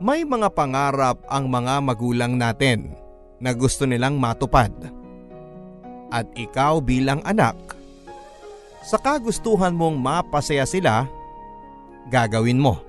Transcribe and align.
May 0.00 0.24
mga 0.24 0.48
pangarap 0.56 1.20
ang 1.28 1.52
mga 1.52 1.84
magulang 1.84 2.40
natin 2.40 2.96
na 3.36 3.52
gusto 3.52 3.84
nilang 3.84 4.16
matupad. 4.16 4.72
At 6.08 6.24
ikaw 6.32 6.80
bilang 6.80 7.20
anak, 7.20 7.76
sa 8.80 8.96
kagustuhan 8.96 9.76
mong 9.76 10.00
mapasaya 10.00 10.64
sila, 10.64 11.04
gagawin 12.08 12.56
mo. 12.56 12.80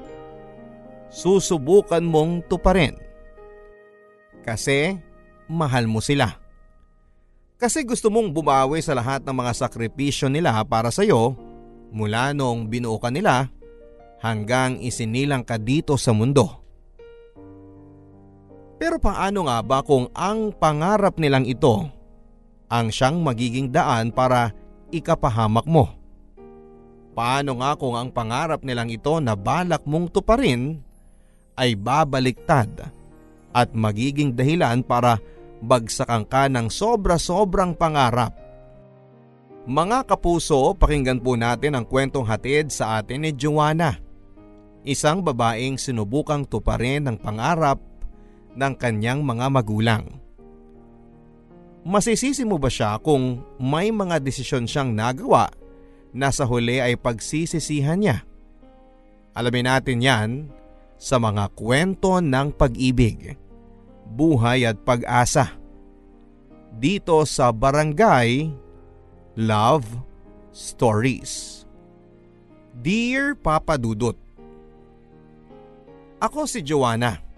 Susubukan 1.12 2.00
mong 2.00 2.48
tuparin. 2.48 2.96
Kasi 4.48 4.96
mahal 5.52 5.92
mo 5.92 6.00
sila. 6.00 6.40
Kasi 7.60 7.84
gusto 7.84 8.08
mong 8.08 8.32
bumawi 8.32 8.80
sa 8.80 8.96
lahat 8.96 9.28
ng 9.28 9.36
mga 9.36 9.52
sakripisyo 9.54 10.32
nila 10.32 10.56
para 10.64 10.88
sa 10.96 11.04
iyo 11.04 11.36
mula 11.92 12.32
noong 12.32 12.72
binuo 12.72 12.96
ka 13.04 13.12
nila 13.12 13.52
hanggang 14.24 14.80
isinilang 14.80 15.44
ka 15.44 15.60
dito 15.60 16.00
sa 16.00 16.16
mundo. 16.16 16.61
Pero 18.82 18.98
paano 18.98 19.46
nga 19.46 19.62
ba 19.62 19.86
kung 19.86 20.10
ang 20.18 20.50
pangarap 20.58 21.22
nilang 21.22 21.46
ito 21.46 21.86
ang 22.66 22.90
siyang 22.90 23.22
magiging 23.22 23.70
daan 23.70 24.10
para 24.10 24.58
ikapahamak 24.90 25.70
mo? 25.70 25.86
Paano 27.14 27.62
nga 27.62 27.78
kung 27.78 27.94
ang 27.94 28.10
pangarap 28.10 28.66
nilang 28.66 28.90
ito 28.90 29.22
na 29.22 29.38
balak 29.38 29.86
mong 29.86 30.10
tuparin 30.10 30.82
ay 31.62 31.78
babaliktad 31.78 32.90
at 33.54 33.70
magiging 33.78 34.34
dahilan 34.34 34.82
para 34.82 35.22
bagsakan 35.62 36.26
ka 36.26 36.50
ng 36.50 36.74
sobra-sobrang 36.74 37.78
pangarap? 37.78 38.34
Mga 39.70 40.10
kapuso, 40.10 40.74
pakinggan 40.74 41.22
po 41.22 41.38
natin 41.38 41.78
ang 41.78 41.86
kwentong 41.86 42.26
hatid 42.26 42.74
sa 42.74 42.98
atin 42.98 43.30
ni 43.30 43.32
Joanna. 43.38 43.94
Isang 44.82 45.22
babaeng 45.22 45.78
sinubukang 45.78 46.50
tuparin 46.50 47.06
ng 47.06 47.22
pangarap 47.22 47.91
ng 48.56 48.74
kanyang 48.76 49.24
mga 49.24 49.48
magulang. 49.48 50.06
Masisisi 51.82 52.46
mo 52.46 52.62
ba 52.62 52.70
siya 52.70 53.02
kung 53.02 53.42
may 53.58 53.90
mga 53.90 54.22
desisyon 54.22 54.70
siyang 54.70 54.94
nagawa 54.94 55.50
na 56.14 56.30
sa 56.30 56.46
huli 56.46 56.78
ay 56.78 56.94
pagsisisihan 56.94 57.98
niya? 57.98 58.22
Alamin 59.34 59.66
natin 59.66 60.00
yan 60.04 60.30
sa 61.02 61.18
mga 61.18 61.50
kwento 61.58 62.22
ng 62.22 62.54
pag-ibig, 62.54 63.34
buhay 64.14 64.70
at 64.70 64.78
pag-asa. 64.86 65.58
Dito 66.78 67.26
sa 67.26 67.50
Barangay 67.50 68.54
Love 69.40 69.88
Stories. 70.54 71.64
Dear 72.78 73.34
Papa 73.34 73.76
Dudut, 73.82 74.16
Ako 76.22 76.46
si 76.46 76.62
Joanna 76.62 77.31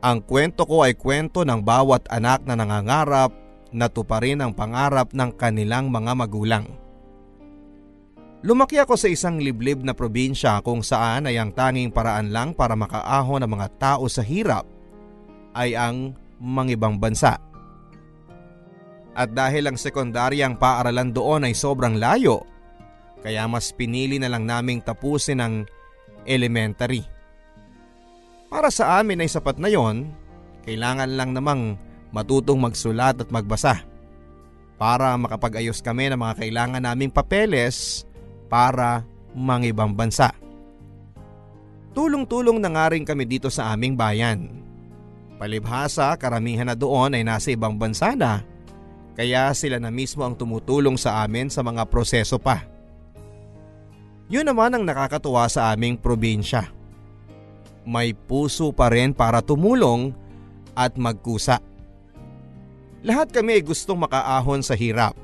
ang 0.00 0.24
kwento 0.24 0.64
ko 0.64 0.80
ay 0.80 0.96
kwento 0.96 1.44
ng 1.44 1.60
bawat 1.60 2.08
anak 2.08 2.44
na 2.48 2.56
nangangarap 2.56 3.36
na 3.70 3.86
tuparin 3.92 4.40
ang 4.40 4.56
pangarap 4.56 5.12
ng 5.12 5.30
kanilang 5.36 5.92
mga 5.92 6.12
magulang. 6.16 6.66
Lumaki 8.40 8.80
ako 8.80 8.96
sa 8.96 9.12
isang 9.12 9.36
liblib 9.36 9.84
na 9.84 9.92
probinsya 9.92 10.64
kung 10.64 10.80
saan 10.80 11.28
ay 11.28 11.36
ang 11.36 11.52
tanging 11.52 11.92
paraan 11.92 12.32
lang 12.32 12.56
para 12.56 12.72
makaahon 12.72 13.44
ng 13.44 13.52
mga 13.52 13.68
tao 13.76 14.08
sa 14.08 14.24
hirap 14.24 14.64
ay 15.52 15.76
ang 15.76 16.16
mangibang 16.40 16.96
bansa. 16.96 17.36
At 19.12 19.36
dahil 19.36 19.68
ang 19.68 19.76
sekundaryang 19.76 20.56
paaralan 20.56 21.12
doon 21.12 21.44
ay 21.44 21.52
sobrang 21.52 22.00
layo, 22.00 22.40
kaya 23.20 23.44
mas 23.44 23.76
pinili 23.76 24.16
na 24.16 24.32
lang 24.32 24.48
naming 24.48 24.80
tapusin 24.80 25.44
ang 25.44 25.54
elementary. 26.24 27.04
Para 28.50 28.66
sa 28.74 28.98
amin 28.98 29.22
ay 29.22 29.30
sapat 29.30 29.62
na 29.62 29.70
yon, 29.70 30.10
kailangan 30.66 31.06
lang 31.14 31.30
namang 31.30 31.78
matutong 32.10 32.58
magsulat 32.58 33.22
at 33.22 33.30
magbasa 33.30 33.86
para 34.74 35.14
makapag-ayos 35.14 35.78
kami 35.78 36.10
ng 36.10 36.18
mga 36.18 36.34
kailangan 36.42 36.82
naming 36.82 37.14
papeles 37.14 38.02
para 38.50 39.06
mangibang 39.38 39.94
bansa. 39.94 40.34
Tulong-tulong 41.94 42.58
na 42.58 42.74
nga 42.74 42.90
rin 42.90 43.06
kami 43.06 43.22
dito 43.22 43.46
sa 43.54 43.70
aming 43.70 43.94
bayan. 43.94 44.50
Palibhasa 45.38 46.18
karamihan 46.18 46.66
na 46.66 46.74
doon 46.74 47.14
ay 47.14 47.22
nasa 47.22 47.54
ibang 47.54 47.78
bansa 47.78 48.18
na 48.18 48.42
kaya 49.14 49.54
sila 49.54 49.78
na 49.78 49.94
mismo 49.94 50.26
ang 50.26 50.34
tumutulong 50.34 50.98
sa 50.98 51.22
amin 51.22 51.46
sa 51.54 51.62
mga 51.62 51.86
proseso 51.86 52.34
pa. 52.42 52.66
Yun 54.26 54.42
naman 54.42 54.74
ang 54.74 54.82
nakakatuwa 54.82 55.46
sa 55.46 55.70
aming 55.70 55.94
probinsya 55.94 56.79
may 57.84 58.12
puso 58.12 58.70
pa 58.70 58.92
rin 58.92 59.16
para 59.16 59.40
tumulong 59.40 60.12
at 60.76 60.96
magkusa. 60.96 61.60
Lahat 63.00 63.32
kami 63.32 63.60
ay 63.60 63.62
gustong 63.64 63.96
makaahon 63.96 64.60
sa 64.60 64.76
hirap. 64.76 65.16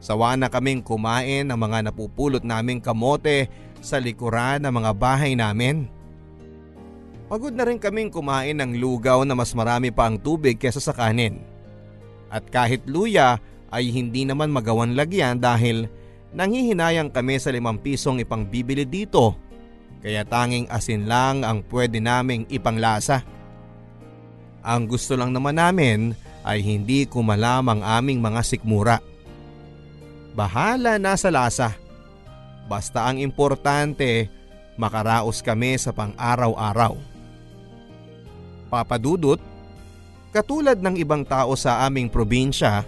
Sawa 0.00 0.38
na 0.38 0.48
kaming 0.48 0.80
kumain 0.80 1.44
ng 1.44 1.58
mga 1.58 1.90
napupulot 1.90 2.40
naming 2.46 2.80
kamote 2.80 3.50
sa 3.82 3.98
likuran 3.98 4.62
ng 4.64 4.72
mga 4.72 4.90
bahay 4.96 5.34
namin. 5.34 5.90
Pagod 7.26 7.54
na 7.54 7.66
rin 7.66 7.78
kaming 7.78 8.10
kumain 8.10 8.58
ng 8.58 8.78
lugaw 8.78 9.22
na 9.22 9.34
mas 9.38 9.54
marami 9.54 9.94
pa 9.94 10.08
ang 10.08 10.18
tubig 10.18 10.58
kesa 10.58 10.82
sa 10.82 10.94
kanin. 10.94 11.42
At 12.30 12.46
kahit 12.48 12.86
luya 12.86 13.42
ay 13.70 13.90
hindi 13.90 14.26
naman 14.26 14.50
magawan 14.50 14.94
lagyan 14.94 15.38
dahil 15.38 15.86
nanghihinayang 16.34 17.10
kami 17.10 17.38
sa 17.38 17.50
limang 17.50 17.78
pisong 17.78 18.22
ipangbibili 18.22 18.86
dito 18.86 19.34
kaya 20.00 20.24
tanging 20.24 20.64
asin 20.72 21.04
lang 21.04 21.44
ang 21.44 21.60
pwede 21.68 22.00
naming 22.00 22.48
ipanglasa. 22.48 23.20
Ang 24.64 24.88
gusto 24.88 25.16
lang 25.16 25.32
naman 25.32 25.56
namin 25.56 26.16
ay 26.44 26.64
hindi 26.64 27.04
kumalam 27.04 27.68
ang 27.68 27.80
aming 27.84 28.20
mga 28.20 28.40
sikmura. 28.44 28.98
Bahala 30.32 30.96
na 30.96 31.16
sa 31.20 31.28
lasa. 31.28 31.76
Basta 32.64 33.04
ang 33.04 33.20
importante, 33.20 34.30
makaraos 34.80 35.44
kami 35.44 35.76
sa 35.76 35.92
pang-araw-araw. 35.92 36.96
Papadudot, 38.70 39.42
katulad 40.30 40.78
ng 40.78 40.96
ibang 41.02 41.26
tao 41.26 41.58
sa 41.58 41.84
aming 41.84 42.06
probinsya, 42.06 42.86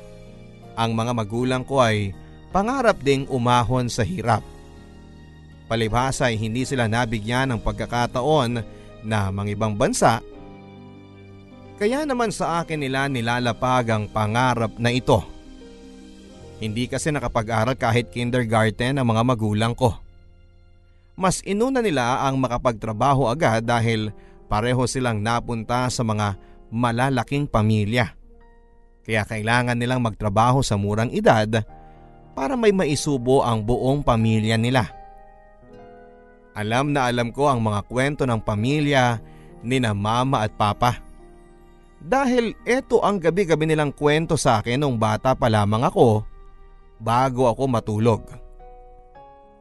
ang 0.79 0.97
mga 0.97 1.13
magulang 1.13 1.67
ko 1.67 1.83
ay 1.83 2.15
pangarap 2.55 3.03
ding 3.03 3.27
umahon 3.29 3.91
sa 3.91 4.07
hirap. 4.07 4.41
Palibhasa 5.67 6.29
ay 6.29 6.37
hindi 6.37 6.67
sila 6.67 6.87
nabigyan 6.91 7.55
ng 7.55 7.61
pagkakataon 7.63 8.63
na 9.03 9.31
mangibang 9.35 9.75
bansa. 9.75 10.23
Kaya 11.83 12.07
naman 12.07 12.31
sa 12.31 12.63
akin 12.63 12.79
nila 12.79 13.11
nilalapag 13.11 13.91
ang 13.91 14.07
pangarap 14.07 14.79
na 14.79 14.95
ito. 14.95 15.19
Hindi 16.63 16.87
kasi 16.87 17.11
nakapag-aral 17.11 17.75
kahit 17.75 18.15
kindergarten 18.15 19.03
ang 19.03 19.07
mga 19.11 19.23
magulang 19.27 19.75
ko. 19.75 19.99
Mas 21.19 21.43
inuna 21.43 21.83
nila 21.83 22.23
ang 22.23 22.39
makapagtrabaho 22.39 23.27
agad 23.27 23.67
dahil 23.67 24.15
pareho 24.47 24.87
silang 24.87 25.19
napunta 25.19 25.91
sa 25.91 26.07
mga 26.07 26.39
malalaking 26.71 27.51
pamilya. 27.51 28.15
Kaya 29.03 29.27
kailangan 29.27 29.75
nilang 29.75 30.07
magtrabaho 30.07 30.63
sa 30.63 30.79
murang 30.79 31.11
edad 31.11 31.67
para 32.39 32.55
may 32.55 32.71
maisubo 32.71 33.43
ang 33.43 33.67
buong 33.67 34.07
pamilya 34.07 34.55
nila. 34.55 35.02
Alam 36.53 36.93
na 36.93 37.09
alam 37.09 37.33
ko 37.33 37.49
ang 37.49 37.65
mga 37.65 37.81
kwento 37.89 38.23
ng 38.29 38.41
pamilya 38.45 39.21
ni 39.65 39.81
na 39.81 39.97
mama 39.97 40.45
at 40.45 40.53
papa. 40.53 41.01
Dahil 42.03 42.53
ito 42.67 42.99
ang 43.01 43.23
gabi-gabi 43.23 43.65
nilang 43.65 43.95
kwento 43.95 44.35
sa 44.35 44.59
akin 44.59 44.83
nung 44.83 44.99
bata 44.99 45.39
pa 45.39 45.47
lamang 45.47 45.87
ako 45.87 46.27
bago 46.99 47.47
ako 47.47 47.63
matulog. 47.71 48.23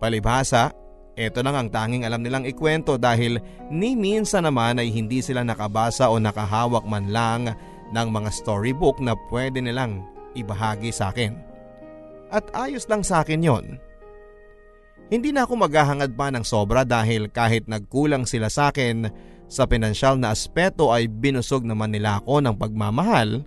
Palibhasa, 0.02 0.74
ito 1.14 1.40
lang 1.46 1.54
ang 1.54 1.70
tanging 1.70 2.02
alam 2.02 2.26
nilang 2.26 2.50
ikwento 2.50 2.98
dahil 2.98 3.38
ni 3.70 3.94
minsan 3.94 4.50
naman 4.50 4.82
ay 4.82 4.90
hindi 4.90 5.22
sila 5.22 5.46
nakabasa 5.46 6.10
o 6.10 6.18
nakahawak 6.18 6.82
man 6.90 7.14
lang 7.14 7.54
ng 7.94 8.08
mga 8.10 8.30
storybook 8.34 8.98
na 8.98 9.14
pwede 9.30 9.62
nilang 9.62 10.02
ibahagi 10.34 10.90
sa 10.90 11.14
akin. 11.14 11.38
At 12.32 12.48
ayos 12.56 12.88
lang 12.88 13.04
sa 13.04 13.22
akin 13.22 13.44
yon 13.44 13.66
hindi 15.12 15.36
na 15.36 15.44
ako 15.44 15.68
maghahangad 15.68 16.16
pa 16.16 16.32
ng 16.32 16.48
sobra 16.48 16.88
dahil 16.88 17.28
kahit 17.28 17.68
nagkulang 17.68 18.24
sila 18.24 18.48
sa 18.48 18.72
akin 18.72 19.12
sa 19.52 19.68
pinansyal 19.68 20.16
na 20.16 20.32
aspeto 20.32 20.96
ay 20.96 21.12
binusog 21.12 21.68
naman 21.68 21.92
nila 21.92 22.24
ako 22.24 22.40
ng 22.40 22.56
pagmamahal 22.56 23.44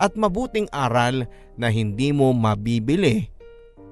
at 0.00 0.16
mabuting 0.16 0.64
aral 0.72 1.28
na 1.60 1.68
hindi 1.68 2.08
mo 2.16 2.32
mabibili 2.32 3.28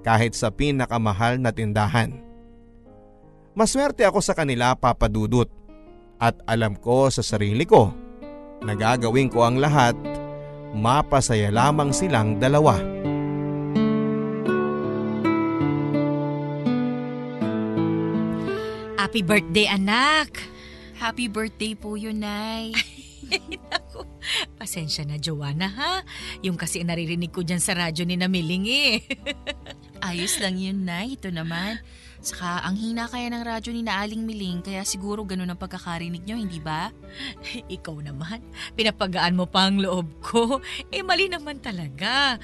kahit 0.00 0.32
sa 0.32 0.48
pinakamahal 0.48 1.36
na 1.36 1.52
tindahan. 1.52 2.16
Maswerte 3.52 4.08
ako 4.08 4.24
sa 4.24 4.32
kanila 4.32 4.72
papadudot 4.72 5.52
at 6.16 6.40
alam 6.48 6.72
ko 6.80 7.12
sa 7.12 7.20
sarili 7.20 7.68
ko 7.68 7.92
na 8.64 8.72
gagawin 8.72 9.28
ko 9.28 9.44
ang 9.44 9.60
lahat 9.60 9.92
mapasaya 10.72 11.52
lamang 11.52 11.92
silang 11.92 12.40
dalawa. 12.40 12.95
Happy 19.16 19.32
birthday, 19.32 19.64
anak! 19.64 20.28
Happy 21.00 21.24
birthday 21.24 21.72
po 21.72 21.96
yun, 21.96 22.20
Nay. 22.20 22.76
Naku, 23.72 24.04
pasensya 24.60 25.08
na 25.08 25.16
Joanna 25.16 25.72
ha. 25.72 26.04
Yung 26.44 26.60
kasi 26.60 26.84
naririnig 26.84 27.32
ko 27.32 27.40
dyan 27.40 27.56
sa 27.56 27.72
radyo 27.72 28.04
ni 28.04 28.20
Namiling 28.20 28.68
eh. 28.68 29.00
Ayos 30.12 30.36
lang 30.36 30.60
yun, 30.60 30.84
Nay. 30.84 31.16
Ito 31.16 31.32
naman. 31.32 31.80
Saka 32.20 32.60
ang 32.68 32.76
hina 32.76 33.08
kaya 33.08 33.32
ng 33.32 33.40
radyo 33.40 33.72
ni 33.72 33.88
Naaling 33.88 34.20
Miling 34.20 34.60
kaya 34.60 34.84
siguro 34.84 35.24
ganun 35.24 35.48
ang 35.48 35.56
pagkakarinig 35.56 36.20
nyo, 36.28 36.36
hindi 36.36 36.60
ba? 36.60 36.92
Ikaw 37.72 37.96
naman, 38.04 38.44
pinapagaan 38.76 39.32
mo 39.32 39.48
pa 39.48 39.72
ang 39.72 39.80
loob 39.80 40.12
ko. 40.20 40.60
Eh 40.92 41.00
mali 41.00 41.32
naman 41.32 41.64
talaga. 41.64 42.36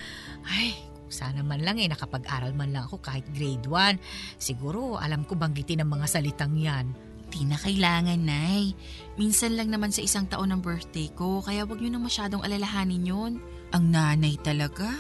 Ay, 0.49 0.73
sana 1.13 1.45
man 1.45 1.61
lang 1.61 1.77
eh 1.77 1.87
nakapag-aral 1.87 2.57
man 2.57 2.73
lang 2.73 2.89
ako 2.89 3.05
kahit 3.05 3.29
grade 3.37 3.69
1. 3.69 4.01
Siguro 4.41 4.97
alam 4.97 5.29
ko 5.29 5.37
banggitin 5.37 5.85
ang 5.85 5.93
mga 5.93 6.09
salitang 6.09 6.57
yan. 6.57 6.91
Di 7.33 7.49
na 7.49 7.57
kailangan, 7.57 8.21
Nay. 8.21 8.77
Minsan 9.17 9.57
lang 9.57 9.73
naman 9.73 9.89
sa 9.89 10.05
isang 10.05 10.29
taon 10.29 10.53
ng 10.53 10.61
birthday 10.61 11.09
ko, 11.17 11.41
kaya 11.41 11.65
wag 11.65 11.81
nyo 11.81 11.97
na 11.97 12.01
masyadong 12.01 12.45
alalahanin 12.45 13.09
yun. 13.09 13.33
Ang 13.73 13.85
nanay 13.89 14.37
talaga. 14.41 14.93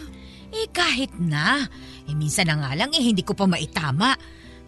Eh 0.48 0.68
kahit 0.72 1.12
na. 1.20 1.68
Eh 2.08 2.16
minsan 2.16 2.48
na 2.48 2.56
nga 2.56 2.72
lang 2.72 2.92
eh 2.96 3.04
hindi 3.04 3.20
ko 3.20 3.36
pa 3.36 3.44
maitama. 3.44 4.16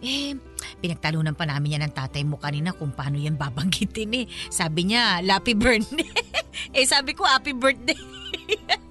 Eh, 0.05 0.37
pinagtalunan 0.77 1.33
pa 1.33 1.49
namin 1.49 1.81
yan 1.81 1.89
ng 1.89 1.95
tatay 1.97 2.21
mo 2.21 2.37
kanina 2.37 2.69
kung 2.77 2.93
paano 2.93 3.17
yan 3.17 3.33
babanggitin 3.33 4.13
eh. 4.13 4.25
Sabi 4.53 4.93
niya, 4.93 5.25
happy 5.25 5.57
birthday. 5.57 6.05
eh 6.77 6.85
sabi 6.85 7.17
ko, 7.17 7.25
happy 7.25 7.57
birthday. 7.57 7.97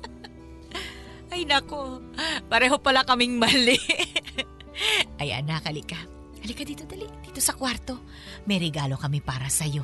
Ay 1.34 1.42
nako, 1.50 1.98
pareho 2.46 2.78
pala 2.78 3.02
kaming 3.02 3.42
mali. 3.42 3.74
Ay 5.20 5.34
anak, 5.34 5.66
halika. 5.66 5.98
Halika 6.38 6.62
dito, 6.62 6.86
dali. 6.86 7.10
Dito 7.26 7.42
sa 7.42 7.58
kwarto. 7.58 7.98
May 8.46 8.62
regalo 8.62 8.94
kami 8.94 9.18
para 9.18 9.50
sa'yo. 9.50 9.82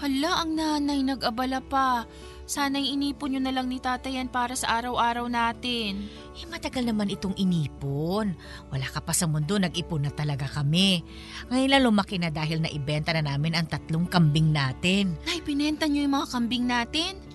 Hala, 0.00 0.40
ang 0.40 0.56
nanay 0.56 1.04
nag-abala 1.04 1.60
pa. 1.60 2.08
Sana'y 2.48 2.96
inipon 2.96 3.36
nyo 3.36 3.40
na 3.44 3.52
lang 3.52 3.68
ni 3.68 3.76
tatay 3.76 4.16
yan 4.16 4.32
para 4.32 4.56
sa 4.56 4.80
araw-araw 4.80 5.28
natin. 5.28 6.08
Eh, 6.32 6.48
matagal 6.48 6.88
naman 6.88 7.12
itong 7.12 7.36
inipon. 7.36 8.32
Wala 8.72 8.86
ka 8.88 9.04
pa 9.04 9.12
sa 9.12 9.28
mundo, 9.28 9.60
nag-ipon 9.60 10.08
na 10.08 10.12
talaga 10.14 10.48
kami. 10.48 11.04
Ngayon 11.52 11.70
lang 11.76 11.84
lumaki 11.84 12.16
na 12.16 12.32
dahil 12.32 12.64
naibenta 12.64 13.12
na 13.12 13.36
namin 13.36 13.52
ang 13.52 13.68
tatlong 13.68 14.08
kambing 14.08 14.48
natin. 14.48 15.12
Nay, 15.28 15.44
pinenta 15.44 15.84
nyo 15.84 16.08
yung 16.08 16.16
mga 16.16 16.28
kambing 16.32 16.64
natin? 16.64 17.25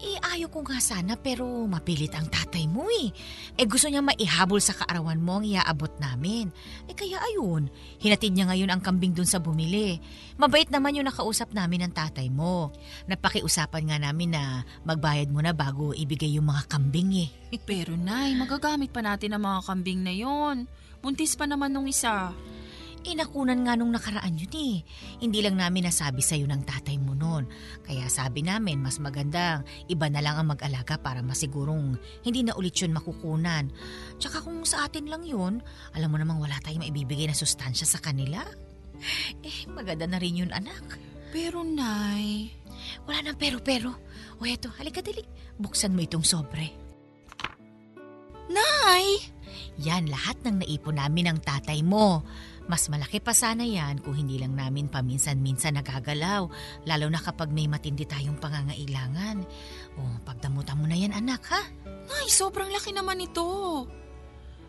Eh, 0.00 0.16
ayaw 0.16 0.48
ko 0.48 0.64
nga 0.64 0.80
sana 0.80 1.12
pero 1.12 1.44
mapilit 1.68 2.16
ang 2.16 2.24
tatay 2.24 2.64
mo 2.64 2.88
eh. 2.88 3.12
Eh, 3.60 3.68
gusto 3.68 3.84
niya 3.84 4.00
maihabol 4.00 4.56
sa 4.56 4.72
kaarawan 4.72 5.20
mo 5.20 5.40
ang 5.40 5.44
iaabot 5.44 5.92
namin. 6.00 6.48
Eh, 6.88 6.96
kaya 6.96 7.20
ayun, 7.20 7.68
hinatid 8.00 8.32
niya 8.32 8.48
ngayon 8.48 8.72
ang 8.72 8.80
kambing 8.80 9.12
dun 9.12 9.28
sa 9.28 9.36
bumili. 9.44 10.00
Mabait 10.40 10.72
naman 10.72 10.96
yung 10.96 11.04
nakausap 11.04 11.52
namin 11.52 11.84
ng 11.84 11.92
tatay 11.92 12.32
mo. 12.32 12.72
Napakiusapan 13.12 13.92
nga 13.92 13.98
namin 14.00 14.32
na 14.32 14.64
magbayad 14.88 15.28
mo 15.28 15.44
na 15.44 15.52
bago 15.52 15.92
ibigay 15.92 16.32
yung 16.32 16.48
mga 16.48 16.64
kambing 16.72 17.28
eh. 17.28 17.30
Pero 17.68 17.92
nay, 17.92 18.32
magagamit 18.32 18.88
pa 18.88 19.04
natin 19.04 19.36
ang 19.36 19.44
mga 19.44 19.60
kambing 19.68 20.00
na 20.00 20.16
yon. 20.16 20.64
Buntis 21.04 21.36
pa 21.36 21.44
naman 21.44 21.76
nung 21.76 21.88
isa. 21.88 22.32
Inakunan 23.00 23.64
nga 23.64 23.80
nung 23.80 23.96
nakaraan 23.96 24.36
yun 24.36 24.52
eh. 24.52 24.76
Hindi 25.24 25.40
lang 25.40 25.56
namin 25.56 25.88
nasabi 25.88 26.20
sa'yo 26.20 26.44
ng 26.44 26.68
tatay 26.68 27.00
mo 27.00 27.16
noon. 27.16 27.48
Kaya 27.80 28.04
sabi 28.12 28.44
namin 28.44 28.76
mas 28.76 29.00
magandang 29.00 29.64
iba 29.88 30.04
na 30.12 30.20
lang 30.20 30.36
ang 30.36 30.52
mag-alaga 30.52 31.00
para 31.00 31.24
masigurong 31.24 31.96
hindi 32.20 32.44
na 32.44 32.52
ulit 32.60 32.76
yun 32.76 32.92
makukunan. 32.92 33.72
Tsaka 34.20 34.44
kung 34.44 34.68
sa 34.68 34.84
atin 34.84 35.08
lang 35.08 35.24
yun, 35.24 35.64
alam 35.96 36.12
mo 36.12 36.20
namang 36.20 36.44
wala 36.44 36.60
tayong 36.60 36.84
maibibigay 36.84 37.24
na 37.24 37.36
sustansya 37.36 37.88
sa 37.88 38.00
kanila. 38.00 38.44
Eh, 39.40 39.64
maganda 39.72 40.04
na 40.04 40.20
rin 40.20 40.44
yun 40.44 40.52
anak. 40.52 41.00
Pero 41.32 41.64
nay... 41.64 42.52
Wala 43.08 43.24
nang 43.24 43.40
pero-pero. 43.40 43.96
O 44.40 44.44
eto, 44.44 44.68
halika 44.76 45.00
dali. 45.00 45.24
Buksan 45.56 45.96
mo 45.96 46.04
itong 46.04 46.24
sobre. 46.24 46.68
Nay! 48.50 49.20
Yan 49.80 50.08
lahat 50.12 50.40
ng 50.44 50.60
naipon 50.60 51.00
namin 51.00 51.32
ng 51.32 51.38
tatay 51.40 51.80
mo. 51.80 52.24
Mas 52.70 52.86
malaki 52.86 53.18
pa 53.18 53.34
sana 53.34 53.66
yan 53.66 53.98
kung 53.98 54.14
hindi 54.14 54.38
lang 54.38 54.54
namin 54.54 54.86
paminsan-minsan 54.86 55.74
nagagalaw, 55.82 56.46
lalo 56.86 57.06
na 57.10 57.18
kapag 57.18 57.50
may 57.50 57.66
matindi 57.66 58.06
tayong 58.06 58.38
pangangailangan. 58.38 59.42
O, 59.98 60.06
pagdamutan 60.22 60.78
mo 60.78 60.86
na 60.86 60.94
yan 60.94 61.10
anak 61.10 61.42
ha? 61.50 61.66
Nay, 62.06 62.30
sobrang 62.30 62.70
laki 62.70 62.94
naman 62.94 63.26
ito. 63.26 63.42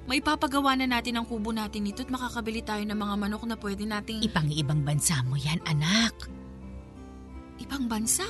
May 0.09 0.17
papagawa 0.17 0.73
na 0.73 0.89
natin 0.89 1.21
ang 1.21 1.29
kubo 1.29 1.53
natin 1.53 1.85
nito 1.85 2.01
at 2.01 2.09
makakabili 2.09 2.65
tayo 2.65 2.81
ng 2.81 2.97
mga 2.97 3.15
manok 3.21 3.45
na 3.45 3.53
pwede 3.61 3.85
nating... 3.85 4.25
Ipang-ibang 4.25 4.81
bansa 4.81 5.21
mo 5.21 5.37
yan 5.37 5.61
anak. 5.69 6.25
Ibang 7.61 7.85
bansa? 7.85 8.25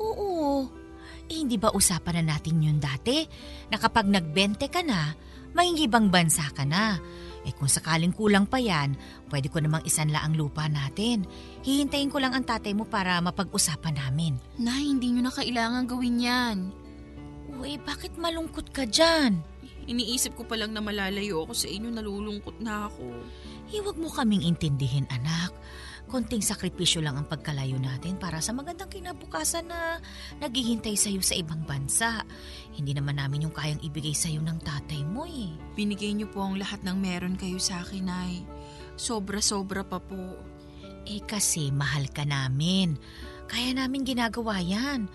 Oo. 0.00 0.64
Eh, 1.28 1.44
hindi 1.44 1.60
ba 1.60 1.76
usapan 1.76 2.24
na 2.24 2.32
natin 2.34 2.64
yun 2.64 2.80
dati? 2.80 3.20
Na 3.68 3.76
kapag 3.76 4.08
nagbente 4.08 4.72
ka 4.72 4.80
na, 4.80 5.12
may 5.52 5.76
ibang 5.76 6.08
bansa 6.08 6.48
ka 6.56 6.64
na. 6.64 6.96
Eh 7.42 7.52
kung 7.54 7.66
sakaling 7.66 8.14
kulang 8.14 8.46
pa 8.46 8.62
yan, 8.62 8.94
pwede 9.30 9.50
ko 9.50 9.58
namang 9.58 9.82
isanla 9.82 10.22
ang 10.22 10.38
lupa 10.38 10.70
natin. 10.70 11.26
Hihintayin 11.66 12.10
ko 12.10 12.22
lang 12.22 12.34
ang 12.34 12.46
tatay 12.46 12.70
mo 12.70 12.86
para 12.86 13.18
mapag-usapan 13.18 13.98
namin. 13.98 14.38
Nay, 14.62 14.86
hindi 14.86 15.10
nyo 15.10 15.26
na 15.26 15.34
kailangan 15.34 15.90
gawin 15.90 16.22
yan. 16.22 16.58
Uy, 17.58 17.78
bakit 17.82 18.14
malungkot 18.18 18.70
ka 18.70 18.86
dyan? 18.86 19.42
Iniisip 19.90 20.38
ko 20.38 20.46
pa 20.46 20.54
lang 20.54 20.70
na 20.70 20.78
malalayo 20.78 21.42
ako 21.42 21.54
sa 21.58 21.66
inyo, 21.66 21.90
nalulungkot 21.90 22.62
na 22.62 22.86
ako. 22.86 23.06
Hiwag 23.74 23.98
mo 23.98 24.06
kaming 24.14 24.46
intindihin, 24.46 25.10
anak. 25.10 25.50
Konting 26.10 26.44
sakripisyo 26.44 27.00
lang 27.00 27.16
ang 27.16 27.26
pagkalayo 27.26 27.78
natin 27.80 28.20
para 28.20 28.42
sa 28.42 28.52
magandang 28.52 28.90
kinabukasan 28.92 29.64
na 29.64 30.00
naghihintay 30.42 30.92
sa'yo 30.98 31.24
sa 31.24 31.38
ibang 31.38 31.64
bansa. 31.64 32.26
Hindi 32.76 32.92
naman 32.92 33.16
namin 33.16 33.48
yung 33.48 33.54
kayang 33.54 33.80
ibigay 33.80 34.12
sa'yo 34.12 34.44
ng 34.44 34.58
tatay 34.60 35.02
mo 35.08 35.24
eh. 35.24 35.52
Binigay 35.72 36.12
niyo 36.12 36.28
po 36.28 36.44
ang 36.44 36.60
lahat 36.60 36.84
ng 36.84 36.96
meron 37.00 37.40
kayo 37.40 37.56
sa 37.56 37.80
akin, 37.80 38.04
Nay. 38.04 38.44
Sobra-sobra 38.98 39.86
pa 39.88 40.02
po. 40.02 40.36
Eh 41.08 41.24
kasi 41.24 41.72
mahal 41.72 42.06
ka 42.12 42.22
namin. 42.28 43.00
Kaya 43.48 43.72
namin 43.74 44.04
ginagawa 44.04 44.60
yan. 44.60 45.08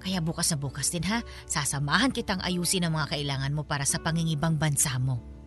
Kaya 0.00 0.24
bukas 0.24 0.48
na 0.50 0.56
bukas 0.56 0.88
din 0.88 1.04
ha, 1.04 1.20
sasamahan 1.44 2.10
kitang 2.10 2.40
ayusin 2.40 2.88
ang 2.88 2.96
mga 2.96 3.16
kailangan 3.16 3.52
mo 3.52 3.68
para 3.68 3.84
sa 3.84 4.00
pangingibang 4.00 4.56
bansa 4.56 4.96
mo. 4.96 5.39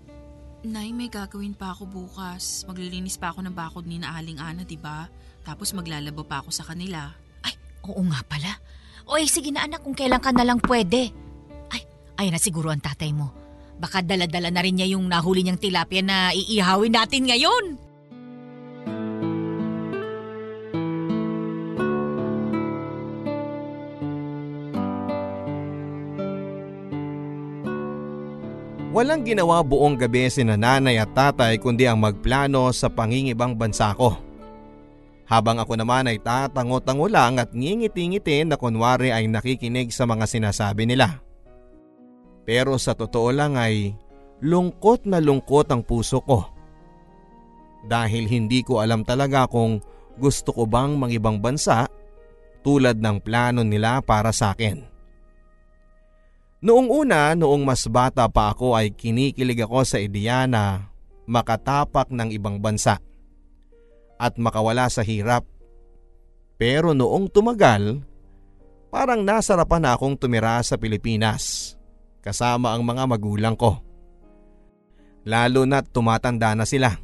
Nay, 0.64 0.96
may 0.96 1.12
gagawin 1.12 1.52
pa 1.52 1.76
ako 1.76 1.92
bukas. 1.92 2.64
Maglilinis 2.64 3.20
pa 3.20 3.36
ako 3.36 3.44
ng 3.44 3.52
bakod 3.52 3.84
ni 3.84 4.00
na 4.00 4.16
Aling 4.16 4.40
Ana, 4.40 4.64
di 4.64 4.80
ba? 4.80 5.12
Tapos 5.44 5.76
maglalaba 5.76 6.24
pa 6.24 6.40
ako 6.40 6.56
sa 6.56 6.64
kanila. 6.64 7.12
Ay, 7.44 7.52
oo 7.84 8.00
nga 8.08 8.24
pala. 8.24 8.64
O 9.04 9.20
eh, 9.20 9.28
sige 9.28 9.52
na 9.52 9.68
anak 9.68 9.84
kung 9.84 9.92
kailan 9.92 10.24
ka 10.24 10.32
na 10.32 10.48
lang 10.48 10.64
pwede. 10.64 11.12
Ay, 11.68 11.84
ayun 12.16 12.32
na 12.32 12.40
siguro 12.40 12.72
ang 12.72 12.80
tatay 12.80 13.12
mo. 13.12 13.36
Baka 13.76 14.08
dala-dala 14.08 14.56
na 14.56 14.64
rin 14.64 14.80
niya 14.80 14.96
yung 14.96 15.04
nahuli 15.04 15.44
niyang 15.44 15.60
tilapia 15.60 16.00
na 16.00 16.32
iihawin 16.32 16.96
natin 16.96 17.28
ngayon. 17.28 17.83
Walang 28.94 29.26
ginawa 29.26 29.66
buong 29.66 29.98
gabi 29.98 30.30
si 30.30 30.46
nanay 30.46 31.02
at 31.02 31.18
tatay 31.18 31.58
kundi 31.58 31.90
ang 31.90 31.98
magplano 31.98 32.70
sa 32.70 32.94
pangingibang 32.94 33.58
bansa 33.58 33.90
ko. 33.98 34.22
Habang 35.26 35.58
ako 35.58 35.82
naman 35.82 36.06
ay 36.06 36.22
tatango-tango 36.22 37.10
lang 37.10 37.42
at 37.42 37.50
ngingiti-ngiti 37.58 38.46
na 38.46 38.54
kunwari 38.54 39.10
ay 39.10 39.26
nakikinig 39.26 39.90
sa 39.90 40.06
mga 40.06 40.30
sinasabi 40.30 40.86
nila. 40.86 41.26
Pero 42.46 42.78
sa 42.78 42.94
totoo 42.94 43.34
lang 43.34 43.58
ay 43.58 43.98
lungkot 44.46 45.10
na 45.10 45.18
lungkot 45.18 45.74
ang 45.74 45.82
puso 45.82 46.22
ko. 46.22 46.46
Dahil 47.90 48.30
hindi 48.30 48.62
ko 48.62 48.78
alam 48.78 49.02
talaga 49.02 49.50
kung 49.50 49.82
gusto 50.22 50.54
ko 50.54 50.70
bang 50.70 51.02
mangibang 51.02 51.42
bansa 51.42 51.90
tulad 52.62 53.02
ng 53.02 53.26
plano 53.26 53.66
nila 53.66 54.06
para 54.06 54.30
sa 54.30 54.54
akin. 54.54 54.93
Noong 56.64 56.88
una, 56.88 57.36
noong 57.36 57.68
mas 57.68 57.84
bata 57.92 58.24
pa 58.32 58.56
ako 58.56 58.72
ay 58.72 58.96
kinikilig 58.96 59.68
ako 59.68 59.84
sa 59.84 60.00
ideya 60.00 60.48
na 60.48 60.88
makatapak 61.28 62.08
ng 62.08 62.32
ibang 62.32 62.56
bansa 62.64 63.04
at 64.16 64.40
makawala 64.40 64.88
sa 64.88 65.04
hirap. 65.04 65.44
Pero 66.56 66.96
noong 66.96 67.28
tumagal, 67.28 68.00
parang 68.88 69.28
nasarapan 69.28 69.84
na 69.84 69.92
akong 69.92 70.16
tumira 70.16 70.64
sa 70.64 70.80
Pilipinas 70.80 71.76
kasama 72.24 72.72
ang 72.72 72.88
mga 72.88 73.12
magulang 73.12 73.60
ko. 73.60 73.84
Lalo 75.28 75.68
na't 75.68 75.92
tumatanda 75.92 76.56
na 76.56 76.64
sila. 76.64 76.96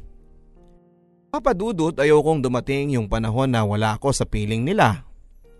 Papadudot 1.28 1.92
ayaw 2.00 2.24
kong 2.24 2.40
dumating 2.40 2.96
yung 2.96 3.12
panahon 3.12 3.52
na 3.52 3.60
wala 3.68 4.00
ako 4.00 4.08
sa 4.16 4.24
piling 4.24 4.64
nila 4.64 5.04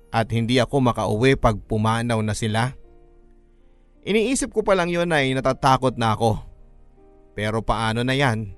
at 0.09 0.33
hindi 0.33 0.57
ako 0.57 0.89
makauwi 0.89 1.37
pag 1.37 1.61
pumanaw 1.69 2.25
na 2.25 2.33
sila. 2.33 2.80
Iniisip 4.01 4.53
ko 4.57 4.65
pa 4.65 4.73
lang 4.73 4.89
yun 4.89 5.13
ay 5.13 5.37
natatakot 5.37 6.01
na 6.01 6.17
ako. 6.17 6.41
Pero 7.37 7.61
paano 7.61 8.01
na 8.01 8.17
yan? 8.17 8.57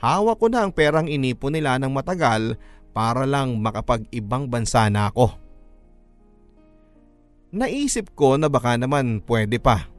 Hawak 0.00 0.40
ko 0.40 0.46
na 0.48 0.64
ang 0.64 0.72
perang 0.72 1.08
inipon 1.08 1.52
nila 1.52 1.76
ng 1.76 1.92
matagal 1.92 2.56
para 2.96 3.24
lang 3.24 3.60
makapag-ibang 3.60 4.48
bansa 4.48 4.88
na 4.88 5.12
ako. 5.12 5.32
Naisip 7.50 8.14
ko 8.14 8.38
na 8.38 8.46
baka 8.46 8.78
naman 8.78 9.20
pwede 9.26 9.58
pa. 9.58 9.90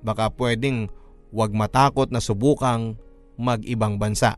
Baka 0.00 0.32
pwedeng 0.34 0.88
wag 1.30 1.52
matakot 1.52 2.08
na 2.10 2.18
subukang 2.18 2.96
mag-ibang 3.38 4.00
bansa. 4.00 4.34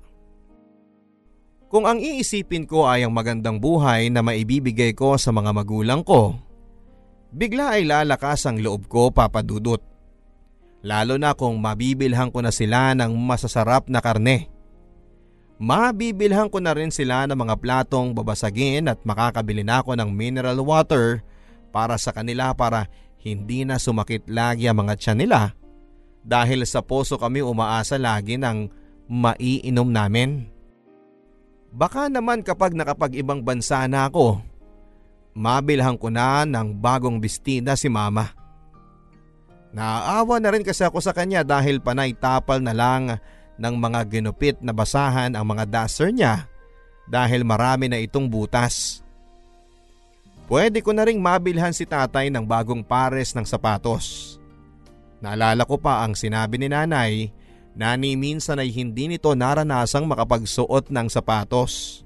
Kung 1.72 1.88
ang 1.88 2.04
iisipin 2.04 2.68
ko 2.68 2.84
ay 2.84 3.08
ang 3.08 3.16
magandang 3.16 3.56
buhay 3.56 4.12
na 4.12 4.20
maibibigay 4.20 4.92
ko 4.92 5.16
sa 5.16 5.32
mga 5.32 5.56
magulang 5.56 6.04
ko, 6.04 6.36
bigla 7.32 7.80
ay 7.80 7.88
lalakas 7.88 8.44
ang 8.44 8.60
loob 8.60 8.86
ko 8.86 9.08
papadudot. 9.08 9.80
Lalo 10.82 11.16
na 11.16 11.32
kung 11.32 11.56
mabibilhan 11.58 12.28
ko 12.28 12.44
na 12.44 12.52
sila 12.52 12.92
ng 12.92 13.14
masasarap 13.14 13.88
na 13.88 14.02
karne. 14.04 14.50
Mabibilhan 15.62 16.50
ko 16.50 16.58
na 16.58 16.74
rin 16.74 16.90
sila 16.90 17.24
ng 17.30 17.38
mga 17.38 17.54
platong 17.62 18.12
babasagin 18.12 18.90
at 18.90 18.98
makakabili 19.06 19.62
na 19.62 19.78
ako 19.78 19.94
ng 19.94 20.10
mineral 20.10 20.58
water 20.60 21.22
para 21.70 21.94
sa 21.96 22.10
kanila 22.10 22.50
para 22.50 22.90
hindi 23.22 23.62
na 23.62 23.78
sumakit 23.78 24.26
lagi 24.26 24.66
ang 24.66 24.82
mga 24.82 24.98
tiyan 24.98 25.18
nila 25.22 25.40
dahil 26.26 26.66
sa 26.66 26.82
poso 26.82 27.14
kami 27.14 27.46
umaasa 27.46 27.94
lagi 27.94 28.34
ng 28.38 28.66
maiinom 29.06 29.86
namin. 29.86 30.50
Baka 31.72 32.10
naman 32.10 32.44
kapag 32.44 32.76
nakapag-ibang 32.76 33.40
bansa 33.40 33.86
na 33.88 34.10
ako, 34.10 34.42
mabilhan 35.32 35.96
ko 35.96 36.12
na 36.12 36.44
ng 36.44 36.76
bagong 36.76 37.20
bestida 37.20 37.76
si 37.76 37.88
mama. 37.88 38.32
Naaawa 39.72 40.36
na 40.36 40.52
rin 40.52 40.64
kasi 40.64 40.84
ako 40.84 41.00
sa 41.00 41.16
kanya 41.16 41.40
dahil 41.40 41.80
panay 41.80 42.12
tapal 42.12 42.60
na 42.60 42.76
lang 42.76 43.16
ng 43.56 43.74
mga 43.80 44.00
ginupit 44.08 44.56
na 44.60 44.76
basahan 44.76 45.32
ang 45.32 45.44
mga 45.48 45.64
duster 45.64 46.12
niya 46.12 46.44
dahil 47.08 47.40
marami 47.42 47.88
na 47.88 47.96
itong 48.00 48.28
butas. 48.28 49.00
Pwede 50.44 50.84
ko 50.84 50.92
na 50.92 51.08
ring 51.08 51.16
mabilhan 51.16 51.72
si 51.72 51.88
tatay 51.88 52.28
ng 52.28 52.44
bagong 52.44 52.84
pares 52.84 53.32
ng 53.32 53.48
sapatos. 53.48 54.36
Naalala 55.24 55.64
ko 55.64 55.80
pa 55.80 56.04
ang 56.04 56.12
sinabi 56.12 56.60
ni 56.60 56.68
nanay 56.68 57.32
na 57.72 57.96
ni 57.96 58.18
minsan 58.18 58.60
ay 58.60 58.68
hindi 58.68 59.08
nito 59.08 59.32
naranasang 59.32 60.04
makapagsuot 60.04 60.92
ng 60.92 61.06
sapatos. 61.08 62.04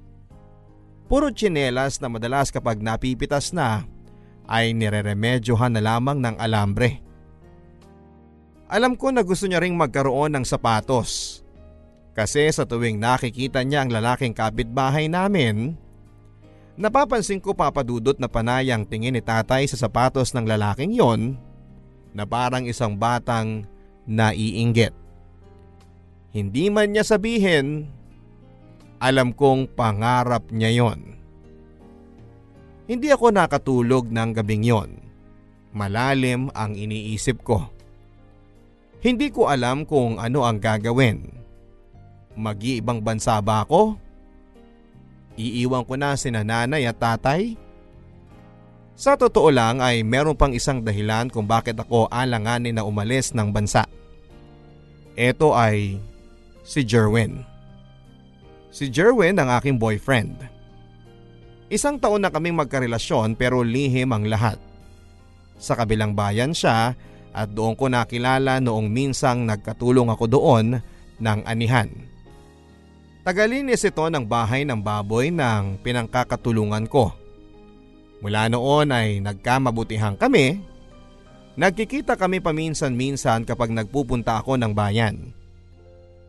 Puro 1.06 1.30
tsinelas 1.30 2.02
na 2.02 2.10
madalas 2.10 2.50
kapag 2.50 2.82
napipitas 2.82 3.54
na 3.54 3.86
ay 4.50 4.74
nireremedyohan 4.74 5.74
na 5.74 5.82
lamang 5.82 6.18
ng 6.18 6.36
alambre. 6.38 7.02
Alam 8.66 8.98
ko 8.98 9.14
na 9.14 9.22
gusto 9.22 9.46
niya 9.46 9.62
ring 9.62 9.78
magkaroon 9.78 10.34
ng 10.34 10.42
sapatos. 10.42 11.42
Kasi 12.18 12.50
sa 12.50 12.66
tuwing 12.66 12.98
nakikita 12.98 13.62
niya 13.62 13.86
ang 13.86 13.94
lalaking 13.94 14.34
kapitbahay 14.34 15.06
namin, 15.06 15.78
napapansin 16.74 17.38
ko 17.38 17.54
papadudot 17.54 18.18
na 18.18 18.26
panayang 18.26 18.82
tingin 18.82 19.14
ni 19.14 19.22
tatay 19.22 19.70
sa 19.70 19.78
sapatos 19.78 20.34
ng 20.34 20.42
lalaking 20.42 20.90
yon 20.90 21.38
na 22.10 22.26
parang 22.26 22.66
isang 22.66 22.98
batang 22.98 23.68
naiinggit. 24.08 24.96
Hindi 26.34 26.66
man 26.72 26.90
niya 26.90 27.06
sabihin, 27.06 27.94
alam 29.02 29.32
kong 29.32 29.72
pangarap 29.76 30.48
niya 30.52 30.72
yon. 30.72 31.16
Hindi 32.86 33.10
ako 33.10 33.34
nakatulog 33.34 34.08
ng 34.08 34.30
gabing 34.30 34.64
yon. 34.64 34.90
Malalim 35.74 36.48
ang 36.54 36.78
iniisip 36.78 37.42
ko. 37.42 37.66
Hindi 39.02 39.28
ko 39.28 39.50
alam 39.50 39.84
kung 39.84 40.16
ano 40.16 40.46
ang 40.46 40.56
gagawin. 40.56 41.28
Mag-iibang 42.38 43.02
bansa 43.02 43.36
ba 43.42 43.66
ako? 43.66 43.98
Iiwan 45.36 45.84
ko 45.84 45.94
na 46.00 46.16
si 46.16 46.32
nanay 46.32 46.88
at 46.88 46.96
tatay? 46.96 47.56
Sa 48.96 49.12
totoo 49.12 49.52
lang 49.52 49.84
ay 49.84 50.00
meron 50.00 50.32
pang 50.32 50.56
isang 50.56 50.80
dahilan 50.80 51.28
kung 51.28 51.44
bakit 51.44 51.76
ako 51.76 52.08
alanganin 52.08 52.72
na 52.72 52.86
umalis 52.88 53.36
ng 53.36 53.52
bansa. 53.52 53.84
Ito 55.12 55.52
ay 55.52 56.00
si 56.64 56.80
Jerwin. 56.80 57.55
Si 58.76 58.92
Jerwin 58.92 59.40
ang 59.40 59.48
aking 59.56 59.80
boyfriend. 59.80 60.36
Isang 61.72 61.96
taon 61.96 62.20
na 62.20 62.28
kaming 62.28 62.60
magkarelasyon 62.60 63.32
pero 63.32 63.64
lihim 63.64 64.12
ang 64.12 64.28
lahat. 64.28 64.60
Sa 65.56 65.72
kabilang 65.72 66.12
bayan 66.12 66.52
siya 66.52 66.92
at 67.32 67.48
doon 67.56 67.72
ko 67.72 67.88
nakilala 67.88 68.60
noong 68.60 68.92
minsang 68.92 69.48
nagkatulong 69.48 70.12
ako 70.12 70.28
doon 70.28 70.66
ng 71.16 71.40
anihan. 71.48 71.88
Tagalinis 73.24 73.80
ito 73.80 74.04
ng 74.12 74.28
bahay 74.28 74.68
ng 74.68 74.84
baboy 74.84 75.32
ng 75.32 75.80
pinangkakatulungan 75.80 76.84
ko. 76.84 77.16
Mula 78.20 78.52
noon 78.52 78.92
ay 78.92 79.24
nagkamabutihan 79.24 80.20
kami. 80.20 80.60
Nagkikita 81.56 82.20
kami 82.20 82.44
paminsan-minsan 82.44 83.48
kapag 83.48 83.72
nagpupunta 83.72 84.44
ako 84.44 84.60
ng 84.60 84.76
bayan. 84.76 85.32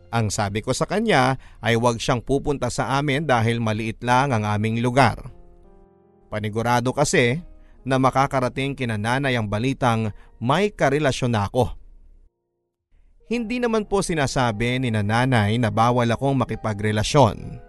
Ang 0.08 0.32
sabi 0.32 0.64
ko 0.64 0.72
sa 0.72 0.88
kanya 0.88 1.36
ay 1.60 1.76
huwag 1.76 2.00
siyang 2.00 2.24
pupunta 2.24 2.72
sa 2.72 2.96
amin 2.96 3.28
dahil 3.28 3.60
maliit 3.60 4.00
lang 4.00 4.32
ang 4.32 4.48
aming 4.48 4.80
lugar. 4.80 5.20
Panigurado 6.32 6.96
kasi 6.96 7.40
na 7.84 8.00
makakarating 8.00 8.76
kina 8.76 8.96
nanay 8.96 9.36
ang 9.36 9.48
balitang 9.48 10.12
may 10.40 10.72
karelasyon 10.72 11.36
ako. 11.36 11.72
Hindi 13.28 13.60
naman 13.60 13.84
po 13.84 14.00
sinasabi 14.00 14.80
ni 14.80 14.88
nanay 14.88 15.60
na 15.60 15.68
bawal 15.68 16.08
akong 16.08 16.40
makipagrelasyon. 16.40 17.60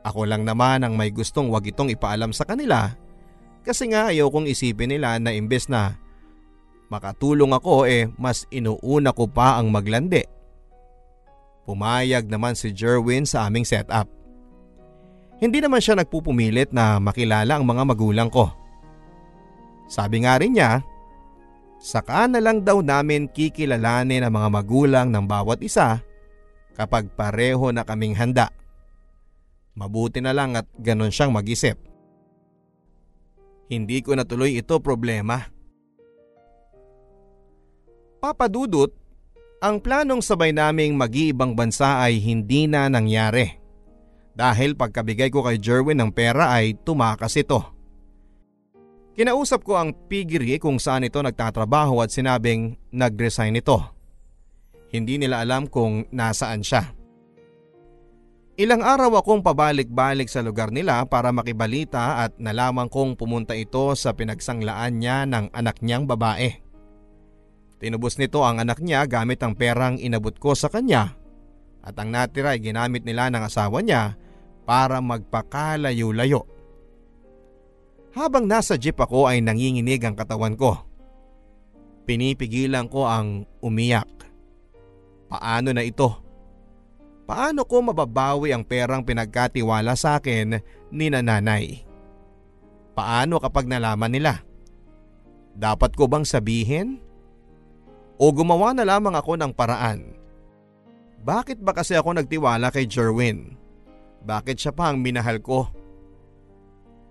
Ako 0.00 0.24
lang 0.24 0.48
naman 0.48 0.80
ang 0.80 0.96
may 0.96 1.12
gustong 1.12 1.52
wag 1.52 1.68
itong 1.68 1.92
ipaalam 1.92 2.32
sa 2.32 2.48
kanila 2.48 2.96
kasi 3.60 3.92
nga 3.92 4.08
ayaw 4.08 4.32
kong 4.32 4.48
isipin 4.48 4.96
nila 4.96 5.20
na 5.20 5.36
imbes 5.36 5.68
na 5.68 6.00
makatulong 6.88 7.52
ako 7.52 7.84
eh 7.84 8.08
mas 8.16 8.48
inuuna 8.48 9.12
ko 9.12 9.28
pa 9.28 9.60
ang 9.60 9.68
maglandi. 9.68 10.39
Pumayag 11.70 12.26
naman 12.26 12.58
si 12.58 12.74
Jerwin 12.74 13.22
sa 13.22 13.46
aming 13.46 13.62
setup. 13.62 14.10
Hindi 15.38 15.62
naman 15.62 15.78
siya 15.78 15.94
nagpupumilit 16.02 16.74
na 16.74 16.98
makilala 16.98 17.54
ang 17.54 17.62
mga 17.62 17.86
magulang 17.86 18.26
ko. 18.26 18.50
Sabi 19.86 20.26
nga 20.26 20.42
rin 20.42 20.58
niya, 20.58 20.82
saka 21.78 22.26
na 22.26 22.42
lang 22.42 22.66
daw 22.66 22.82
namin 22.82 23.30
kikilalanin 23.30 24.26
ang 24.26 24.34
mga 24.34 24.48
magulang 24.50 25.14
ng 25.14 25.30
bawat 25.30 25.62
isa 25.62 26.02
kapag 26.74 27.06
pareho 27.14 27.70
na 27.70 27.86
kaming 27.86 28.18
handa. 28.18 28.50
Mabuti 29.78 30.18
na 30.18 30.34
lang 30.34 30.58
at 30.58 30.66
ganon 30.74 31.14
siyang 31.14 31.30
mag-isip. 31.30 31.78
Hindi 33.70 34.02
ko 34.02 34.18
natuloy 34.18 34.58
ito 34.58 34.74
problema. 34.82 35.38
Papadudot, 38.18 38.90
ang 39.60 39.76
planong 39.76 40.24
sabay 40.24 40.56
naming 40.56 40.96
mag-iibang 40.96 41.52
bansa 41.52 42.00
ay 42.00 42.16
hindi 42.16 42.64
na 42.64 42.88
nangyari. 42.88 43.60
Dahil 44.32 44.72
pagkabigay 44.72 45.28
ko 45.28 45.44
kay 45.44 45.60
Jerwin 45.60 46.00
ng 46.00 46.10
pera 46.16 46.48
ay 46.56 46.80
tumakas 46.80 47.36
ito. 47.36 47.60
Kinausap 49.12 49.60
ko 49.60 49.76
ang 49.76 49.92
pigiri 49.92 50.56
kung 50.56 50.80
saan 50.80 51.04
ito 51.04 51.20
nagtatrabaho 51.20 52.00
at 52.00 52.08
sinabing 52.08 52.80
nag-resign 52.88 53.60
ito. 53.60 53.76
Hindi 54.88 55.20
nila 55.20 55.44
alam 55.44 55.68
kung 55.68 56.08
nasaan 56.08 56.64
siya. 56.64 56.96
Ilang 58.56 58.80
araw 58.80 59.20
akong 59.20 59.44
pabalik-balik 59.44 60.32
sa 60.32 60.40
lugar 60.40 60.72
nila 60.72 61.04
para 61.04 61.36
makibalita 61.36 62.24
at 62.24 62.32
nalaman 62.40 62.88
kong 62.88 63.12
pumunta 63.12 63.52
ito 63.52 63.92
sa 63.92 64.16
pinagsanglaan 64.16 65.00
niya 65.00 65.28
ng 65.28 65.52
anak 65.52 65.84
niyang 65.84 66.08
babae. 66.08 66.69
Tinubos 67.80 68.20
nito 68.20 68.44
ang 68.44 68.60
anak 68.60 68.84
niya 68.84 69.08
gamit 69.08 69.40
ang 69.40 69.56
perang 69.56 69.96
inabot 69.96 70.36
ko 70.36 70.52
sa 70.52 70.68
kanya 70.68 71.16
at 71.80 71.96
ang 71.96 72.12
natira 72.12 72.52
ay 72.52 72.60
ginamit 72.60 73.08
nila 73.08 73.32
ng 73.32 73.40
asawa 73.40 73.80
niya 73.80 74.20
para 74.68 75.00
magpakalayo-layo. 75.00 76.44
Habang 78.12 78.44
nasa 78.44 78.76
jeep 78.76 79.00
ako 79.00 79.32
ay 79.32 79.40
nanginginig 79.40 80.04
ang 80.04 80.12
katawan 80.12 80.60
ko. 80.60 80.76
Pinipigilan 82.04 82.84
ko 82.90 83.08
ang 83.08 83.48
umiyak. 83.64 84.28
Paano 85.30 85.72
na 85.72 85.80
ito? 85.80 86.10
Paano 87.24 87.62
ko 87.62 87.80
mababawi 87.80 88.50
ang 88.50 88.66
perang 88.66 89.06
pinagkatiwala 89.06 89.94
sa 89.94 90.18
akin 90.18 90.58
ni 90.90 91.06
nanay? 91.08 91.86
Paano 92.92 93.38
kapag 93.38 93.70
nalaman 93.70 94.10
nila? 94.10 94.42
Dapat 95.54 95.94
ko 95.94 96.10
bang 96.10 96.26
sabihin? 96.26 97.09
O 98.20 98.28
gumawa 98.36 98.76
na 98.76 98.84
lamang 98.84 99.16
ako 99.16 99.40
ng 99.40 99.52
paraan? 99.56 100.12
Bakit 101.24 101.64
ba 101.64 101.72
kasi 101.72 101.96
ako 101.96 102.20
nagtiwala 102.20 102.68
kay 102.68 102.84
Jerwin? 102.84 103.56
Bakit 104.20 104.60
siya 104.60 104.72
pa 104.76 104.92
ang 104.92 105.00
minahal 105.00 105.40
ko? 105.40 105.72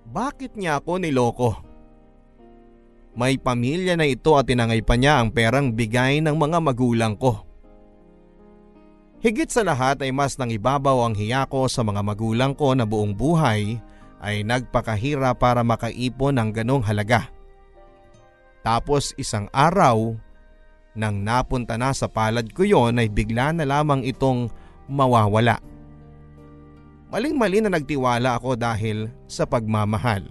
Bakit 0.06 0.54
niya 0.54 0.78
ako 0.78 1.02
niloko? 1.02 1.52
May 3.18 3.42
pamilya 3.42 3.98
na 3.98 4.06
ito 4.06 4.38
at 4.38 4.46
tinangay 4.46 4.86
pa 4.86 4.94
niya 5.02 5.18
ang 5.18 5.34
perang 5.34 5.74
bigay 5.74 6.22
ng 6.22 6.38
mga 6.38 6.62
magulang 6.62 7.18
ko. 7.18 7.42
Higit 9.26 9.50
sa 9.50 9.66
lahat 9.66 10.06
ay 10.06 10.14
mas 10.14 10.38
nangibabaw 10.38 11.10
ang 11.10 11.18
hiya 11.18 11.50
ko 11.50 11.66
sa 11.66 11.82
mga 11.82 12.06
magulang 12.06 12.54
ko 12.54 12.78
na 12.78 12.86
buong 12.86 13.18
buhay 13.18 13.82
ay 14.22 14.46
nagpakahira 14.46 15.34
para 15.34 15.66
makaipon 15.66 16.38
ng 16.38 16.50
ganong 16.54 16.86
halaga. 16.86 17.34
Tapos 18.62 19.12
isang 19.18 19.50
araw, 19.52 20.16
nang 20.98 21.22
napunta 21.22 21.78
na 21.78 21.94
sa 21.94 22.10
palad 22.10 22.50
ko 22.54 22.66
yon 22.66 22.98
ay 22.98 23.10
bigla 23.10 23.54
na 23.54 23.66
lamang 23.66 24.02
itong 24.06 24.50
mawawala. 24.90 25.62
Maling-mali 27.10 27.62
na 27.62 27.74
nagtiwala 27.74 28.38
ako 28.38 28.54
dahil 28.54 29.10
sa 29.26 29.46
pagmamahal. 29.46 30.26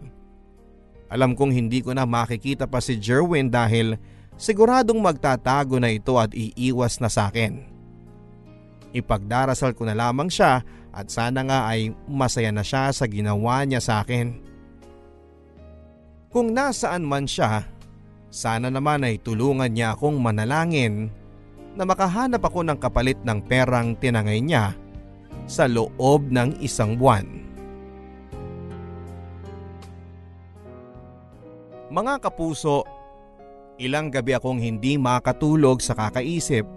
Alam 1.10 1.34
kong 1.34 1.50
hindi 1.50 1.82
ko 1.82 1.90
na 1.96 2.06
makikita 2.06 2.68
pa 2.68 2.78
si 2.78 2.94
Jerwin 3.00 3.50
dahil 3.50 3.98
siguradong 4.38 5.02
magtatago 5.02 5.80
na 5.80 5.90
ito 5.90 6.14
at 6.20 6.30
iiwas 6.36 7.02
na 7.02 7.10
sa 7.10 7.32
akin. 7.32 7.64
Ipagdarasal 8.94 9.74
ko 9.74 9.88
na 9.88 9.96
lamang 9.96 10.30
siya 10.30 10.62
at 10.94 11.06
sana 11.10 11.42
nga 11.44 11.68
ay 11.68 11.92
masaya 12.06 12.52
na 12.54 12.62
siya 12.62 12.92
sa 12.94 13.04
ginawa 13.10 13.64
niya 13.64 13.82
sa 13.82 14.04
akin. 14.04 14.38
Kung 16.28 16.52
nasaan 16.52 17.08
man 17.08 17.24
siya, 17.24 17.64
sana 18.28 18.68
naman 18.68 19.04
ay 19.04 19.16
tulungan 19.20 19.72
niya 19.72 19.96
akong 19.96 20.20
manalangin 20.20 21.08
na 21.72 21.88
makahanap 21.88 22.44
ako 22.44 22.64
ng 22.64 22.78
kapalit 22.80 23.16
ng 23.24 23.38
perang 23.44 23.96
tinangay 23.96 24.44
niya 24.44 24.76
sa 25.48 25.64
loob 25.64 26.28
ng 26.28 26.60
isang 26.60 26.98
buwan. 26.98 27.24
Mga 31.88 32.20
kapuso, 32.20 32.84
ilang 33.80 34.12
gabi 34.12 34.36
akong 34.36 34.60
hindi 34.60 35.00
makatulog 35.00 35.80
sa 35.80 35.96
kakaisip 35.96 36.68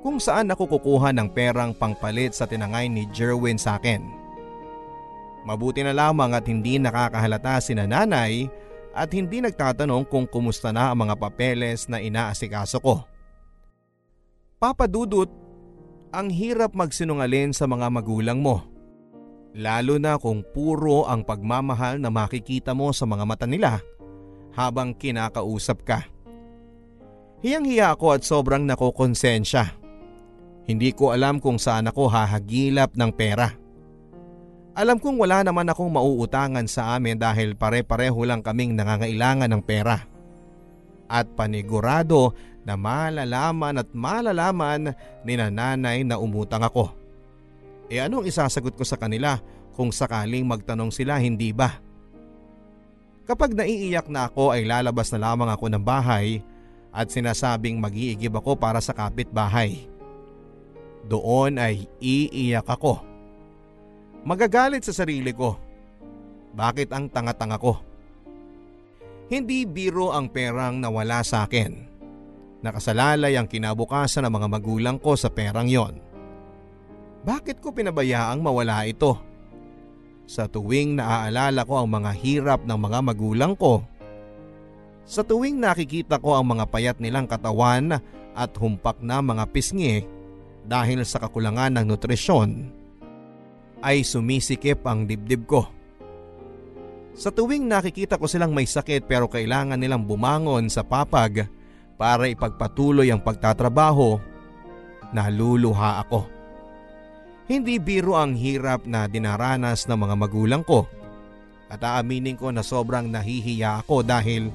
kung 0.00 0.16
saan 0.16 0.48
ako 0.48 0.78
kukuha 0.78 1.12
ng 1.12 1.28
perang 1.28 1.76
pangpalit 1.76 2.32
sa 2.32 2.48
tinangay 2.48 2.88
ni 2.88 3.04
Jerwin 3.12 3.60
sa 3.60 3.76
akin. 3.76 4.00
Mabuti 5.44 5.84
na 5.84 5.92
lamang 5.92 6.32
at 6.32 6.48
hindi 6.48 6.80
nakakahalata 6.80 7.60
si 7.60 7.76
nanay 7.76 8.48
at 8.96 9.12
hindi 9.12 9.44
nagtatanong 9.44 10.08
kung 10.08 10.24
kumusta 10.24 10.72
na 10.72 10.88
ang 10.88 11.04
mga 11.04 11.20
papeles 11.20 11.84
na 11.92 12.00
inaasikaso 12.00 12.80
ko. 12.80 13.04
Papadudot, 14.56 15.28
ang 16.16 16.32
hirap 16.32 16.72
magsinungalin 16.72 17.52
sa 17.52 17.68
mga 17.68 17.92
magulang 17.92 18.40
mo. 18.40 18.64
Lalo 19.52 20.00
na 20.00 20.16
kung 20.16 20.40
puro 20.40 21.04
ang 21.04 21.28
pagmamahal 21.28 22.00
na 22.00 22.08
makikita 22.08 22.72
mo 22.72 22.88
sa 22.96 23.04
mga 23.04 23.24
mata 23.28 23.44
nila 23.44 23.84
habang 24.56 24.96
kinakausap 24.96 25.84
ka. 25.84 26.08
Hiyang-hiya 27.44 27.92
ako 27.92 28.16
at 28.16 28.24
sobrang 28.24 28.64
nakokonsensya. 28.64 29.76
Hindi 30.64 30.96
ko 30.96 31.12
alam 31.12 31.36
kung 31.36 31.60
saan 31.60 31.92
ako 31.92 32.08
hahagilap 32.08 32.96
ng 32.96 33.12
pera. 33.12 33.52
Alam 34.76 35.00
kong 35.00 35.16
wala 35.16 35.40
naman 35.40 35.64
akong 35.72 35.88
mauutangan 35.88 36.68
sa 36.68 37.00
amin 37.00 37.16
dahil 37.16 37.56
pare-pareho 37.56 38.28
lang 38.28 38.44
kaming 38.44 38.76
nangangailangan 38.76 39.48
ng 39.48 39.62
pera. 39.64 40.04
At 41.08 41.32
panigurado 41.32 42.36
na 42.60 42.76
malalaman 42.76 43.80
at 43.80 43.88
malalaman 43.96 44.92
ni 45.24 45.32
nanay 45.40 46.04
na 46.04 46.20
umutang 46.20 46.60
ako. 46.60 46.92
E 47.88 47.96
anong 48.04 48.28
isasagot 48.28 48.76
ko 48.76 48.84
sa 48.84 49.00
kanila 49.00 49.40
kung 49.72 49.88
sakaling 49.88 50.44
magtanong 50.44 50.92
sila 50.92 51.16
hindi 51.16 51.56
ba? 51.56 51.80
Kapag 53.24 53.56
naiiyak 53.56 54.12
na 54.12 54.28
ako 54.28 54.52
ay 54.52 54.68
lalabas 54.68 55.08
na 55.08 55.32
lamang 55.32 55.48
ako 55.56 55.72
ng 55.72 55.80
bahay 55.80 56.44
at 56.92 57.08
sinasabing 57.08 57.80
mag-iigib 57.80 58.36
ako 58.36 58.60
para 58.60 58.84
sa 58.84 58.92
kapitbahay. 58.92 59.88
Doon 61.08 61.56
ay 61.56 61.88
iiyak 61.96 62.68
ako. 62.68 63.15
Magagalit 64.26 64.82
sa 64.82 64.90
sarili 64.90 65.30
ko. 65.30 65.54
Bakit 66.50 66.90
ang 66.90 67.06
tanga-tanga 67.06 67.62
ko? 67.62 67.78
Hindi 69.30 69.62
biro 69.62 70.10
ang 70.10 70.26
perang 70.26 70.82
nawala 70.82 71.22
sa 71.22 71.46
akin. 71.46 71.86
Nakasalalay 72.58 73.38
ang 73.38 73.46
kinabukasan 73.46 74.26
ng 74.26 74.34
mga 74.34 74.48
magulang 74.50 74.98
ko 74.98 75.14
sa 75.14 75.30
perang 75.30 75.70
yon. 75.70 76.02
Bakit 77.22 77.62
ko 77.62 77.70
pinabayaang 77.70 78.42
mawala 78.42 78.82
ito? 78.82 79.14
Sa 80.26 80.50
tuwing 80.50 80.98
naaalala 80.98 81.62
ko 81.62 81.78
ang 81.78 81.86
mga 81.86 82.10
hirap 82.18 82.60
ng 82.66 82.78
mga 82.82 82.98
magulang 83.06 83.54
ko, 83.54 83.86
sa 85.06 85.22
tuwing 85.22 85.62
nakikita 85.62 86.18
ko 86.18 86.34
ang 86.34 86.50
mga 86.50 86.66
payat 86.66 86.98
nilang 86.98 87.30
katawan 87.30 88.02
at 88.34 88.50
humpak 88.58 88.98
na 88.98 89.22
mga 89.22 89.46
pisngi, 89.54 90.02
dahil 90.66 91.06
sa 91.06 91.22
kakulangan 91.22 91.78
ng 91.78 91.86
nutrisyon 91.86 92.75
ay 93.86 94.02
sumisikip 94.02 94.82
ang 94.82 95.06
dibdib 95.06 95.46
ko. 95.46 95.70
Sa 97.14 97.30
tuwing 97.30 97.70
nakikita 97.70 98.18
ko 98.18 98.26
silang 98.26 98.50
may 98.50 98.66
sakit 98.66 99.06
pero 99.06 99.30
kailangan 99.30 99.78
nilang 99.78 100.02
bumangon 100.02 100.66
sa 100.66 100.82
papag 100.82 101.46
para 101.94 102.26
ipagpatuloy 102.26 103.08
ang 103.08 103.22
pagtatrabaho, 103.22 104.18
naluluha 105.14 106.02
ako. 106.02 106.26
Hindi 107.46 107.78
biro 107.78 108.18
ang 108.18 108.34
hirap 108.34 108.90
na 108.90 109.06
dinaranas 109.06 109.86
ng 109.86 109.96
mga 109.96 110.14
magulang 110.18 110.62
ko 110.66 110.84
at 111.70 111.78
aaminin 111.78 112.34
ko 112.34 112.50
na 112.50 112.66
sobrang 112.66 113.06
nahihiya 113.06 113.86
ako 113.86 114.02
dahil 114.02 114.50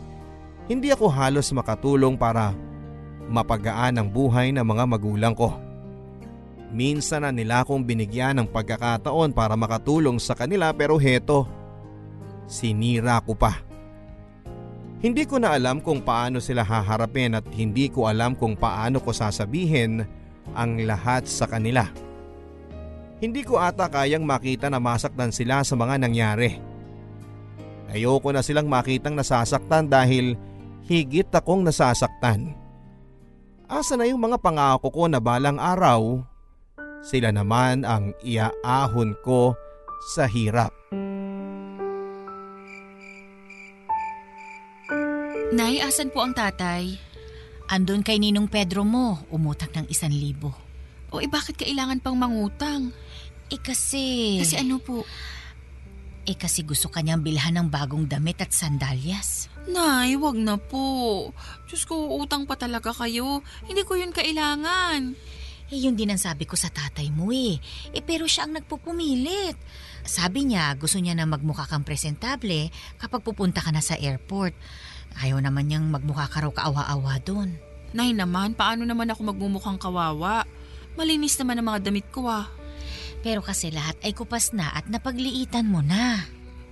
hindi 0.68 0.92
ako 0.92 1.08
halos 1.08 1.50
makatulong 1.56 2.20
para 2.20 2.52
mapagaan 3.32 3.96
ang 3.96 4.08
buhay 4.12 4.52
ng 4.52 4.64
mga 4.64 4.84
magulang 4.92 5.34
ko. 5.34 5.71
Minsan 6.72 7.28
na 7.28 7.36
nila 7.36 7.68
akong 7.68 7.84
binigyan 7.84 8.40
ng 8.40 8.48
pagkakataon 8.48 9.36
para 9.36 9.60
makatulong 9.60 10.16
sa 10.24 10.32
kanila 10.32 10.72
pero 10.72 10.96
heto, 10.96 11.44
sinira 12.48 13.20
ko 13.20 13.36
pa. 13.36 13.60
Hindi 15.04 15.28
ko 15.28 15.42
na 15.42 15.52
alam 15.58 15.84
kung 15.84 16.00
paano 16.00 16.40
sila 16.40 16.64
haharapin 16.64 17.36
at 17.36 17.44
hindi 17.52 17.92
ko 17.92 18.08
alam 18.08 18.38
kung 18.38 18.56
paano 18.56 19.04
ko 19.04 19.12
sasabihin 19.12 20.06
ang 20.56 20.80
lahat 20.88 21.28
sa 21.28 21.50
kanila. 21.50 21.90
Hindi 23.20 23.44
ko 23.44 23.60
ata 23.60 23.92
kayang 23.92 24.24
makita 24.24 24.72
na 24.72 24.80
masaktan 24.80 25.34
sila 25.34 25.66
sa 25.68 25.76
mga 25.76 26.00
nangyari. 26.00 26.58
Ayoko 27.92 28.32
na 28.32 28.40
silang 28.40 28.72
makitang 28.72 29.20
nasasaktan 29.20 29.92
dahil 29.92 30.40
higit 30.88 31.28
akong 31.34 31.68
nasasaktan. 31.68 32.56
Asa 33.68 34.00
na 34.00 34.08
yung 34.08 34.24
mga 34.24 34.40
pangako 34.40 34.88
ko 34.90 35.04
na 35.12 35.20
balang 35.20 35.60
araw 35.60 36.31
sila 37.02 37.34
naman 37.34 37.82
ang 37.86 38.14
iaahon 38.22 39.18
ko 39.26 39.58
sa 40.14 40.30
hirap. 40.30 40.74
Nay, 45.52 45.84
asan 45.84 46.14
po 46.16 46.24
ang 46.24 46.32
tatay? 46.32 46.96
Andun 47.68 48.08
kay 48.08 48.20
Ninong 48.20 48.48
Pedro 48.48 48.88
mo, 48.88 49.20
umutang 49.28 49.84
ng 49.84 49.88
isan 49.92 50.16
libo. 50.16 50.56
O 51.12 51.20
eh 51.20 51.28
bakit 51.28 51.60
kailangan 51.60 52.00
pang 52.00 52.16
mangutang? 52.16 52.96
Eh 53.52 53.60
kasi... 53.60 54.40
Kasi 54.40 54.56
ano 54.56 54.80
po? 54.80 55.04
Eh 56.24 56.40
kasi 56.40 56.64
gusto 56.64 56.88
kanyang 56.88 57.20
bilhan 57.20 57.60
ng 57.60 57.68
bagong 57.68 58.08
damit 58.08 58.40
at 58.40 58.56
sandalyas. 58.56 59.52
Nay, 59.68 60.16
wag 60.16 60.40
na 60.40 60.56
po. 60.56 61.30
Diyos 61.68 61.84
ko, 61.84 62.16
utang 62.16 62.48
pa 62.48 62.56
talaga 62.56 62.96
kayo. 62.96 63.44
Hindi 63.68 63.84
ko 63.84 64.00
yun 64.00 64.16
kailangan. 64.16 65.20
Eh 65.72 65.88
yun 65.88 65.96
din 65.96 66.12
ang 66.12 66.20
sabi 66.20 66.44
ko 66.44 66.60
sa 66.60 66.68
tatay 66.68 67.08
mo 67.16 67.32
eh. 67.32 67.56
Eh 67.96 68.04
pero 68.04 68.28
siya 68.28 68.44
ang 68.44 68.60
nagpupumilit. 68.60 69.56
Sabi 70.04 70.52
niya 70.52 70.76
gusto 70.76 71.00
niya 71.00 71.16
na 71.16 71.24
magmukha 71.24 71.64
kang 71.64 71.88
presentable 71.88 72.68
kapag 73.00 73.24
pupunta 73.24 73.64
ka 73.64 73.72
na 73.72 73.80
sa 73.80 73.96
airport. 73.96 74.52
Ayaw 75.24 75.40
naman 75.40 75.72
niyang 75.72 75.88
magmukha 75.88 76.28
ka 76.28 76.44
raw 76.44 76.52
kaawa-awa 76.52 77.24
doon. 77.24 77.56
Nay 77.92 78.12
naman, 78.16 78.56
paano 78.56 78.88
naman 78.88 79.12
ako 79.12 79.32
magmumukhang 79.32 79.80
kawawa? 79.80 80.48
Malinis 80.96 81.36
naman 81.40 81.60
ang 81.60 81.68
mga 81.72 81.92
damit 81.92 82.08
ko 82.12 82.28
ah. 82.28 82.48
Pero 83.24 83.40
kasi 83.40 83.72
lahat 83.72 83.96
ay 84.04 84.12
kupas 84.12 84.52
na 84.52 84.72
at 84.76 84.88
napagliitan 84.92 85.68
mo 85.68 85.80
na. 85.80 86.24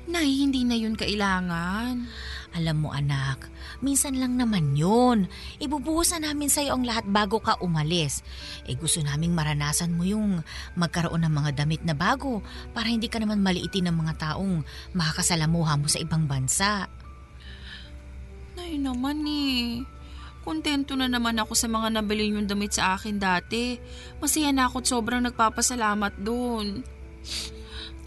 Nay, 0.10 0.42
hindi 0.42 0.66
na 0.66 0.74
yun 0.74 0.98
kailangan. 0.98 2.10
Alam 2.58 2.82
mo 2.82 2.90
anak, 2.90 3.46
minsan 3.78 4.18
lang 4.18 4.34
naman 4.34 4.74
yun. 4.74 5.30
Ibubuhusan 5.62 6.26
namin 6.26 6.50
sa'yo 6.50 6.74
ang 6.74 6.82
lahat 6.82 7.06
bago 7.06 7.38
ka 7.38 7.62
umalis. 7.62 8.26
Eh 8.66 8.74
gusto 8.74 9.06
naming 9.06 9.38
maranasan 9.38 9.94
mo 9.94 10.02
yung 10.02 10.42
magkaroon 10.74 11.30
ng 11.30 11.34
mga 11.34 11.52
damit 11.62 11.86
na 11.86 11.94
bago 11.94 12.42
para 12.74 12.90
hindi 12.90 13.06
ka 13.06 13.22
naman 13.22 13.46
maliitin 13.46 13.86
ng 13.86 13.98
mga 14.02 14.14
taong 14.18 14.66
makakasalamuha 14.98 15.78
mo 15.78 15.86
sa 15.86 16.02
ibang 16.02 16.26
bansa. 16.26 16.90
Nay 18.58 18.82
naman 18.82 19.22
eh. 19.30 19.86
Kontento 20.42 20.98
na 20.98 21.06
naman 21.06 21.38
ako 21.38 21.54
sa 21.54 21.70
mga 21.70 22.02
nabili 22.02 22.34
yung 22.34 22.50
damit 22.50 22.74
sa 22.74 22.98
akin 22.98 23.22
dati. 23.22 23.78
Masaya 24.18 24.50
na 24.50 24.66
ako 24.66 24.82
at 24.82 24.90
sobrang 24.90 25.22
nagpapasalamat 25.22 26.18
doon. 26.18 26.82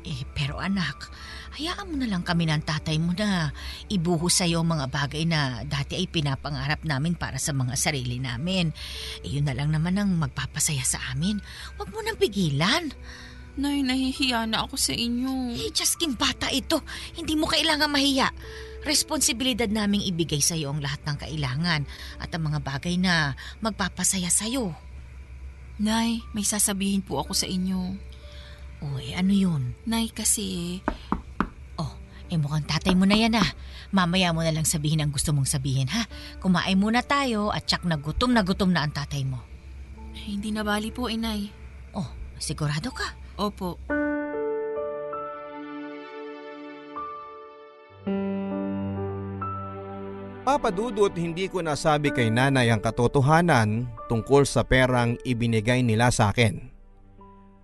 Eh 0.02 0.26
pero 0.34 0.58
anak, 0.58 1.06
Hayaan 1.52 1.92
mo 1.92 1.96
na 2.00 2.08
lang 2.08 2.24
kami 2.24 2.48
ng 2.48 2.64
tatay 2.64 2.96
mo 2.96 3.12
na 3.12 3.52
ibuhos 3.92 4.40
sa'yo 4.40 4.64
mga 4.64 4.88
bagay 4.88 5.28
na 5.28 5.60
dati 5.68 6.00
ay 6.00 6.08
pinapangarap 6.08 6.80
namin 6.88 7.12
para 7.12 7.36
sa 7.36 7.52
mga 7.52 7.76
sarili 7.76 8.16
namin. 8.16 8.72
E 9.20 9.36
yun 9.36 9.44
na 9.44 9.52
lang 9.52 9.68
naman 9.68 10.00
ang 10.00 10.16
magpapasaya 10.16 10.80
sa 10.80 10.96
amin. 11.12 11.36
Huwag 11.76 11.92
mo 11.92 12.00
nang 12.00 12.16
pigilan. 12.16 12.88
Nay, 13.52 13.84
nahihiya 13.84 14.48
na 14.48 14.64
ako 14.64 14.80
sa 14.80 14.96
inyo. 14.96 15.52
Eh, 15.52 15.68
Justin, 15.76 16.16
bata 16.16 16.48
ito. 16.48 16.80
Hindi 17.20 17.36
mo 17.36 17.44
kailangan 17.44 17.92
mahiya. 17.92 18.32
Responsibilidad 18.88 19.68
naming 19.68 20.08
ibigay 20.08 20.40
sa'yo 20.40 20.72
ang 20.72 20.80
lahat 20.80 21.04
ng 21.04 21.16
kailangan 21.20 21.84
at 22.16 22.32
ang 22.32 22.48
mga 22.48 22.64
bagay 22.64 22.96
na 22.96 23.36
magpapasaya 23.60 24.32
sa'yo. 24.32 24.72
Nay, 25.76 26.24
may 26.32 26.48
sasabihin 26.48 27.04
po 27.04 27.20
ako 27.20 27.36
sa 27.36 27.44
inyo. 27.44 27.92
Uy, 28.82 29.12
ano 29.12 29.36
yun? 29.36 29.76
Nay, 29.84 30.08
kasi 30.08 30.80
eh 32.32 32.40
mukhang 32.40 32.64
tatay 32.64 32.96
mo 32.96 33.04
na 33.04 33.20
yan 33.20 33.36
ah. 33.36 33.48
Mamaya 33.92 34.32
mo 34.32 34.40
na 34.40 34.56
lang 34.56 34.64
sabihin 34.64 35.04
ang 35.04 35.12
gusto 35.12 35.36
mong 35.36 35.44
sabihin 35.44 35.92
ha. 35.92 36.08
Kumain 36.40 36.80
muna 36.80 37.04
tayo 37.04 37.52
at 37.52 37.68
tsak 37.68 37.84
na 37.84 38.00
gutom 38.00 38.32
na 38.32 38.40
gutom 38.40 38.72
na 38.72 38.88
ang 38.88 38.92
tatay 38.96 39.28
mo. 39.28 39.44
hindi 40.24 40.48
na 40.48 40.64
bali 40.64 40.88
po, 40.88 41.12
inay. 41.12 41.52
Oh, 41.92 42.08
sigurado 42.40 42.88
ka? 42.88 43.12
Opo. 43.36 43.76
Papadudot 50.42 51.14
hindi 51.14 51.46
ko 51.46 51.62
nasabi 51.62 52.10
kay 52.10 52.26
nanay 52.26 52.74
ang 52.74 52.82
katotohanan 52.82 53.86
tungkol 54.10 54.42
sa 54.42 54.66
perang 54.66 55.14
ibinigay 55.22 55.86
nila 55.86 56.10
sa 56.10 56.34
akin. 56.34 56.58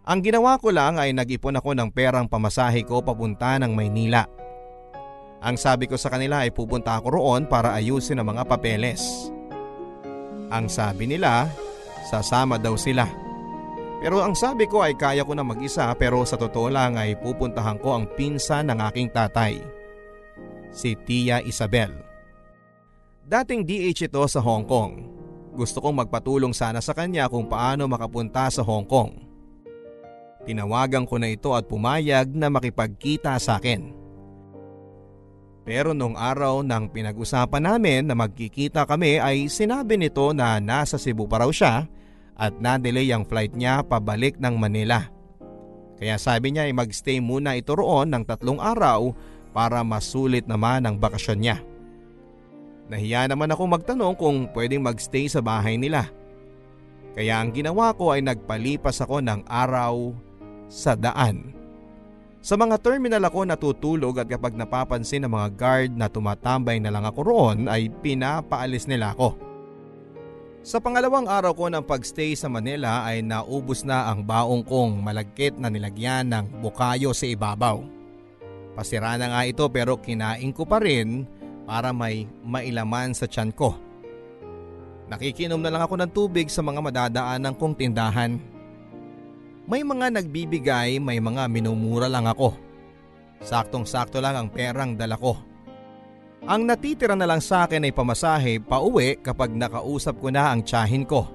Ang 0.09 0.25
ginawa 0.25 0.57
ko 0.57 0.73
lang 0.73 0.97
ay 0.97 1.13
nag-ipon 1.13 1.59
ako 1.59 1.77
ng 1.77 1.93
perang 1.93 2.25
pamasahe 2.31 2.81
ko 2.87 3.05
papunta 3.05 3.61
ng 3.61 3.77
Maynila. 3.77 4.25
Ang 5.39 5.55
sabi 5.55 5.87
ko 5.87 5.95
sa 5.95 6.11
kanila 6.11 6.43
ay 6.43 6.51
pupunta 6.51 6.99
ako 6.99 7.15
roon 7.15 7.47
para 7.47 7.71
ayusin 7.79 8.19
ang 8.19 8.35
mga 8.35 8.43
papeles. 8.47 9.31
Ang 10.51 10.67
sabi 10.67 11.07
nila, 11.07 11.47
sasama 12.11 12.59
daw 12.59 12.75
sila. 12.75 13.07
Pero 13.99 14.23
ang 14.23 14.35
sabi 14.35 14.67
ko 14.67 14.83
ay 14.83 14.95
kaya 14.95 15.27
ko 15.27 15.35
na 15.35 15.47
mag-isa 15.47 15.91
pero 15.99 16.23
sa 16.23 16.39
totoo 16.39 16.71
lang 16.71 16.95
ay 16.99 17.19
pupuntahan 17.19 17.79
ko 17.83 17.99
ang 17.99 18.07
pinsan 18.15 18.71
ng 18.71 18.79
aking 18.91 19.11
tatay. 19.11 19.59
Si 20.71 20.95
Tia 21.07 21.43
Isabel. 21.43 21.91
Dating 23.27 23.67
DH 23.67 24.09
ito 24.09 24.23
sa 24.31 24.41
Hong 24.41 24.65
Kong. 24.65 24.93
Gusto 25.59 25.83
kong 25.83 26.07
magpatulong 26.07 26.55
sana 26.55 26.79
sa 26.79 26.95
kanya 26.95 27.27
kung 27.27 27.51
paano 27.51 27.91
makapunta 27.91 28.47
sa 28.49 28.63
Hong 28.63 28.87
Kong. 28.87 29.11
Tinawagan 30.47 31.03
ko 31.05 31.19
na 31.19 31.29
ito 31.29 31.51
at 31.53 31.67
pumayag 31.67 32.31
na 32.31 32.47
makipagkita 32.47 33.35
sa 33.43 33.59
akin. 33.59 33.98
Pero 35.69 35.93
nung 35.93 36.17
araw 36.17 36.65
ng 36.65 36.89
pinag-usapan 36.89 37.69
namin 37.69 38.09
na 38.09 38.17
magkikita 38.17 38.89
kami 38.89 39.21
ay 39.21 39.53
sinabi 39.53 40.01
nito 40.01 40.33
na 40.33 40.57
nasa 40.65 40.97
Cebu 40.97 41.29
pa 41.29 41.45
raw 41.45 41.53
siya 41.53 41.85
at 42.41 42.57
na-delay 42.57 43.13
ang 43.13 43.29
flight 43.29 43.53
niya 43.53 43.85
pabalik 43.85 44.41
ng 44.41 44.57
Manila. 44.57 45.13
Kaya 46.01 46.17
sabi 46.17 46.57
niya 46.57 46.65
ay 46.65 46.73
magstay 46.73 47.21
muna 47.21 47.53
ito 47.53 47.77
roon 47.77 48.09
ng 48.09 48.25
tatlong 48.25 48.57
araw 48.57 49.13
para 49.53 49.85
masulit 49.85 50.49
naman 50.49 50.89
ang 50.89 50.97
bakasyon 50.97 51.37
niya. 51.45 51.61
Nahiya 52.89 53.29
naman 53.29 53.53
ako 53.53 53.69
magtanong 53.69 54.17
kung 54.17 54.49
pwedeng 54.57 54.81
magstay 54.81 55.29
sa 55.29 55.45
bahay 55.45 55.77
nila. 55.77 56.09
Kaya 57.13 57.45
ang 57.45 57.53
ginawa 57.53 57.93
ko 57.93 58.17
ay 58.17 58.25
nagpalipas 58.25 59.05
ako 59.05 59.21
ng 59.21 59.45
araw 59.45 60.17
sa 60.73 60.97
daan. 60.97 61.58
Sa 62.39 62.55
mga 62.55 62.79
terminal 62.79 63.23
ako 63.27 63.43
natutulog 63.43 64.23
at 64.23 64.31
kapag 64.31 64.55
napapansin 64.55 65.27
ng 65.27 65.33
mga 65.35 65.49
guard 65.59 65.91
na 65.99 66.07
tumatambay 66.07 66.79
na 66.79 66.95
lang 66.95 67.03
ako 67.03 67.21
roon 67.27 67.67
ay 67.67 67.91
pinapaalis 67.91 68.87
nila 68.87 69.11
ako. 69.15 69.35
Sa 70.63 70.79
pangalawang 70.79 71.27
araw 71.27 71.55
ko 71.55 71.67
ng 71.67 71.83
pagstay 71.83 72.39
sa 72.39 72.47
Manila 72.47 73.03
ay 73.03 73.27
naubos 73.27 73.83
na 73.83 74.07
ang 74.07 74.23
baong 74.23 74.63
kong 74.63 75.03
malagkit 75.03 75.59
na 75.59 75.67
nilagyan 75.67 76.31
ng 76.31 76.63
bukayo 76.63 77.11
sa 77.11 77.27
ibabaw. 77.27 77.83
Pasira 78.79 79.19
na 79.19 79.35
nga 79.35 79.43
ito 79.43 79.67
pero 79.75 79.99
kinain 79.99 80.55
ko 80.55 80.63
pa 80.63 80.79
rin 80.79 81.27
para 81.67 81.91
may 81.91 82.31
mailaman 82.47 83.19
sa 83.19 83.27
tiyan 83.27 83.51
ko. 83.51 83.75
Nakikinom 85.11 85.59
na 85.59 85.73
lang 85.73 85.83
ako 85.83 85.95
ng 85.99 86.13
tubig 86.15 86.47
sa 86.53 86.63
mga 86.63 86.85
madadaanan 86.85 87.57
kong 87.57 87.75
tindahan. 87.75 88.39
May 89.69 89.85
mga 89.85 90.17
nagbibigay, 90.17 90.97
may 90.97 91.21
mga 91.21 91.45
minumura 91.53 92.09
lang 92.09 92.25
ako. 92.25 92.57
Saktong-sakto 93.45 94.17
lang 94.17 94.33
ang 94.33 94.49
perang 94.49 94.97
dala 94.97 95.21
ko. 95.21 95.37
Ang 96.49 96.65
natitira 96.65 97.13
na 97.13 97.29
lang 97.29 97.45
sa 97.45 97.69
akin 97.69 97.85
ay 97.85 97.93
pamasahe 97.93 98.65
pauwi 98.65 99.21
kapag 99.21 99.53
nakausap 99.53 100.17
ko 100.25 100.33
na 100.33 100.49
ang 100.49 100.65
tiyahin 100.65 101.05
ko. 101.05 101.29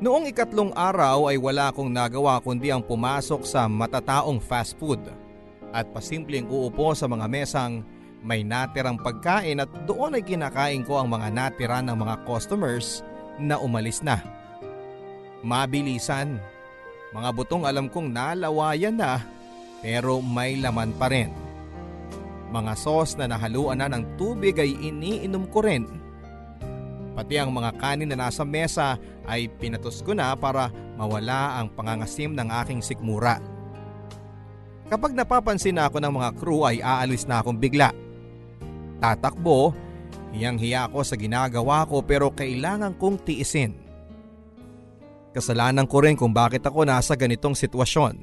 Noong 0.00 0.32
ikatlong 0.32 0.72
araw 0.72 1.28
ay 1.28 1.36
wala 1.36 1.68
akong 1.68 1.92
nagawa 1.92 2.40
kundi 2.40 2.72
ang 2.72 2.80
pumasok 2.80 3.44
sa 3.44 3.68
matataong 3.68 4.40
fast 4.40 4.72
food 4.80 5.04
at 5.76 5.84
pasimpleng 5.92 6.48
uupo 6.48 6.96
sa 6.96 7.04
mga 7.04 7.28
mesang 7.28 7.84
may 8.24 8.40
natirang 8.40 8.96
pagkain 8.96 9.60
at 9.60 9.68
doon 9.84 10.16
ay 10.16 10.24
kinakain 10.24 10.88
ko 10.88 10.96
ang 10.96 11.12
mga 11.12 11.28
natira 11.36 11.84
ng 11.84 12.00
mga 12.00 12.24
customers 12.24 13.04
na 13.36 13.60
umalis 13.60 14.00
na. 14.00 14.24
Mabilisan. 15.44 16.57
Mga 17.08 17.28
butong 17.32 17.64
alam 17.64 17.88
kong 17.88 18.12
nalawayan 18.12 19.00
na 19.00 19.24
pero 19.80 20.20
may 20.20 20.60
laman 20.60 20.92
pa 20.92 21.08
rin. 21.08 21.32
Mga 22.52 22.72
sauce 22.76 23.16
na 23.16 23.28
nahaluan 23.28 23.80
na 23.80 23.88
ng 23.88 24.16
tubig 24.20 24.56
ay 24.60 24.76
iniinom 24.76 25.48
ko 25.48 25.64
rin. 25.64 25.88
Pati 27.16 27.34
ang 27.40 27.50
mga 27.50 27.74
kanin 27.80 28.08
na 28.12 28.28
nasa 28.28 28.44
mesa 28.44 29.00
ay 29.26 29.48
pinatos 29.48 30.04
ko 30.04 30.14
na 30.14 30.32
para 30.38 30.70
mawala 30.96 31.58
ang 31.58 31.72
pangangasim 31.72 32.32
ng 32.36 32.48
aking 32.64 32.80
sikmura. 32.84 33.42
Kapag 34.88 35.12
napapansin 35.12 35.76
na 35.76 35.88
ako 35.88 36.00
ng 36.00 36.12
mga 36.14 36.30
crew 36.40 36.64
ay 36.64 36.80
aalis 36.80 37.28
na 37.28 37.44
akong 37.44 37.60
bigla. 37.60 37.92
Tatakbo, 39.02 39.76
hiyang-hiya 40.32 40.88
ako 40.88 41.04
sa 41.04 41.16
ginagawa 41.16 41.84
ko 41.84 42.00
pero 42.00 42.32
kailangan 42.32 42.96
kong 42.96 43.20
tiisin. 43.20 43.87
Kasalanan 45.32 45.84
ko 45.84 46.00
rin 46.00 46.16
kung 46.16 46.32
bakit 46.32 46.64
ako 46.64 46.88
nasa 46.88 47.12
ganitong 47.12 47.52
sitwasyon. 47.52 48.16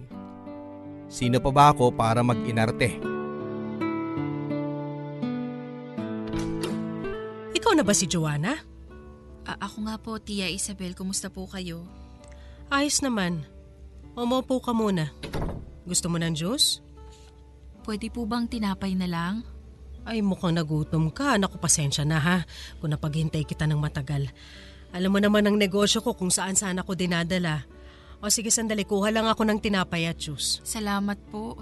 Sino 1.06 1.38
pa 1.38 1.52
ba 1.54 1.65
ako 1.70 1.94
para 1.94 2.26
mag-inarte? 2.26 2.98
Ikaw 7.54 7.72
na 7.78 7.84
ba 7.86 7.94
si 7.94 8.10
Joanna? 8.10 8.58
A- 9.46 9.60
ako 9.62 9.78
nga 9.86 9.96
po, 10.02 10.18
Tia 10.18 10.50
Isabel. 10.50 10.98
Kumusta 10.98 11.30
po 11.30 11.46
kayo? 11.46 11.86
Ayos 12.74 13.06
naman. 13.06 13.46
Umupo 14.18 14.58
ka 14.58 14.74
muna. 14.74 15.13
Gusto 15.86 16.10
mo 16.10 16.18
ng 16.18 16.34
juice? 16.34 16.82
Pwede 17.86 18.10
po 18.10 18.26
bang 18.26 18.50
tinapay 18.50 18.98
na 18.98 19.06
lang? 19.06 19.46
Ay 20.06 20.26
mukhang 20.26 20.58
nagutom 20.58 21.13
ka. 21.13 21.38
Naku, 21.38 21.62
pasensya 21.62 22.02
na 22.02 22.18
ha 22.18 22.38
kung 22.82 22.89
napaghintay 22.89 23.46
kita 23.46 23.70
ng 23.70 23.78
matagal. 23.78 24.34
Alam 24.93 25.15
mo 25.15 25.19
naman 25.24 25.48
ang 25.48 25.58
negosyo 25.58 26.04
ko 26.04 26.13
kung 26.13 26.30
saan 26.30 26.54
saan 26.54 26.78
ako 26.78 26.93
dinadala. 26.93 27.65
O 28.21 28.30
sige 28.30 28.50
sandali, 28.54 28.86
kuha 28.86 29.10
lang 29.10 29.26
ako 29.26 29.45
ng 29.48 29.60
tinapay 29.62 30.10
at 30.10 30.17
juice. 30.17 30.60
Salamat 30.62 31.17
po. 31.30 31.58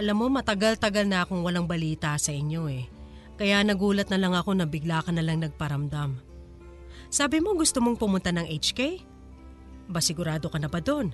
Alam 0.00 0.16
mo, 0.16 0.26
matagal-tagal 0.32 1.04
na 1.04 1.28
akong 1.28 1.44
walang 1.44 1.68
balita 1.68 2.16
sa 2.16 2.32
inyo 2.32 2.72
eh. 2.72 2.88
Kaya 3.36 3.60
nagulat 3.60 4.08
na 4.08 4.16
lang 4.16 4.32
ako 4.32 4.56
na 4.56 4.64
bigla 4.64 5.04
ka 5.04 5.12
na 5.12 5.20
lang 5.20 5.44
nagparamdam. 5.44 6.16
Sabi 7.12 7.44
mo 7.44 7.52
gusto 7.52 7.84
mong 7.84 8.00
pumunta 8.00 8.32
ng 8.32 8.48
HK? 8.48 8.80
Ba 9.92 10.00
sigurado 10.00 10.48
ka 10.48 10.56
na 10.56 10.72
ba 10.72 10.80
doon? 10.80 11.12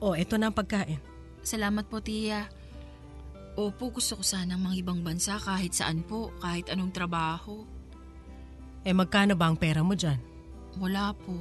O 0.00 0.16
eto 0.16 0.40
na 0.40 0.48
ang 0.48 0.56
pagkain. 0.56 0.96
Salamat 1.44 1.88
po, 1.92 2.00
Tia. 2.00 2.48
Opo, 3.60 3.92
gusto 3.92 4.16
ko 4.16 4.24
sanang 4.24 4.64
mga 4.64 4.80
ibang 4.80 5.04
bansa 5.04 5.36
kahit 5.36 5.76
saan 5.76 6.00
po, 6.00 6.32
kahit 6.40 6.72
anong 6.72 6.96
trabaho. 6.96 7.60
Eh 8.88 8.96
magkano 8.96 9.36
ba 9.36 9.52
ang 9.52 9.60
pera 9.60 9.84
mo 9.84 9.92
dyan? 9.92 10.16
Wala 10.80 11.12
po. 11.12 11.36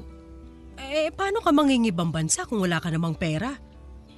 Eh 0.76 1.16
paano 1.16 1.40
ka 1.40 1.56
mangingibang 1.56 2.12
bansa 2.12 2.44
kung 2.44 2.60
wala 2.60 2.84
ka 2.84 2.92
namang 2.92 3.16
pera? 3.16 3.56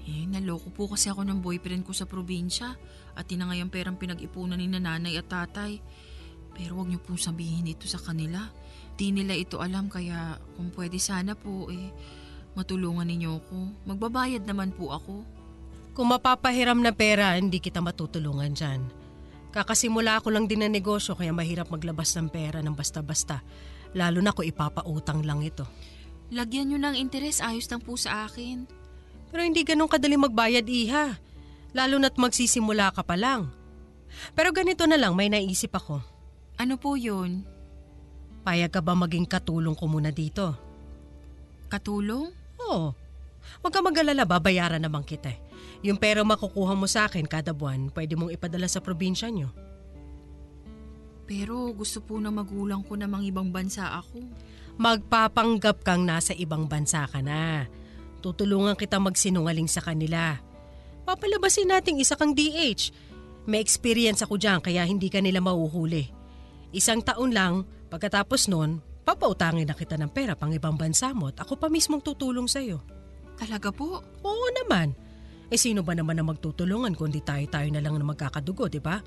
Eh, 0.09 0.25
naloko 0.25 0.73
po 0.73 0.89
kasi 0.89 1.13
ako 1.13 1.21
ng 1.29 1.45
boyfriend 1.45 1.85
ko 1.85 1.93
sa 1.93 2.09
probinsya 2.09 2.73
at 3.13 3.29
tinangay 3.29 3.61
ang 3.61 3.69
perang 3.69 4.01
pinag-ipunan 4.01 4.57
ni 4.57 4.65
nanay 4.65 5.21
at 5.21 5.29
tatay. 5.29 5.77
Pero 6.57 6.81
wag 6.81 6.89
niyo 6.89 7.05
pong 7.05 7.21
sabihin 7.21 7.69
ito 7.69 7.85
sa 7.85 8.01
kanila. 8.01 8.49
Di 8.97 9.13
nila 9.13 9.37
ito 9.37 9.61
alam 9.61 9.93
kaya 9.93 10.41
kung 10.57 10.73
pwede 10.73 10.97
sana 10.97 11.37
po 11.37 11.69
eh, 11.69 11.93
matulungan 12.57 13.05
ninyo 13.05 13.45
ako. 13.45 13.85
Magbabayad 13.93 14.41
naman 14.49 14.73
po 14.73 14.89
ako. 14.89 15.40
Kung 15.91 16.07
mapapahiram 16.07 16.79
na 16.79 16.95
pera, 16.95 17.35
hindi 17.35 17.59
kita 17.59 17.83
matutulungan 17.83 18.55
dyan. 18.55 18.81
Kakasimula 19.51 20.23
ako 20.23 20.31
lang 20.31 20.47
din 20.47 20.63
ng 20.63 20.71
negosyo 20.71 21.11
kaya 21.19 21.35
mahirap 21.35 21.67
maglabas 21.67 22.15
ng 22.15 22.31
pera 22.31 22.63
ng 22.63 22.71
basta-basta. 22.71 23.43
Lalo 23.91 24.23
na 24.23 24.31
kung 24.31 24.47
ipapautang 24.47 25.27
lang 25.27 25.43
ito. 25.43 25.67
Lagyan 26.31 26.71
nyo 26.71 26.79
ng 26.79 26.95
interes, 26.95 27.43
ayos 27.43 27.67
lang 27.67 27.83
po 27.83 27.99
sa 27.99 28.23
akin. 28.23 28.63
Pero 29.27 29.43
hindi 29.43 29.67
ganun 29.67 29.91
kadali 29.91 30.15
magbayad, 30.15 30.63
Iha. 30.63 31.19
Lalo 31.75 31.99
na't 31.99 32.15
magsisimula 32.15 32.95
ka 32.95 33.03
pa 33.03 33.19
lang. 33.19 33.51
Pero 34.31 34.55
ganito 34.55 34.87
na 34.87 34.95
lang, 34.95 35.11
may 35.11 35.27
naisip 35.27 35.75
ako. 35.75 35.99
Ano 36.55 36.79
po 36.79 36.95
yun? 36.95 37.43
Payag 38.47 38.71
ka 38.71 38.79
ba 38.79 38.95
maging 38.95 39.27
katulong 39.27 39.75
ko 39.75 39.91
muna 39.91 40.15
dito? 40.15 40.55
Katulong? 41.67 42.31
Oo. 42.63 42.95
Huwag 43.59 43.73
ka 43.75 43.83
mag-alala, 43.83 44.23
babayaran 44.23 44.79
naman 44.79 45.03
kita. 45.03 45.35
eh. 45.35 45.39
Yung 45.81 45.97
pera 45.97 46.21
makukuha 46.21 46.77
mo 46.77 46.85
sa 46.85 47.09
akin 47.09 47.25
kada 47.25 47.57
buwan, 47.57 47.89
pwede 47.97 48.13
mong 48.13 48.37
ipadala 48.37 48.69
sa 48.69 48.81
probinsya 48.81 49.33
nyo. 49.33 49.49
Pero 51.25 51.73
gusto 51.73 52.03
po 52.03 52.21
na 52.21 52.29
magulang 52.29 52.85
ko 52.85 52.93
namang 52.99 53.25
ibang 53.25 53.49
bansa 53.49 53.87
ako. 53.97 54.21
Magpapanggap 54.77 55.81
kang 55.81 56.05
nasa 56.05 56.37
ibang 56.37 56.69
bansa 56.69 57.07
ka 57.09 57.23
na. 57.23 57.65
Tutulungan 58.21 58.77
kita 58.77 59.01
magsinungaling 59.01 59.65
sa 59.65 59.81
kanila. 59.81 60.37
Papalabasin 61.07 61.71
nating 61.71 61.97
isa 61.97 62.13
kang 62.13 62.37
DH. 62.37 62.93
May 63.49 63.57
experience 63.57 64.21
ako 64.21 64.37
dyan 64.37 64.61
kaya 64.61 64.85
hindi 64.85 65.09
ka 65.09 65.17
nila 65.17 65.41
mauhuli. 65.41 66.13
Isang 66.71 67.01
taon 67.01 67.33
lang, 67.33 67.65
pagkatapos 67.89 68.45
nun, 68.47 68.83
papautangin 69.01 69.65
na 69.65 69.73
kita 69.73 69.97
ng 69.97 70.13
pera 70.13 70.37
pang 70.37 70.53
ibang 70.53 70.77
bansa 70.77 71.09
mo 71.11 71.33
at 71.33 71.41
ako 71.41 71.57
pa 71.57 71.67
mismong 71.73 72.05
tutulong 72.05 72.45
sa'yo. 72.45 72.79
Talaga 73.35 73.73
po? 73.73 74.05
Oo 74.21 74.47
naman. 74.61 74.93
Eh 75.51 75.59
sino 75.59 75.83
ba 75.83 75.91
naman 75.91 76.15
ang 76.15 76.31
magtutulungan 76.31 76.95
kundi 76.95 77.19
tayo-tayo 77.19 77.67
na 77.67 77.83
lang 77.83 77.99
na 77.99 78.07
magkakadugo, 78.07 78.71
di 78.71 78.79
ba? 78.79 79.03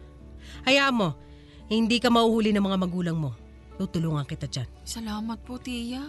Hayaan 0.68 0.92
mo, 0.92 1.16
hindi 1.72 1.96
ka 1.96 2.12
mauhuli 2.12 2.52
ng 2.52 2.61
mga 2.61 2.78
magulang 2.85 3.16
mo. 3.16 3.33
Tutulungan 3.80 4.28
kita 4.28 4.44
dyan. 4.46 4.68
Salamat 4.85 5.40
po, 5.40 5.57
Tia. 5.57 6.04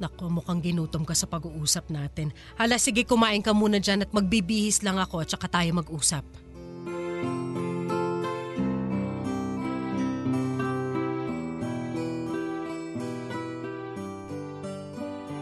Naku, 0.00 0.30
mukhang 0.30 0.62
ginutom 0.62 1.04
ka 1.04 1.12
sa 1.12 1.28
pag-uusap 1.28 1.90
natin. 1.92 2.32
Hala, 2.56 2.80
sige 2.80 3.02
kumain 3.04 3.42
ka 3.44 3.52
muna 3.52 3.76
dyan 3.82 4.06
at 4.06 4.10
magbibihis 4.14 4.80
lang 4.86 4.96
ako 4.96 5.20
at 5.20 5.28
saka 5.28 5.50
tayo 5.50 5.70
mag-usap. 5.74 6.22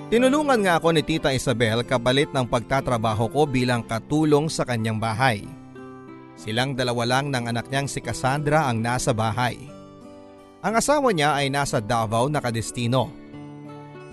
Tinulungan 0.07 0.63
nga 0.63 0.79
ako 0.79 0.95
ni 0.95 1.03
Tita 1.03 1.35
Isabel 1.35 1.83
kapalit 1.83 2.31
ng 2.31 2.47
pagtatrabaho 2.47 3.27
ko 3.27 3.43
bilang 3.43 3.83
katulong 3.83 4.47
sa 4.47 4.63
kanyang 4.63 5.03
bahay. 5.03 5.43
Silang 6.39 6.79
dalawa 6.79 7.03
lang 7.03 7.35
ng 7.35 7.51
anak 7.51 7.67
niyang 7.67 7.91
si 7.91 7.99
Cassandra 7.99 8.71
ang 8.71 8.79
nasa 8.79 9.11
bahay. 9.11 9.59
Ang 10.63 10.79
asawa 10.79 11.11
niya 11.11 11.35
ay 11.35 11.51
nasa 11.51 11.83
Davao 11.83 12.31
nakadestino. 12.31 13.11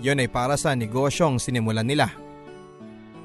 Yun 0.02 0.18
ay 0.18 0.26
para 0.26 0.58
sa 0.58 0.74
negosyong 0.74 1.38
sinimulan 1.38 1.86
nila. 1.86 2.10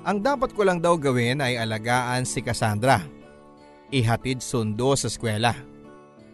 Ang 0.05 0.21
dapat 0.21 0.53
ko 0.53 0.61
lang 0.61 0.77
daw 0.77 0.93
gawin 0.93 1.41
ay 1.41 1.57
alagaan 1.57 2.21
si 2.21 2.45
Cassandra. 2.45 3.01
Ihatid 3.89 4.45
sundo 4.45 4.93
sa 4.93 5.09
eskwela. 5.09 5.57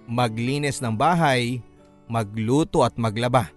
Maglinis 0.04 0.84
ng 0.84 1.00
bahay, 1.00 1.64
magluto 2.12 2.84
at 2.84 3.00
maglaba. 3.00 3.55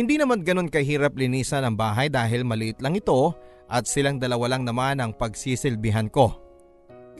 Hindi 0.00 0.16
naman 0.16 0.40
ganun 0.40 0.72
kahirap 0.72 1.12
linisan 1.12 1.60
ang 1.60 1.76
bahay 1.76 2.08
dahil 2.08 2.40
maliit 2.40 2.80
lang 2.80 2.96
ito 2.96 3.36
at 3.68 3.84
silang 3.84 4.16
dalawa 4.16 4.56
lang 4.56 4.64
naman 4.64 4.96
ang 4.96 5.12
pagsisilbihan 5.12 6.08
ko. 6.08 6.40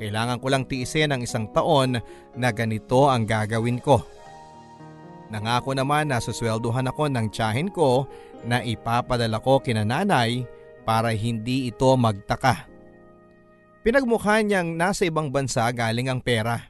Kailangan 0.01 0.40
ko 0.40 0.49
lang 0.49 0.64
tiisin 0.64 1.12
ang 1.12 1.21
isang 1.21 1.53
taon 1.53 2.01
na 2.40 2.49
ganito 2.57 3.05
ang 3.12 3.29
gagawin 3.29 3.85
ko. 3.85 4.01
Nangako 5.29 5.77
naman 5.77 6.09
na 6.09 6.25
susweldohan 6.25 6.88
ako 6.88 7.12
ng 7.12 7.29
tiyahin 7.29 7.69
ko 7.69 8.09
na 8.49 8.64
ipapadala 8.64 9.45
ko 9.45 9.61
kina 9.61 9.85
nanay 9.85 10.49
para 10.88 11.12
hindi 11.12 11.69
ito 11.69 11.93
magtaka. 12.01 12.64
Pinagmukha 13.85 14.40
niyang 14.40 14.81
nasa 14.81 15.05
ibang 15.05 15.29
bansa 15.29 15.69
galing 15.69 16.09
ang 16.09 16.25
pera. 16.25 16.64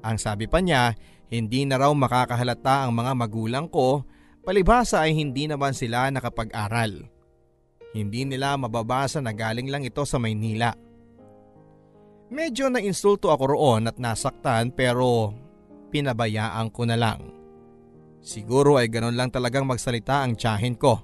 Ang 0.00 0.16
sabi 0.16 0.48
pa 0.48 0.64
niya, 0.64 0.96
hindi 1.28 1.68
na 1.68 1.76
raw 1.76 1.92
makakahalata 1.92 2.88
ang 2.88 2.96
mga 2.96 3.12
magulang 3.12 3.68
ko 3.68 4.08
Palibhasa 4.44 5.04
ay 5.04 5.14
hindi 5.16 5.46
naman 5.50 5.74
sila 5.74 6.08
nakapag-aral. 6.08 7.04
Hindi 7.92 8.28
nila 8.28 8.54
mababasa 8.60 9.18
na 9.18 9.32
galing 9.32 9.72
lang 9.72 9.82
ito 9.84 10.04
sa 10.04 10.20
Maynila. 10.20 10.76
Medyo 12.28 12.68
na-insulto 12.68 13.32
ako 13.32 13.44
roon 13.56 13.88
at 13.88 13.96
nasaktan 13.96 14.68
pero 14.68 15.32
pinabayaan 15.88 16.68
ko 16.68 16.84
na 16.84 16.96
lang. 17.00 17.32
Siguro 18.20 18.76
ay 18.76 18.92
ganun 18.92 19.16
lang 19.16 19.32
talagang 19.32 19.64
magsalita 19.64 20.20
ang 20.20 20.36
tiyahin 20.36 20.76
ko. 20.76 21.00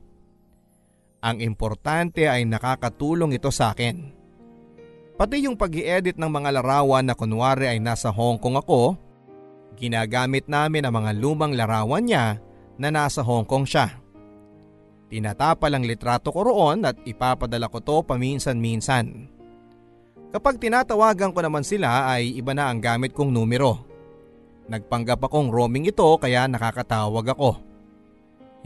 Ang 1.24 1.40
importante 1.40 2.28
ay 2.28 2.44
nakakatulong 2.44 3.32
ito 3.32 3.48
sa 3.48 3.72
akin. 3.72 4.12
Pati 5.16 5.46
yung 5.48 5.56
pag 5.56 5.72
edit 5.72 6.20
ng 6.20 6.28
mga 6.28 6.60
larawan 6.60 7.06
na 7.06 7.16
kunwari 7.16 7.70
ay 7.70 7.80
nasa 7.80 8.12
Hong 8.12 8.36
Kong 8.36 8.60
ako, 8.60 8.98
ginagamit 9.78 10.44
namin 10.50 10.84
ang 10.84 11.00
mga 11.00 11.16
lumang 11.16 11.56
larawan 11.56 12.04
niya 12.04 12.42
na 12.78 12.88
nasa 12.90 13.22
Hong 13.22 13.46
Kong 13.46 13.66
siya. 13.66 13.90
Tinatapal 15.10 15.70
ang 15.70 15.84
litrato 15.86 16.34
ko 16.34 16.42
roon 16.42 16.82
at 16.82 16.98
ipapadala 17.06 17.70
ko 17.70 17.78
to 17.78 18.02
paminsan-minsan. 18.02 19.30
Kapag 20.34 20.58
tinatawagan 20.58 21.30
ko 21.30 21.40
naman 21.46 21.62
sila 21.62 22.10
ay 22.10 22.34
iba 22.34 22.50
na 22.50 22.66
ang 22.66 22.82
gamit 22.82 23.14
kong 23.14 23.30
numero. 23.30 23.86
Nagpanggap 24.66 25.22
akong 25.22 25.54
roaming 25.54 25.86
ito 25.86 26.08
kaya 26.18 26.50
nakakatawag 26.50 27.30
ako. 27.30 27.62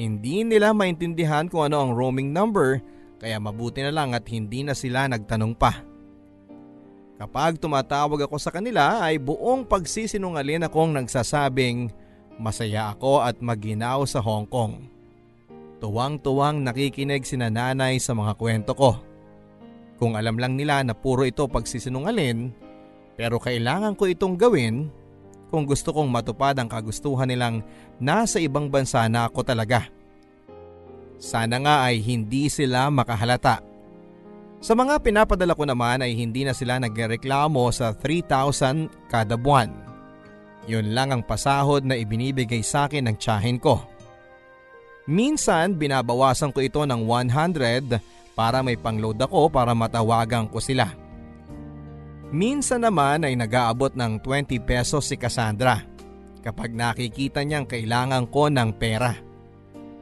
Hindi 0.00 0.46
nila 0.46 0.72
maintindihan 0.72 1.50
kung 1.50 1.68
ano 1.68 1.84
ang 1.84 1.92
roaming 1.92 2.32
number 2.32 2.80
kaya 3.18 3.36
mabuti 3.36 3.84
na 3.84 3.92
lang 3.92 4.14
at 4.16 4.24
hindi 4.30 4.64
na 4.64 4.72
sila 4.72 5.10
nagtanong 5.10 5.52
pa. 5.58 5.84
Kapag 7.18 7.58
tumatawag 7.58 8.30
ako 8.30 8.38
sa 8.38 8.54
kanila 8.54 9.02
ay 9.02 9.18
buong 9.18 9.66
pagsisinungalin 9.66 10.64
akong 10.64 10.94
nagsasabing 10.94 11.90
Masaya 12.38 12.94
ako 12.94 13.26
at 13.26 13.42
maginaw 13.42 14.06
sa 14.06 14.22
Hong 14.22 14.46
Kong. 14.46 14.86
Tuwang-tuwang 15.82 16.62
nakikinig 16.62 17.26
si 17.26 17.34
nanay 17.38 17.98
sa 17.98 18.14
mga 18.14 18.34
kwento 18.38 18.72
ko. 18.74 18.98
Kung 19.98 20.14
alam 20.14 20.38
lang 20.38 20.54
nila 20.54 20.82
na 20.86 20.94
puro 20.94 21.26
ito 21.26 21.46
pagsisinungalin, 21.50 22.54
pero 23.18 23.42
kailangan 23.42 23.98
ko 23.98 24.06
itong 24.06 24.38
gawin 24.38 24.86
kung 25.50 25.66
gusto 25.66 25.90
kong 25.90 26.06
matupad 26.06 26.54
ang 26.54 26.70
kagustuhan 26.70 27.26
nilang 27.26 27.66
nasa 27.98 28.38
ibang 28.38 28.70
bansa 28.70 29.02
na 29.10 29.26
ako 29.26 29.42
talaga. 29.42 29.90
Sana 31.18 31.58
nga 31.58 31.90
ay 31.90 31.98
hindi 31.98 32.46
sila 32.46 32.86
makahalata. 32.94 33.58
Sa 34.62 34.78
mga 34.78 35.02
pinapadala 35.02 35.54
ko 35.54 35.66
naman 35.66 36.02
ay 36.02 36.14
hindi 36.14 36.46
na 36.46 36.54
sila 36.54 36.78
nagreklamo 36.78 37.70
sa 37.74 37.90
3,000 37.90 39.10
kada 39.10 39.34
buwan. 39.34 39.87
Yun 40.68 40.92
lang 40.92 41.16
ang 41.16 41.24
pasahod 41.24 41.80
na 41.80 41.96
ibinibigay 41.96 42.60
sa 42.60 42.84
akin 42.84 43.08
ng 43.08 43.16
tiyahin 43.16 43.56
ko. 43.56 43.80
Minsan 45.08 45.80
binabawasan 45.80 46.52
ko 46.52 46.60
ito 46.60 46.84
ng 46.84 47.08
100 47.08 48.36
para 48.36 48.60
may 48.60 48.76
pangload 48.76 49.16
ako 49.16 49.48
para 49.48 49.72
matawagan 49.72 50.44
ko 50.44 50.60
sila. 50.60 50.92
Minsan 52.28 52.84
naman 52.84 53.24
ay 53.24 53.32
nag-aabot 53.32 53.96
ng 53.96 54.20
20 54.20 54.60
pesos 54.60 55.08
si 55.08 55.16
Cassandra 55.16 55.80
kapag 56.44 56.76
nakikita 56.76 57.40
niyang 57.40 57.64
kailangan 57.64 58.28
ko 58.28 58.52
ng 58.52 58.68
pera. 58.76 59.16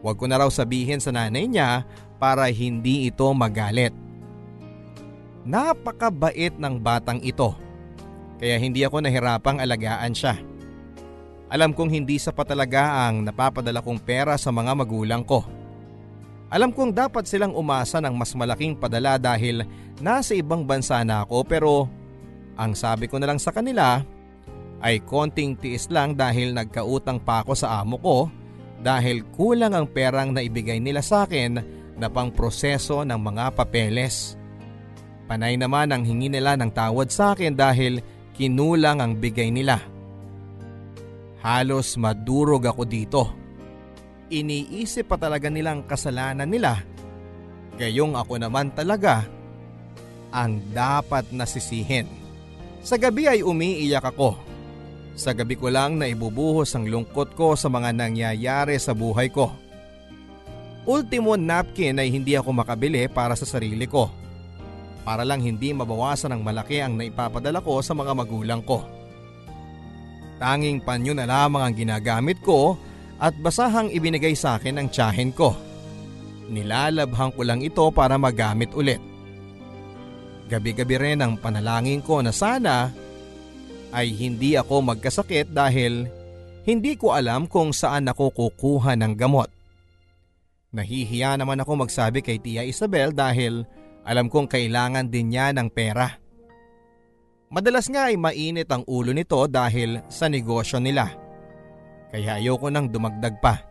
Huwag 0.03 0.19
ko 0.19 0.27
na 0.27 0.43
raw 0.43 0.51
sabihin 0.51 0.99
sa 0.99 1.15
nanay 1.15 1.47
niya 1.47 1.87
para 2.19 2.51
hindi 2.51 3.07
ito 3.07 3.31
magalit. 3.31 3.95
Napakabait 5.47 6.59
ng 6.59 6.75
batang 6.83 7.23
ito 7.23 7.55
kaya 8.43 8.59
hindi 8.59 8.83
ako 8.83 9.07
nahirapang 9.07 9.63
alagaan 9.63 10.11
siya. 10.11 10.35
Alam 11.47 11.71
kong 11.71 11.95
hindi 11.95 12.19
sapat 12.19 12.51
talaga 12.51 13.07
ang 13.07 13.23
napapadala 13.23 13.79
kong 13.79 14.03
pera 14.03 14.35
sa 14.35 14.51
mga 14.51 14.75
magulang 14.75 15.23
ko. 15.23 15.47
Alam 16.51 16.75
kong 16.75 16.95
dapat 16.95 17.27
silang 17.27 17.55
umasa 17.55 18.03
ng 18.03 18.15
mas 18.15 18.35
malaking 18.35 18.79
padala 18.79 19.19
dahil 19.19 19.67
nasa 19.99 20.35
ibang 20.35 20.63
bansa 20.67 21.03
na 21.03 21.23
ako 21.23 21.43
pero 21.47 21.71
ang 22.59 22.75
sabi 22.75 23.11
ko 23.11 23.19
na 23.19 23.31
lang 23.31 23.39
sa 23.39 23.51
kanila 23.55 24.03
ay 24.83 25.03
konting 25.03 25.59
tiis 25.59 25.91
lang 25.91 26.15
dahil 26.15 26.55
nagkautang 26.55 27.23
pa 27.23 27.43
ako 27.43 27.53
sa 27.55 27.83
amo 27.83 27.99
ko 27.99 28.19
dahil 28.83 29.27
kulang 29.35 29.75
ang 29.75 29.87
perang 29.91 30.31
na 30.31 30.45
ibigay 30.45 30.79
nila 30.79 31.03
sa 31.03 31.27
akin 31.27 31.59
na 31.97 32.07
pang 32.13 32.29
proseso 32.31 33.03
ng 33.03 33.19
mga 33.19 33.57
papeles. 33.57 34.37
Panay 35.27 35.59
naman 35.59 35.91
ang 35.91 36.07
hingi 36.07 36.31
nila 36.31 36.55
ng 36.55 36.71
tawad 36.71 37.11
sa 37.11 37.35
akin 37.35 37.57
dahil 37.59 37.99
kinulang 38.37 39.03
ang 39.03 39.19
bigay 39.19 39.51
nila. 39.51 39.96
Halos 41.47 41.95
madurog 41.95 42.67
ako 42.67 42.83
dito. 42.83 43.31
Iniisip 44.35 45.07
pa 45.07 45.15
talaga 45.15 45.47
nilang 45.47 45.87
kasalanan 45.87 46.51
nila. 46.51 46.83
Gayong 47.79 48.19
ako 48.19 48.43
naman 48.43 48.75
talaga 48.75 49.23
ang 50.35 50.59
dapat 50.75 51.31
nasisihin. 51.31 52.11
Sa 52.83 52.99
gabi 52.99 53.31
ay 53.31 53.47
umiiyak 53.47 54.11
ako. 54.11 54.35
Sa 55.15 55.31
gabi 55.31 55.55
ko 55.55 55.71
lang 55.71 56.03
na 56.03 56.11
ibubuhos 56.11 56.75
ang 56.75 56.91
lungkot 56.91 57.39
ko 57.39 57.55
sa 57.55 57.71
mga 57.71 57.95
nangyayari 57.95 58.75
sa 58.83 58.91
buhay 58.91 59.31
ko. 59.31 59.55
ultimo 60.83 61.39
napkin 61.39 61.95
ay 62.03 62.11
hindi 62.11 62.35
ako 62.35 62.59
makabili 62.59 63.07
para 63.07 63.39
sa 63.39 63.47
sarili 63.47 63.87
ko. 63.87 64.11
Para 65.07 65.23
lang 65.23 65.47
hindi 65.47 65.71
mabawasan 65.71 66.35
ng 66.35 66.43
malaki 66.43 66.83
ang 66.83 66.99
naipapadala 66.99 67.63
ko 67.63 67.79
sa 67.87 67.95
mga 67.95 68.19
magulang 68.19 68.67
ko. 68.67 68.96
Tanging 70.37 70.85
panyo 70.85 71.17
na 71.17 71.25
lamang 71.25 71.63
ang 71.65 71.75
ginagamit 71.75 72.41
ko 72.45 72.77
at 73.17 73.33
basahang 73.41 73.89
ibinigay 73.89 74.37
sa 74.37 74.61
akin 74.61 74.77
ng 74.77 74.89
tiyahin 74.93 75.33
ko. 75.33 75.57
Nilalabhang 76.53 77.33
ko 77.33 77.43
lang 77.43 77.65
ito 77.65 77.89
para 77.91 78.21
magamit 78.21 78.71
ulit. 78.77 79.01
Gabi-gabi 80.47 80.97
rin 81.01 81.19
ang 81.25 81.35
panalangin 81.41 82.05
ko 82.05 82.23
na 82.23 82.31
sana 82.31 82.93
ay 83.91 84.15
hindi 84.15 84.55
ako 84.55 84.95
magkasakit 84.95 85.51
dahil 85.51 86.07
hindi 86.67 86.95
ko 86.95 87.17
alam 87.17 87.51
kung 87.51 87.75
saan 87.75 88.07
ako 88.07 88.31
kukuha 88.31 88.95
ng 88.95 89.15
gamot. 89.17 89.51
Nahihiya 90.77 91.41
naman 91.41 91.63
ako 91.63 91.87
magsabi 91.87 92.21
kay 92.21 92.37
Tia 92.43 92.63
Isabel 92.67 93.17
dahil 93.17 93.65
alam 94.07 94.29
kong 94.31 94.47
kailangan 94.47 95.09
din 95.09 95.35
niya 95.35 95.51
ng 95.57 95.73
pera. 95.73 96.26
Madalas 97.47 97.87
nga 97.87 98.11
ay 98.11 98.19
mainit 98.19 98.67
ang 98.75 98.83
ulo 98.91 99.15
nito 99.15 99.39
dahil 99.47 100.03
sa 100.11 100.27
negosyo 100.27 100.83
nila. 100.83 101.15
Kaya 102.11 102.43
ayoko 102.43 102.67
nang 102.71 102.91
dumagdag 102.91 103.39
pa. 103.39 103.63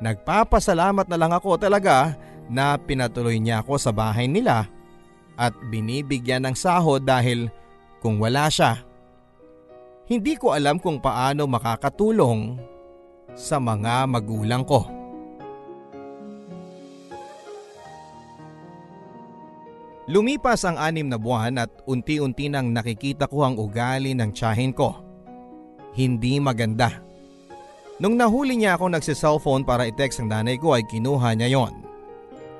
Nagpapasalamat 0.00 1.04
na 1.08 1.16
lang 1.20 1.32
ako 1.36 1.60
talaga 1.60 2.16
na 2.48 2.80
pinatuloy 2.80 3.36
niya 3.36 3.60
ako 3.60 3.76
sa 3.76 3.92
bahay 3.92 4.24
nila 4.24 4.68
at 5.36 5.52
binibigyan 5.68 6.48
ng 6.48 6.56
sahod 6.56 7.04
dahil 7.04 7.52
kung 8.00 8.16
wala 8.16 8.48
siya, 8.48 8.80
hindi 10.08 10.38
ko 10.38 10.56
alam 10.56 10.80
kung 10.80 11.02
paano 11.02 11.44
makakatulong 11.44 12.56
sa 13.36 13.60
mga 13.60 14.08
magulang 14.08 14.64
ko. 14.64 14.95
Lumipas 20.06 20.62
ang 20.62 20.78
anim 20.78 21.10
na 21.10 21.18
buwan 21.18 21.58
at 21.58 21.70
unti-unti 21.82 22.46
nang 22.46 22.70
nakikita 22.70 23.26
ko 23.26 23.42
ang 23.42 23.58
ugali 23.58 24.14
ng 24.14 24.30
tiyahin 24.30 24.70
ko. 24.70 24.94
Hindi 25.98 26.38
maganda. 26.38 27.02
Nung 27.98 28.14
nahuli 28.14 28.54
niya 28.54 28.78
ako 28.78 28.94
nagsi-cellphone 28.94 29.66
para 29.66 29.88
i-text 29.88 30.22
ang 30.22 30.30
nanay 30.30 30.62
ko 30.62 30.78
ay 30.78 30.86
kinuha 30.86 31.34
niya 31.34 31.58
yon. 31.58 31.74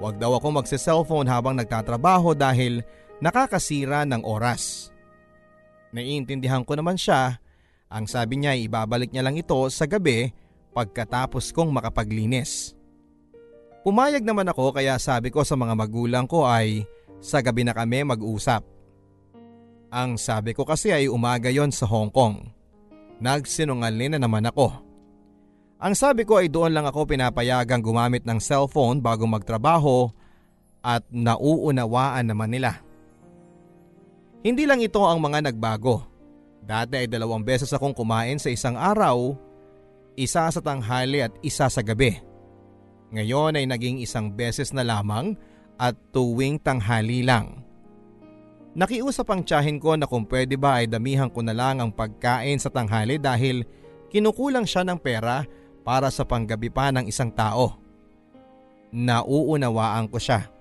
Huwag 0.02 0.18
daw 0.18 0.34
ako 0.34 0.58
magsi-cellphone 0.58 1.30
habang 1.30 1.54
nagtatrabaho 1.54 2.34
dahil 2.34 2.82
nakakasira 3.22 4.02
ng 4.10 4.26
oras. 4.26 4.90
Naiintindihan 5.94 6.66
ko 6.66 6.74
naman 6.74 6.98
siya. 6.98 7.38
Ang 7.86 8.10
sabi 8.10 8.42
niya 8.42 8.58
ay 8.58 8.66
ibabalik 8.66 9.14
niya 9.14 9.22
lang 9.22 9.38
ito 9.38 9.56
sa 9.70 9.86
gabi 9.86 10.34
pagkatapos 10.74 11.54
kong 11.54 11.70
makapaglinis. 11.70 12.74
Pumayag 13.86 14.26
naman 14.26 14.50
ako 14.50 14.74
kaya 14.74 14.98
sabi 14.98 15.30
ko 15.30 15.46
sa 15.46 15.54
mga 15.54 15.78
magulang 15.78 16.26
ko 16.26 16.42
ay 16.42 16.82
sa 17.20 17.40
gabi 17.40 17.66
na 17.66 17.74
kami 17.74 18.04
mag-usap. 18.06 18.62
Ang 19.90 20.18
sabi 20.18 20.52
ko 20.52 20.66
kasi 20.66 20.90
ay 20.90 21.06
umaga 21.06 21.48
yon 21.48 21.70
sa 21.70 21.86
Hong 21.86 22.10
Kong. 22.10 22.42
Nagsinungaling 23.22 24.16
na 24.16 24.20
naman 24.20 24.44
ako. 24.50 24.72
Ang 25.76 25.92
sabi 25.92 26.24
ko 26.24 26.40
ay 26.40 26.48
doon 26.48 26.72
lang 26.72 26.88
ako 26.88 27.04
pinapayagang 27.04 27.84
gumamit 27.84 28.24
ng 28.24 28.40
cellphone 28.40 29.00
bago 29.00 29.28
magtrabaho 29.28 30.08
at 30.80 31.04
nauunawaan 31.12 32.32
naman 32.32 32.48
nila. 32.48 32.80
Hindi 34.40 34.64
lang 34.64 34.80
ito 34.80 35.02
ang 35.02 35.20
mga 35.20 35.50
nagbago. 35.50 36.06
Dati 36.62 37.04
ay 37.04 37.06
dalawang 37.10 37.42
beses 37.42 37.70
akong 37.70 37.94
kumain 37.94 38.38
sa 38.38 38.50
isang 38.50 38.74
araw, 38.74 39.34
isa 40.18 40.48
sa 40.48 40.60
tanghali 40.62 41.22
at 41.22 41.34
isa 41.42 41.66
sa 41.70 41.82
gabi. 41.84 42.18
Ngayon 43.14 43.58
ay 43.58 43.66
naging 43.70 44.02
isang 44.02 44.34
beses 44.34 44.74
na 44.74 44.82
lamang 44.82 45.38
at 45.76 45.96
tuwing 46.12 46.60
tanghali 46.60 47.24
lang. 47.24 47.62
Nakiusap 48.76 49.32
ang 49.32 49.40
tiyahin 49.40 49.80
ko 49.80 49.96
na 49.96 50.04
kung 50.04 50.28
pwede 50.28 50.60
ba 50.60 50.84
ay 50.84 50.88
damihan 50.88 51.32
ko 51.32 51.40
na 51.40 51.56
lang 51.56 51.80
ang 51.80 51.88
pagkain 51.88 52.60
sa 52.60 52.68
tanghali 52.68 53.16
dahil 53.16 53.64
kinukulang 54.12 54.68
siya 54.68 54.84
ng 54.84 55.00
pera 55.00 55.48
para 55.80 56.12
sa 56.12 56.28
panggabi 56.28 56.68
pa 56.68 56.92
ng 56.92 57.08
isang 57.08 57.32
tao. 57.32 57.80
Nauunawaan 58.92 60.12
ko 60.12 60.20
siya. 60.20 60.52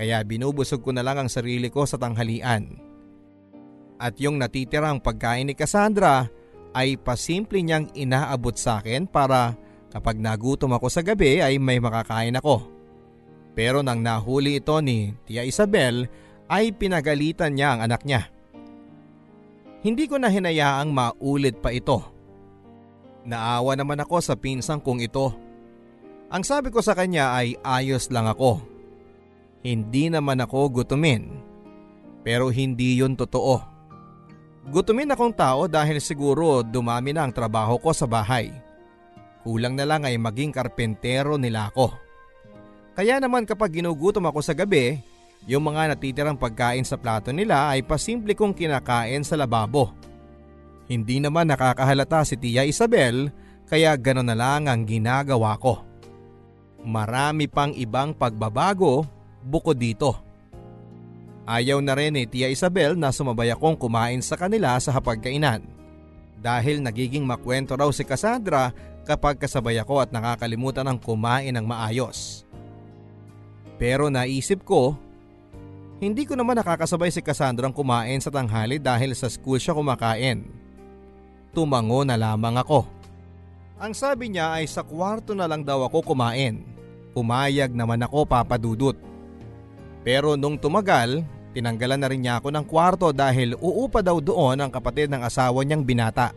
Kaya 0.00 0.24
binubusog 0.24 0.80
ko 0.80 0.96
na 0.96 1.04
lang 1.04 1.20
ang 1.20 1.28
sarili 1.28 1.68
ko 1.68 1.84
sa 1.84 2.00
tanghalian. 2.00 2.80
At 4.00 4.16
yung 4.16 4.40
natitirang 4.40 5.04
pagkain 5.04 5.44
ni 5.44 5.52
Cassandra 5.52 6.24
ay 6.72 6.96
pasimple 6.96 7.60
niyang 7.60 7.92
inaabot 7.92 8.56
sa 8.56 8.80
akin 8.80 9.04
para 9.04 9.52
kapag 9.92 10.16
nagutom 10.16 10.72
ako 10.72 10.88
sa 10.88 11.04
gabi 11.04 11.44
ay 11.44 11.60
may 11.60 11.76
makakain 11.76 12.32
ako. 12.40 12.79
Pero 13.54 13.82
nang 13.82 14.00
nahuli 14.00 14.62
ito 14.62 14.78
ni 14.78 15.14
Tia 15.26 15.42
Isabel 15.42 16.06
ay 16.50 16.74
pinagalitan 16.74 17.54
niya 17.54 17.78
ang 17.78 17.80
anak 17.86 18.02
niya. 18.06 18.30
Hindi 19.80 20.04
ko 20.10 20.20
na 20.20 20.28
hinayaang 20.28 20.92
maulit 20.92 21.56
pa 21.62 21.72
ito. 21.72 22.04
Naawa 23.24 23.76
naman 23.76 24.00
ako 24.00 24.16
sa 24.20 24.34
pinsang 24.36 24.80
kong 24.80 25.00
ito. 25.00 25.32
Ang 26.28 26.44
sabi 26.44 26.68
ko 26.68 26.84
sa 26.84 26.92
kanya 26.92 27.32
ay 27.34 27.56
ayos 27.64 28.12
lang 28.12 28.28
ako. 28.28 28.60
Hindi 29.64 30.12
naman 30.12 30.40
ako 30.40 30.84
gutumin. 30.84 31.28
Pero 32.20 32.52
hindi 32.52 33.00
yun 33.00 33.16
totoo. 33.16 33.60
Gutumin 34.68 35.08
akong 35.08 35.32
tao 35.32 35.64
dahil 35.64 35.96
siguro 36.04 36.60
dumami 36.60 37.16
na 37.16 37.24
ang 37.24 37.32
trabaho 37.32 37.80
ko 37.80 37.96
sa 37.96 38.04
bahay. 38.04 38.52
Kulang 39.40 39.72
na 39.72 39.88
lang 39.88 40.04
ay 40.04 40.20
maging 40.20 40.52
karpentero 40.52 41.40
nila 41.40 41.72
ako. 41.72 41.96
Kaya 42.94 43.22
naman 43.22 43.46
kapag 43.46 43.78
ginugutom 43.80 44.26
ako 44.26 44.42
sa 44.42 44.54
gabi, 44.54 44.98
yung 45.48 45.64
mga 45.64 45.94
natitirang 45.94 46.36
pagkain 46.36 46.84
sa 46.84 47.00
plato 47.00 47.32
nila 47.32 47.72
ay 47.72 47.80
pasimple 47.80 48.36
kong 48.36 48.52
kinakain 48.52 49.24
sa 49.24 49.38
lababo. 49.40 49.94
Hindi 50.90 51.22
naman 51.22 51.48
nakakahalata 51.48 52.26
si 52.26 52.34
Tia 52.34 52.66
Isabel 52.66 53.30
kaya 53.70 53.94
gano'n 53.94 54.26
na 54.26 54.36
lang 54.36 54.66
ang 54.66 54.82
ginagawa 54.82 55.54
ko. 55.56 55.86
Marami 56.82 57.46
pang 57.46 57.70
ibang 57.70 58.10
pagbabago 58.10 59.06
bukod 59.46 59.78
dito. 59.78 60.18
Ayaw 61.46 61.78
na 61.78 61.94
rin 61.94 62.18
ni 62.18 62.26
Tia 62.26 62.50
Isabel 62.50 62.98
na 62.98 63.14
sumabay 63.14 63.54
akong 63.54 63.78
kumain 63.78 64.18
sa 64.20 64.34
kanila 64.34 64.76
sa 64.82 64.90
hapagkainan. 64.90 65.62
Dahil 66.40 66.82
nagiging 66.82 67.22
makwento 67.22 67.78
raw 67.78 67.88
si 67.94 68.02
Cassandra 68.02 68.74
kapag 69.06 69.38
kasabay 69.38 69.78
ako 69.78 70.02
at 70.02 70.10
nakakalimutan 70.10 70.88
ng 70.88 70.98
kumain 70.98 71.52
ng 71.54 71.64
maayos. 71.64 72.48
Pero 73.80 74.12
naisip 74.12 74.60
ko, 74.60 74.92
hindi 76.04 76.28
ko 76.28 76.36
naman 76.36 76.60
nakakasabay 76.60 77.08
si 77.08 77.24
Cassandra 77.24 77.64
ang 77.64 77.72
kumain 77.72 78.20
sa 78.20 78.28
tanghali 78.28 78.76
dahil 78.76 79.16
sa 79.16 79.32
school 79.32 79.56
siya 79.56 79.72
kumakain. 79.72 80.44
Tumango 81.56 82.04
na 82.04 82.20
lamang 82.20 82.60
ako. 82.60 82.84
Ang 83.80 83.96
sabi 83.96 84.28
niya 84.28 84.60
ay 84.60 84.68
sa 84.68 84.84
kwarto 84.84 85.32
na 85.32 85.48
lang 85.48 85.64
daw 85.64 85.88
ako 85.88 86.12
kumain. 86.12 86.60
Pumayag 87.16 87.72
naman 87.72 88.04
ako 88.04 88.28
papadudot. 88.28 88.96
Pero 90.04 90.36
nung 90.36 90.60
tumagal, 90.60 91.24
tinanggalan 91.56 92.00
na 92.00 92.08
rin 92.12 92.20
niya 92.20 92.36
ako 92.36 92.48
ng 92.52 92.64
kwarto 92.68 93.08
dahil 93.16 93.56
uupa 93.56 94.04
daw 94.04 94.20
doon 94.20 94.60
ang 94.60 94.68
kapatid 94.68 95.08
ng 95.08 95.24
asawa 95.24 95.64
niyang 95.64 95.84
binata. 95.84 96.36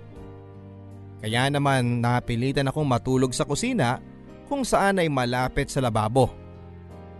Kaya 1.23 1.51
naman 1.51 1.99
napilitan 1.99 2.67
akong 2.71 2.87
matulog 2.87 3.31
sa 3.35 3.47
kusina 3.47 3.99
kung 4.47 4.67
saan 4.67 4.99
ay 4.99 5.07
malapit 5.07 5.71
sa 5.71 5.79
lababo. 5.79 6.42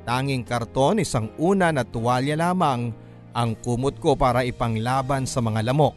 Tanging 0.03 0.43
karton 0.43 0.99
isang 0.99 1.31
una 1.39 1.71
na 1.71 1.87
tuwalya 1.87 2.35
lamang 2.35 2.91
ang 3.31 3.55
kumot 3.63 3.97
ko 4.03 4.19
para 4.19 4.43
ipanglaban 4.43 5.23
sa 5.23 5.39
mga 5.39 5.71
lamok. 5.71 5.95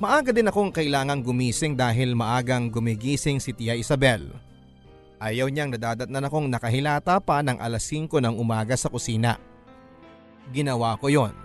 Maaga 0.00 0.32
din 0.32 0.48
akong 0.48 0.72
kailangang 0.72 1.20
gumising 1.20 1.76
dahil 1.76 2.16
maagang 2.16 2.72
gumigising 2.72 3.36
si 3.36 3.52
Tia 3.52 3.76
Isabel. 3.76 4.32
Ayaw 5.20 5.52
niyang 5.52 5.76
nadadatnan 5.76 6.24
akong 6.24 6.48
nakahilata 6.48 7.20
pa 7.20 7.44
ng 7.44 7.60
alas 7.60 7.84
5 7.84 8.24
ng 8.24 8.34
umaga 8.40 8.72
sa 8.80 8.88
kusina. 8.88 9.36
Ginawa 10.56 10.96
ko 10.96 11.12
yon. 11.12 11.36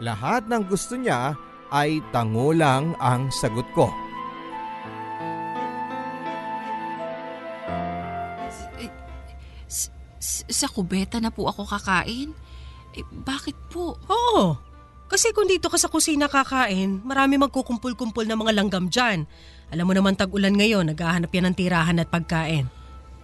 Lahat 0.00 0.48
ng 0.48 0.64
gusto 0.64 0.96
niya 0.96 1.36
ay 1.68 2.00
tango 2.16 2.56
lang 2.56 2.96
ang 2.96 3.28
sagot 3.28 3.68
ko. 3.76 3.92
Sa 10.50 10.66
kubeta 10.66 11.22
na 11.22 11.30
po 11.30 11.46
ako 11.46 11.62
kakain? 11.64 12.34
Eh, 12.96 13.04
bakit 13.22 13.54
po? 13.70 13.94
Oo. 14.10 14.58
Kasi 15.06 15.30
kung 15.30 15.46
dito 15.46 15.70
ka 15.70 15.78
sa 15.78 15.86
kusina 15.86 16.26
kakain, 16.26 16.98
marami 17.06 17.38
magkukumpul-kumpul 17.38 18.26
ng 18.26 18.38
mga 18.42 18.52
langgam 18.58 18.90
dyan. 18.90 19.22
Alam 19.70 19.86
mo 19.86 19.94
naman 19.94 20.18
tag-ulan 20.18 20.54
ngayon, 20.54 20.90
naghahanap 20.90 21.30
yan 21.30 21.46
ng 21.50 21.56
tirahan 21.58 22.02
at 22.02 22.10
pagkain. 22.10 22.66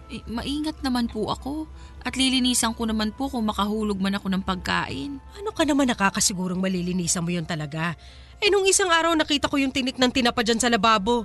Eh, 0.07 0.23
maingat 0.27 0.79
naman 0.79 1.11
po 1.11 1.27
ako. 1.27 1.67
At 2.03 2.19
lilinisan 2.19 2.75
ko 2.75 2.87
naman 2.87 3.15
po 3.15 3.31
kung 3.31 3.47
makahulog 3.47 3.99
man 3.99 4.15
ako 4.15 4.27
ng 4.31 4.43
pagkain. 4.43 5.19
Ano 5.39 5.49
ka 5.55 5.63
naman 5.63 5.87
nakakasigurong 5.87 6.59
malilinisan 6.59 7.23
mo 7.23 7.31
yun 7.31 7.47
talaga? 7.47 7.95
Eh 8.43 8.51
nung 8.51 8.67
isang 8.67 8.91
araw 8.91 9.15
nakita 9.15 9.47
ko 9.47 9.55
yung 9.55 9.71
tinik 9.71 9.95
ng 9.95 10.11
tinapa 10.11 10.43
dyan 10.43 10.59
sa 10.59 10.67
lababo. 10.67 11.23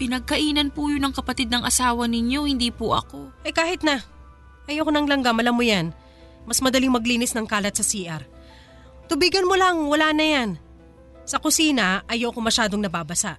Pinagkainan 0.00 0.72
po 0.72 0.88
yun 0.88 1.04
ng 1.04 1.12
kapatid 1.12 1.52
ng 1.52 1.60
asawa 1.60 2.08
ninyo, 2.08 2.48
hindi 2.48 2.72
po 2.72 2.96
ako. 2.96 3.36
Eh 3.44 3.52
kahit 3.52 3.84
na. 3.84 4.00
Ayoko 4.64 4.88
ng 4.88 5.04
langgam, 5.04 5.36
alam 5.36 5.52
mo 5.52 5.60
yan. 5.60 5.92
Mas 6.48 6.64
madaling 6.64 6.88
maglinis 6.88 7.36
ng 7.36 7.44
kalat 7.44 7.76
sa 7.76 7.84
CR. 7.84 8.24
Tubigan 9.12 9.44
mo 9.44 9.60
lang, 9.60 9.76
wala 9.92 10.16
na 10.16 10.24
yan. 10.24 10.50
Sa 11.28 11.36
kusina, 11.36 12.00
ayoko 12.08 12.40
masyadong 12.40 12.80
nababasa. 12.80 13.36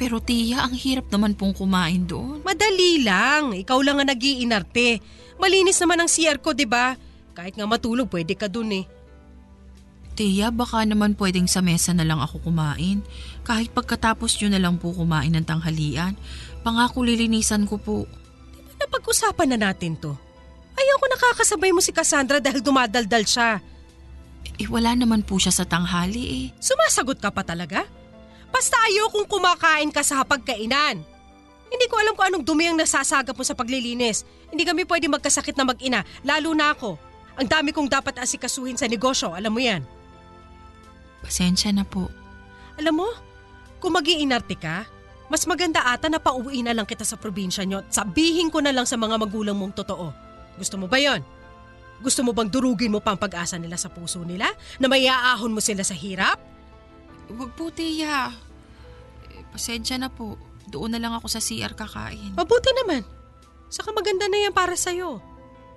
Pero 0.00 0.16
tiya, 0.16 0.64
ang 0.64 0.72
hirap 0.72 1.12
naman 1.12 1.36
pong 1.36 1.52
kumain 1.52 2.08
doon. 2.08 2.40
Madali 2.40 3.04
lang. 3.04 3.52
Ikaw 3.52 3.78
lang 3.84 4.00
ang 4.00 4.08
nagiinarte. 4.08 4.96
Malinis 5.36 5.76
naman 5.76 6.00
ang 6.00 6.08
CR 6.08 6.40
ko, 6.40 6.56
di 6.56 6.64
ba? 6.64 6.96
Kahit 7.36 7.52
nga 7.52 7.68
matulog, 7.68 8.08
pwede 8.08 8.32
ka 8.32 8.48
dun 8.48 8.72
eh. 8.72 8.88
Tiya, 10.12 10.52
baka 10.52 10.84
naman 10.84 11.16
pwedeng 11.16 11.48
sa 11.48 11.64
mesa 11.64 11.96
na 11.96 12.04
lang 12.04 12.20
ako 12.20 12.48
kumain. 12.48 13.00
Kahit 13.42 13.74
pagkatapos 13.74 14.38
nyo 14.38 14.48
na 14.54 14.62
lang 14.62 14.78
po 14.78 14.94
kumain 14.94 15.34
ng 15.34 15.42
tanghalian. 15.42 16.14
Pangako 16.62 17.02
lilinisan 17.02 17.66
ko 17.66 17.78
po. 17.78 18.06
Napag-usapan 18.78 19.54
na 19.54 19.70
natin 19.70 19.98
to. 19.98 20.14
Ayoko 20.78 21.06
nakakasabay 21.10 21.74
mo 21.74 21.82
si 21.82 21.90
Cassandra 21.90 22.38
dahil 22.38 22.62
dumadaldal 22.62 23.26
siya. 23.26 23.58
Eh 24.62 24.68
wala 24.70 24.94
naman 24.94 25.26
po 25.26 25.42
siya 25.42 25.50
sa 25.50 25.66
tanghali 25.66 26.22
eh. 26.22 26.44
Sumasagot 26.62 27.18
ka 27.18 27.34
pa 27.34 27.42
talaga? 27.42 27.82
Basta 28.52 28.76
ayokong 28.90 29.26
kumakain 29.26 29.90
ka 29.90 30.04
sa 30.06 30.22
hapagkainan. 30.22 31.02
Hindi 31.72 31.86
ko 31.88 31.96
alam 31.96 32.12
kung 32.12 32.28
anong 32.28 32.44
dumi 32.44 32.68
ang 32.68 32.76
nasasagap 32.76 33.32
mo 33.32 33.42
sa 33.42 33.56
paglilinis. 33.56 34.28
Hindi 34.52 34.68
kami 34.68 34.84
pwede 34.84 35.08
magkasakit 35.08 35.56
na 35.56 35.64
mag-ina, 35.64 36.04
lalo 36.20 36.52
na 36.52 36.76
ako. 36.76 37.00
Ang 37.40 37.48
dami 37.48 37.72
kong 37.72 37.88
dapat 37.88 38.20
asikasuhin 38.20 38.76
sa 38.76 38.84
negosyo, 38.84 39.32
alam 39.32 39.56
mo 39.56 39.56
yan. 39.56 39.80
Pasensya 41.24 41.72
na 41.72 41.88
po. 41.88 42.12
Alam 42.76 43.00
mo, 43.00 43.08
kung 43.82 43.98
magiinarte 43.98 44.54
ka, 44.54 44.86
mas 45.26 45.42
maganda 45.42 45.82
ata 45.82 46.06
na 46.06 46.22
pauwi 46.22 46.62
na 46.62 46.70
lang 46.70 46.86
kita 46.86 47.02
sa 47.02 47.18
probinsya 47.18 47.66
nyo 47.66 47.82
at 47.82 47.90
sabihin 47.90 48.46
ko 48.46 48.62
na 48.62 48.70
lang 48.70 48.86
sa 48.86 48.94
mga 48.94 49.18
magulang 49.18 49.58
mong 49.58 49.74
totoo. 49.82 50.14
Gusto 50.54 50.78
mo 50.78 50.86
ba 50.86 51.02
yon? 51.02 51.18
Gusto 51.98 52.22
mo 52.22 52.30
bang 52.30 52.46
durugin 52.46 52.94
mo 52.94 53.02
pa 53.02 53.14
ang 53.14 53.20
pag-asa 53.20 53.58
nila 53.58 53.74
sa 53.74 53.90
puso 53.90 54.22
nila? 54.22 54.46
Na 54.78 54.86
may 54.86 55.10
aahon 55.10 55.50
mo 55.50 55.58
sila 55.58 55.82
sa 55.82 55.98
hirap? 55.98 56.38
Huwag 57.30 57.54
po, 57.54 57.70
Tiya. 57.70 58.30
Eh, 59.30 59.42
pasensya 59.54 59.96
na 59.98 60.10
po. 60.10 60.38
Doon 60.66 60.94
na 60.94 61.00
lang 61.02 61.14
ako 61.14 61.30
sa 61.30 61.40
CR 61.40 61.74
kakain. 61.74 62.34
Mabuti 62.34 62.70
naman. 62.74 63.02
Saka 63.72 63.94
maganda 63.94 64.28
na 64.28 64.46
yan 64.46 64.54
para 64.54 64.76
sa'yo. 64.76 65.22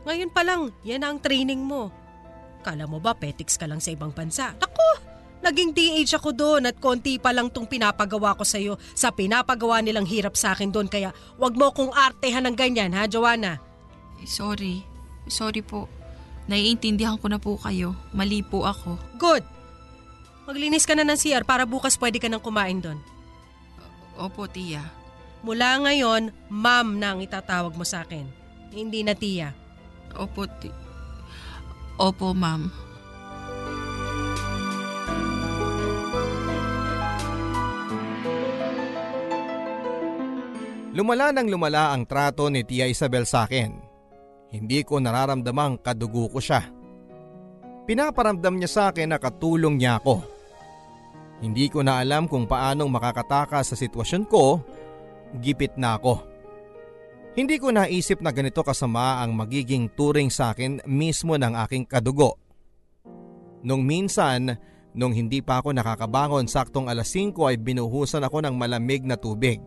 Ngayon 0.03 0.29
pa 0.33 0.43
lang, 0.43 0.73
yan 0.83 1.05
ang 1.05 1.17
training 1.21 1.61
mo. 1.61 1.89
Kala 2.65 2.89
mo 2.89 2.97
ba 2.97 3.13
petics 3.13 3.55
ka 3.55 3.69
lang 3.69 3.79
sa 3.79 3.93
ibang 3.93 4.11
bansa? 4.11 4.51
Naku! 4.57 5.04
Naging 5.45 5.77
DH 5.77 6.17
ako 6.17 6.33
doon 6.33 6.65
at 6.65 6.81
konti 6.81 7.21
pa 7.21 7.29
lang 7.29 7.53
tong 7.53 7.69
pinapagawa 7.69 8.33
ko 8.33 8.41
sa'yo 8.41 8.81
sa 8.97 9.13
pinapagawa 9.13 9.77
nilang 9.85 10.09
hirap 10.09 10.33
sa 10.33 10.57
akin 10.57 10.73
doon 10.73 10.89
kaya 10.89 11.13
wag 11.37 11.53
mo 11.53 11.69
kong 11.69 11.93
artehan 11.93 12.49
ng 12.49 12.57
ganyan 12.57 12.97
ha, 12.97 13.05
Joanna? 13.05 13.61
Sorry. 14.25 14.81
Sorry 15.29 15.61
po. 15.61 15.85
Naiintindihan 16.49 17.21
ko 17.21 17.29
na 17.29 17.37
po 17.37 17.61
kayo. 17.61 17.93
Mali 18.09 18.41
po 18.41 18.65
ako. 18.65 18.97
Good! 19.21 19.45
Maglinis 20.49 20.89
ka 20.89 20.97
na 20.97 21.05
ng 21.05 21.17
CR 21.17 21.45
para 21.45 21.69
bukas 21.69 21.97
pwede 22.01 22.17
ka 22.17 22.25
nang 22.25 22.41
kumain 22.41 22.81
doon. 22.81 22.97
Opo, 24.17 24.49
Tiya. 24.49 24.81
Mula 25.45 25.77
ngayon, 25.77 26.33
ma'am 26.49 26.97
na 26.97 27.13
ang 27.13 27.21
itatawag 27.21 27.77
mo 27.77 27.85
sa 27.85 28.01
akin. 28.01 28.25
Hindi 28.73 29.05
na 29.05 29.13
tiya. 29.13 29.53
Opo, 30.17 30.49
ti... 30.49 30.73
Opo, 32.01 32.33
ma'am. 32.33 32.84
Lumala 40.95 41.35
ng 41.35 41.51
lumala 41.51 41.91
ang 41.91 42.07
trato 42.07 42.47
ni 42.47 42.63
Tia 42.63 42.87
Isabel 42.87 43.27
sa 43.27 43.43
akin. 43.43 43.67
Hindi 44.55 44.79
ko 44.87 45.03
nararamdamang 45.03 45.83
kadugo 45.83 46.31
ko 46.31 46.39
siya. 46.39 46.63
Pinaparamdam 47.83 48.55
niya 48.55 48.71
sa 48.71 48.83
akin 48.95 49.11
na 49.11 49.19
katulong 49.19 49.75
niya 49.75 49.99
ako. 49.99 50.23
Hindi 51.43 51.67
ko 51.67 51.83
na 51.83 51.99
alam 51.99 52.31
kung 52.31 52.47
paanong 52.47 52.87
makakataka 52.87 53.59
sa 53.59 53.75
sitwasyon 53.75 54.23
ko, 54.31 54.63
gipit 55.43 55.75
na 55.75 55.99
ako. 55.99 56.23
Hindi 57.35 57.59
ko 57.59 57.75
naisip 57.75 58.23
na 58.23 58.31
ganito 58.31 58.63
kasama 58.63 59.19
ang 59.19 59.35
magiging 59.35 59.91
turing 59.91 60.31
sa 60.31 60.55
akin 60.55 60.79
mismo 60.87 61.35
ng 61.35 61.59
aking 61.67 61.83
kadugo. 61.83 62.39
Nung 63.67 63.83
minsan, 63.83 64.55
nung 64.95 65.11
hindi 65.11 65.43
pa 65.43 65.59
ako 65.59 65.75
nakakabangon 65.75 66.47
saktong 66.47 66.87
alas 66.87 67.11
5 67.11 67.35
ay 67.51 67.59
binuhusan 67.59 68.23
ako 68.23 68.47
ng 68.47 68.55
malamig 68.55 69.03
na 69.03 69.19
tubig. 69.19 69.59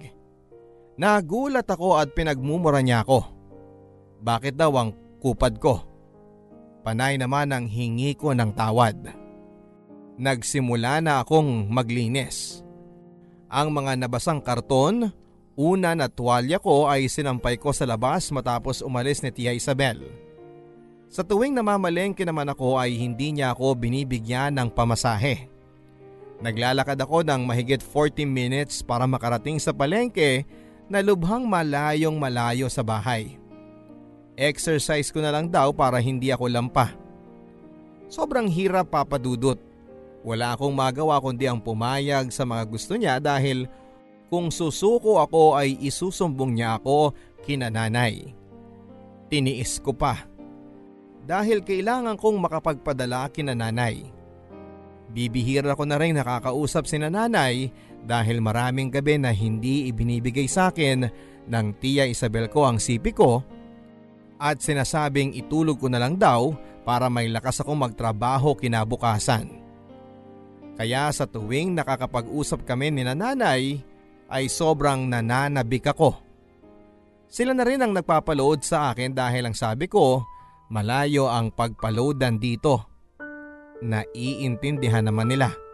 Nagulat 0.99 1.71
ako 1.71 2.03
at 2.03 2.11
pinagmumura 2.11 2.83
niya 2.83 3.07
ako. 3.07 3.23
Bakit 4.19 4.59
daw 4.59 4.75
ang 4.75 4.91
kupad 5.23 5.55
ko? 5.63 5.87
Panay 6.83 7.15
naman 7.15 7.55
ang 7.55 7.71
hingi 7.71 8.19
ko 8.19 8.35
ng 8.35 8.51
tawad. 8.51 9.15
Nagsimula 10.19 10.99
na 10.99 11.23
akong 11.23 11.71
maglinis. 11.71 12.67
Ang 13.47 13.71
mga 13.71 13.95
nabasang 13.95 14.43
karton, 14.43 15.15
una 15.55 15.95
na 15.95 16.11
tuwalya 16.11 16.59
ko 16.59 16.91
ay 16.91 17.07
sinampay 17.07 17.63
ko 17.63 17.71
sa 17.71 17.87
labas 17.87 18.35
matapos 18.35 18.83
umalis 18.83 19.23
ni 19.23 19.31
Tia 19.31 19.55
Isabel. 19.55 20.03
Sa 21.07 21.23
tuwing 21.23 21.55
namamalengke 21.55 22.27
naman 22.27 22.51
ako 22.51 22.75
ay 22.75 22.99
hindi 22.99 23.39
niya 23.39 23.55
ako 23.55 23.79
binibigyan 23.79 24.59
ng 24.59 24.69
pamasahe. 24.75 25.47
Naglalakad 26.43 26.99
ako 26.99 27.23
ng 27.23 27.47
mahigit 27.47 27.81
40 27.87 28.27
minutes 28.27 28.83
para 28.83 29.07
makarating 29.07 29.63
sa 29.63 29.71
palengke 29.71 30.43
na 30.89 31.05
lubhang 31.05 31.45
malayong 31.45 32.17
malayo 32.17 32.67
sa 32.73 32.81
bahay. 32.81 33.37
Exercise 34.35 35.13
ko 35.13 35.21
na 35.21 35.29
lang 35.29 35.53
daw 35.53 35.71
para 35.77 36.01
hindi 36.01 36.33
ako 36.33 36.49
lampa. 36.49 36.97
Sobrang 38.09 38.49
hirap 38.49 38.89
papadudot. 38.89 39.61
Wala 40.25 40.57
akong 40.57 40.73
magawa 40.73 41.21
kundi 41.21 41.45
ang 41.45 41.61
pumayag 41.61 42.33
sa 42.33 42.43
mga 42.49 42.65
gusto 42.67 42.97
niya 42.97 43.21
dahil 43.21 43.69
kung 44.33 44.49
susuko 44.49 45.21
ako 45.21 45.57
ay 45.57 45.77
isusumbong 45.85 46.57
niya 46.57 46.81
ako 46.81 47.13
kina 47.45 47.69
nanay. 47.69 48.33
Tiniis 49.29 49.81
ko 49.81 49.93
pa. 49.93 50.25
Dahil 51.29 51.61
kailangan 51.61 52.17
kong 52.17 52.41
makapagpadala 52.41 53.29
kina 53.29 53.53
nanay. 53.53 54.09
Bibihira 55.13 55.77
ko 55.77 55.85
na 55.85 55.97
rin 56.01 56.17
nakakausap 56.17 56.85
si 56.89 56.97
nanay 57.01 57.73
dahil 58.05 58.43
maraming 58.43 58.93
gabi 58.93 59.17
na 59.17 59.33
hindi 59.35 59.89
ibinibigay 59.91 60.47
sa 60.47 60.71
akin 60.71 61.09
ng 61.49 61.67
tiya 61.81 62.05
Isabel 62.05 62.47
ko 62.53 62.69
ang 62.69 62.77
sipi 62.77 63.11
ko 63.11 63.43
at 64.39 64.63
sinasabing 64.63 65.35
itulog 65.35 65.83
ko 65.83 65.91
na 65.91 65.99
lang 65.99 66.15
daw 66.15 66.55
para 66.87 67.11
may 67.11 67.29
lakas 67.29 67.61
akong 67.61 67.77
magtrabaho 67.77 68.55
kinabukasan. 68.55 69.61
Kaya 70.79 71.11
sa 71.11 71.27
tuwing 71.27 71.75
nakakapag-usap 71.75 72.63
kami 72.63 72.95
ni 72.95 73.03
nanay 73.03 73.83
ay 74.31 74.45
sobrang 74.47 75.11
nananabik 75.11 75.91
ako. 75.91 76.15
Sila 77.29 77.53
na 77.53 77.67
rin 77.67 77.83
ang 77.83 77.93
nagpapaload 77.93 78.63
sa 78.63 78.95
akin 78.95 79.13
dahil 79.13 79.51
ang 79.51 79.57
sabi 79.59 79.91
ko 79.91 80.23
malayo 80.71 81.29
ang 81.29 81.53
pagpaloadan 81.53 82.41
dito. 82.41 82.89
Naiintindihan 83.85 85.05
naman 85.05 85.29
nila. 85.29 85.68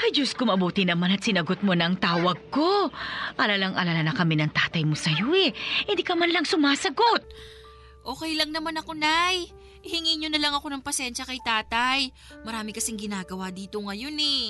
Ay, 0.00 0.16
Diyos 0.16 0.32
ko, 0.32 0.48
mabuti 0.48 0.88
naman 0.88 1.12
at 1.12 1.20
sinagot 1.20 1.60
mo 1.60 1.76
ng 1.76 2.00
tawag 2.00 2.40
ko. 2.48 2.88
Alalang-alala 3.36 4.00
na 4.00 4.16
kami 4.16 4.40
ng 4.40 4.48
tatay 4.48 4.80
mo 4.88 4.96
sa'yo 4.96 5.28
eh. 5.36 5.52
Hindi 5.84 6.00
ka 6.00 6.16
man 6.16 6.32
lang 6.32 6.48
sumasagot. 6.48 7.20
Okay 8.00 8.32
lang 8.32 8.48
naman 8.48 8.80
ako, 8.80 8.96
Nay. 8.96 9.52
Hingi 9.80 10.20
nyo 10.20 10.28
na 10.28 10.40
lang 10.40 10.52
ako 10.52 10.72
ng 10.72 10.84
pasensya 10.84 11.24
kay 11.24 11.40
tatay. 11.40 12.12
Marami 12.44 12.76
kasing 12.76 13.00
ginagawa 13.00 13.48
dito 13.48 13.80
ngayon 13.80 14.12
eh. 14.20 14.44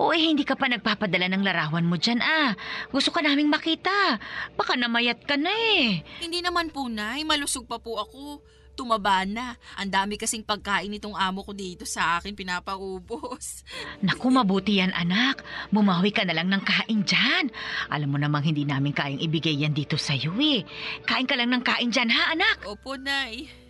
O 0.00 0.12
eh, 0.12 0.32
hindi 0.32 0.44
ka 0.44 0.56
pa 0.56 0.72
nagpapadala 0.72 1.28
ng 1.28 1.44
larawan 1.44 1.84
mo 1.84 2.00
dyan 2.00 2.24
ah. 2.24 2.56
Gusto 2.88 3.12
ka 3.12 3.20
naming 3.20 3.52
makita. 3.52 4.16
Baka 4.56 4.80
namayat 4.80 5.24
ka 5.28 5.36
na 5.36 5.52
eh. 5.52 6.00
Hindi 6.24 6.40
naman 6.40 6.72
po, 6.72 6.88
Nay. 6.88 7.28
Malusog 7.28 7.68
pa 7.68 7.76
po 7.76 8.00
ako. 8.00 8.40
Tumaba 8.74 9.22
na. 9.28 9.54
Ang 9.76 9.90
dami 9.92 10.14
kasing 10.16 10.46
pagkain 10.46 10.88
nitong 10.88 11.14
amo 11.14 11.44
ko 11.44 11.52
dito 11.52 11.84
sa 11.84 12.18
akin 12.18 12.32
pinapaubos. 12.32 13.62
Naku, 14.06 14.26
mabuti 14.32 14.80
yan 14.80 14.94
anak. 14.96 15.44
Bumawi 15.70 16.10
ka 16.10 16.24
na 16.24 16.34
lang 16.34 16.48
ng 16.48 16.62
kain 16.64 17.04
dyan. 17.04 17.52
Alam 17.92 18.08
mo 18.14 18.18
namang 18.18 18.46
hindi 18.46 18.64
namin 18.64 18.96
kayang 18.96 19.20
ibigay 19.20 19.54
yan 19.54 19.76
dito 19.76 20.00
sa'yo 20.00 20.34
eh. 20.40 20.64
Kain 21.04 21.28
ka 21.28 21.36
lang 21.36 21.52
ng 21.52 21.62
kain 21.62 21.90
dyan 21.92 22.10
ha 22.10 22.32
anak? 22.34 22.64
Opo, 22.66 22.96
Nay. 22.96 23.69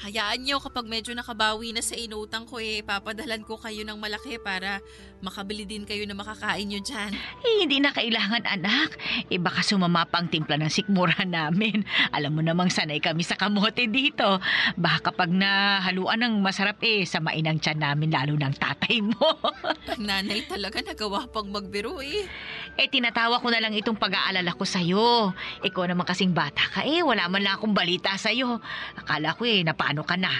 Hayaan 0.00 0.48
nyo 0.48 0.56
kapag 0.64 0.88
medyo 0.88 1.12
nakabawi 1.12 1.76
na 1.76 1.84
sa 1.84 1.92
inutang 1.92 2.48
ko 2.48 2.56
eh, 2.56 2.80
papadalan 2.80 3.44
ko 3.44 3.60
kayo 3.60 3.84
ng 3.84 4.00
malaki 4.00 4.40
para 4.40 4.80
makabili 5.20 5.68
din 5.68 5.84
kayo 5.84 6.08
na 6.08 6.16
makakain 6.16 6.64
nyo 6.72 6.80
dyan. 6.80 7.12
Eh, 7.44 7.68
hindi 7.68 7.84
na 7.84 7.92
kailangan 7.92 8.48
anak. 8.48 8.96
Eh 9.28 9.36
baka 9.36 9.60
sumama 9.60 10.08
pa 10.08 10.24
ang 10.24 10.32
timpla 10.32 10.56
ng 10.56 10.72
sikmura 10.72 11.20
namin. 11.28 11.84
Alam 12.16 12.32
mo 12.32 12.40
namang 12.40 12.72
sanay 12.72 12.96
kami 12.96 13.20
sa 13.28 13.36
kamote 13.36 13.92
dito. 13.92 14.40
Baka 14.80 15.12
kapag 15.12 15.36
nahaluan 15.36 16.24
ng 16.24 16.40
masarap 16.40 16.80
eh, 16.80 17.04
samain 17.04 17.44
ang 17.44 17.60
tiyan 17.60 17.84
namin 17.84 18.08
lalo 18.08 18.32
ng 18.40 18.56
tatay 18.56 19.04
mo. 19.04 19.36
Ang 19.92 20.06
nanay 20.06 20.46
talaga 20.48 20.80
nagawa 20.80 21.28
pang 21.28 21.50
magbiro 21.50 22.00
eh. 22.00 22.24
Eh 22.78 22.88
tinatawa 22.90 23.42
ko 23.42 23.50
na 23.50 23.62
lang 23.62 23.74
itong 23.74 23.98
pag-aalala 23.98 24.52
ko 24.54 24.64
sa'yo. 24.66 25.34
Ikaw 25.64 25.84
naman 25.90 26.06
kasing 26.06 26.34
bata 26.34 26.62
ka 26.70 26.86
eh, 26.86 27.02
wala 27.02 27.26
man 27.26 27.42
lang 27.42 27.56
akong 27.58 27.74
balita 27.74 28.14
sa'yo. 28.14 28.60
Akala 28.98 29.34
ko 29.34 29.46
eh, 29.46 29.66
napaano 29.66 30.06
ka 30.06 30.14
na. 30.18 30.32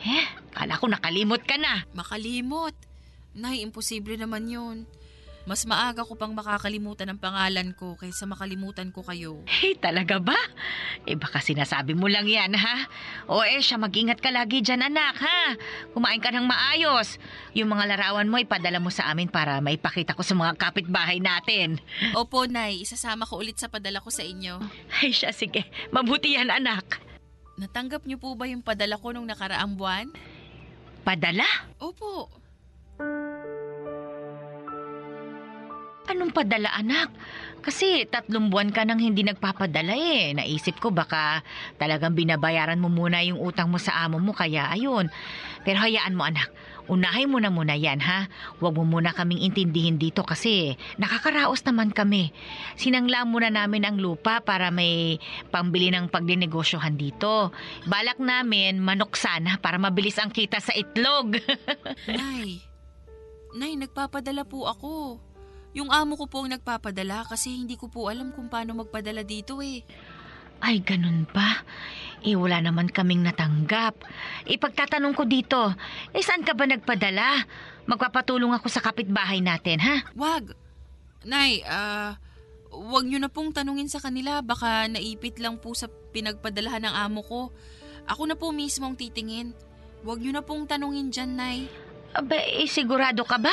Eh, 0.00 0.26
akala 0.52 0.80
ko 0.80 0.86
nakalimot 0.88 1.42
ka 1.44 1.56
na. 1.60 1.84
Makalimot. 1.92 2.74
Nay, 3.36 3.60
imposible 3.60 4.16
naman 4.16 4.48
yun. 4.48 4.88
Mas 5.46 5.62
maaga 5.62 6.02
ko 6.02 6.18
pang 6.18 6.34
makakalimutan 6.34 7.06
ang 7.06 7.22
pangalan 7.22 7.70
ko 7.78 7.94
kaysa 7.94 8.26
makalimutan 8.26 8.90
ko 8.90 9.06
kayo. 9.06 9.46
Eh, 9.62 9.78
talaga 9.78 10.18
ba? 10.18 10.34
Eh, 11.06 11.14
baka 11.14 11.38
sinasabi 11.38 11.94
mo 11.94 12.10
lang 12.10 12.26
yan, 12.26 12.50
ha? 12.58 12.90
O 13.30 13.46
eh, 13.46 13.62
siya, 13.62 13.78
mag-ingat 13.78 14.18
ka 14.18 14.34
lagi 14.34 14.58
dyan, 14.58 14.82
anak, 14.90 15.22
ha? 15.22 15.54
Kumain 15.94 16.18
ka 16.18 16.34
ng 16.34 16.42
maayos. 16.50 17.22
Yung 17.54 17.70
mga 17.70 17.94
larawan 17.94 18.26
mo, 18.26 18.42
ipadala 18.42 18.82
mo 18.82 18.90
sa 18.90 19.06
amin 19.06 19.30
para 19.30 19.62
maipakita 19.62 20.18
ko 20.18 20.26
sa 20.26 20.34
mga 20.34 20.58
kapitbahay 20.58 21.22
natin. 21.22 21.78
Opo, 22.18 22.50
Nay, 22.50 22.82
isasama 22.82 23.22
ko 23.22 23.38
ulit 23.38 23.62
sa 23.62 23.70
padala 23.70 24.02
ko 24.02 24.10
sa 24.10 24.26
inyo. 24.26 24.58
Ay, 24.98 25.14
siya, 25.14 25.30
sige. 25.30 25.62
Mabuti 25.94 26.34
yan, 26.34 26.50
anak. 26.50 26.98
Natanggap 27.54 28.02
niyo 28.02 28.18
po 28.18 28.34
ba 28.34 28.50
yung 28.50 28.66
padala 28.66 28.98
ko 28.98 29.14
nung 29.14 29.30
nakaraang 29.30 29.78
buwan? 29.78 30.10
Padala? 31.06 31.46
Opo. 31.78 32.34
Anong 36.06 36.30
padala, 36.30 36.70
anak? 36.70 37.10
Kasi 37.66 38.06
tatlong 38.06 38.46
buwan 38.46 38.70
ka 38.70 38.86
nang 38.86 39.02
hindi 39.02 39.26
nagpapadala 39.26 39.90
eh. 39.90 40.30
Naisip 40.38 40.78
ko 40.78 40.94
baka 40.94 41.42
talagang 41.82 42.14
binabayaran 42.14 42.78
mo 42.78 42.86
muna 42.86 43.26
yung 43.26 43.42
utang 43.42 43.66
mo 43.66 43.82
sa 43.82 44.06
amo 44.06 44.22
mo 44.22 44.30
kaya 44.30 44.70
ayun. 44.70 45.10
Pero 45.66 45.82
hayaan 45.82 46.14
mo 46.14 46.22
anak, 46.22 46.46
unahin 46.86 47.26
mo 47.26 47.42
na 47.42 47.50
muna 47.50 47.74
yan 47.74 47.98
ha. 47.98 48.30
Huwag 48.62 48.78
mo 48.78 48.86
muna 48.86 49.10
kaming 49.10 49.42
intindihin 49.42 49.98
dito 49.98 50.22
kasi 50.22 50.78
nakakaraos 50.94 51.66
naman 51.66 51.90
kami. 51.90 52.30
Sinangla 52.78 53.26
muna 53.26 53.50
namin 53.50 53.82
ang 53.82 53.98
lupa 53.98 54.38
para 54.46 54.70
may 54.70 55.18
pambili 55.50 55.90
ng 55.90 56.06
pagdinegosyohan 56.06 56.94
dito. 56.94 57.50
Balak 57.90 58.22
namin 58.22 58.78
manok 58.78 59.18
sana 59.18 59.58
para 59.58 59.74
mabilis 59.74 60.22
ang 60.22 60.30
kita 60.30 60.62
sa 60.62 60.70
itlog. 60.70 61.42
Nay, 62.06 62.62
Nay, 63.58 63.74
nagpapadala 63.74 64.46
po 64.46 64.70
ako. 64.70 65.25
Yung 65.76 65.92
amo 65.92 66.16
ko 66.16 66.24
po 66.24 66.40
ang 66.40 66.56
nagpapadala 66.56 67.28
kasi 67.28 67.52
hindi 67.52 67.76
ko 67.76 67.92
po 67.92 68.08
alam 68.08 68.32
kung 68.32 68.48
paano 68.48 68.72
magpadala 68.80 69.20
dito 69.20 69.60
eh. 69.60 69.84
Ay, 70.64 70.80
ganun 70.80 71.28
ba? 71.28 71.60
Eh, 72.24 72.32
wala 72.32 72.64
naman 72.64 72.88
kaming 72.88 73.20
natanggap. 73.20 74.00
Ipagtatanong 74.48 75.12
ko 75.12 75.28
dito, 75.28 75.76
eh 76.16 76.24
saan 76.24 76.48
ka 76.48 76.56
ba 76.56 76.64
nagpadala? 76.64 77.44
Magpapatulong 77.84 78.56
ako 78.56 78.72
sa 78.72 78.80
kapitbahay 78.80 79.44
natin, 79.44 79.84
ha? 79.84 80.00
Wag. 80.16 80.56
Nay, 81.28 81.60
ah, 81.68 82.16
wag 82.72 83.04
nyo 83.04 83.20
na 83.20 83.28
pong 83.28 83.52
tanungin 83.52 83.92
sa 83.92 84.00
kanila. 84.00 84.40
Baka 84.40 84.88
naipit 84.88 85.36
lang 85.44 85.60
po 85.60 85.76
sa 85.76 85.92
pinagpadalahan 85.92 86.88
ng 86.88 86.94
amo 87.04 87.20
ko. 87.20 87.40
Ako 88.08 88.24
na 88.24 88.34
po 88.38 88.48
mismo 88.48 88.88
ang 88.88 88.96
titingin. 88.96 89.52
Wag 90.08 90.24
nyo 90.24 90.40
na 90.40 90.42
pong 90.42 90.64
tanungin 90.64 91.12
dyan, 91.12 91.36
Nay. 91.36 91.68
Aba, 92.16 92.32
eh, 92.32 92.64
sigurado 92.64 93.28
ka 93.28 93.36
ba? 93.36 93.52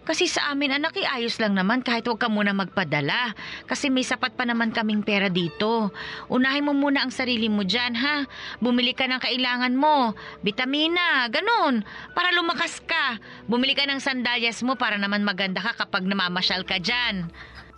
Kasi 0.00 0.26
sa 0.26 0.50
amin 0.50 0.80
anak, 0.80 0.96
eh, 0.96 1.06
ayos 1.06 1.36
lang 1.38 1.54
naman 1.54 1.84
kahit 1.84 2.08
huwag 2.08 2.18
ka 2.18 2.32
muna 2.32 2.56
magpadala. 2.56 3.36
Kasi 3.68 3.92
may 3.92 4.02
sapat 4.02 4.34
pa 4.34 4.48
naman 4.48 4.72
kaming 4.72 5.04
pera 5.04 5.28
dito. 5.28 5.92
Unahin 6.32 6.66
mo 6.66 6.72
muna 6.72 7.04
ang 7.04 7.12
sarili 7.12 7.52
mo 7.52 7.62
dyan, 7.62 7.94
ha? 7.94 8.24
Bumili 8.58 8.96
ka 8.96 9.04
ng 9.04 9.20
kailangan 9.20 9.76
mo. 9.76 10.16
Vitamina, 10.40 11.28
ganun. 11.28 11.84
Para 12.16 12.32
lumakas 12.32 12.80
ka. 12.82 13.20
Bumili 13.44 13.76
ka 13.76 13.84
ng 13.84 14.00
sandalyas 14.00 14.64
mo 14.64 14.74
para 14.74 14.96
naman 14.96 15.22
maganda 15.22 15.60
ka 15.60 15.86
kapag 15.86 16.08
namamasyal 16.08 16.64
ka 16.64 16.80
dyan. 16.80 17.28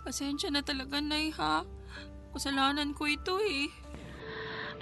Pasensya 0.07 0.49
na 0.49 0.63
talaga, 0.63 1.03
Nay, 1.03 1.31
ha? 1.35 1.67
Kasalanan 2.33 2.97
ko 2.97 3.05
ito 3.05 3.37
eh. 3.39 3.69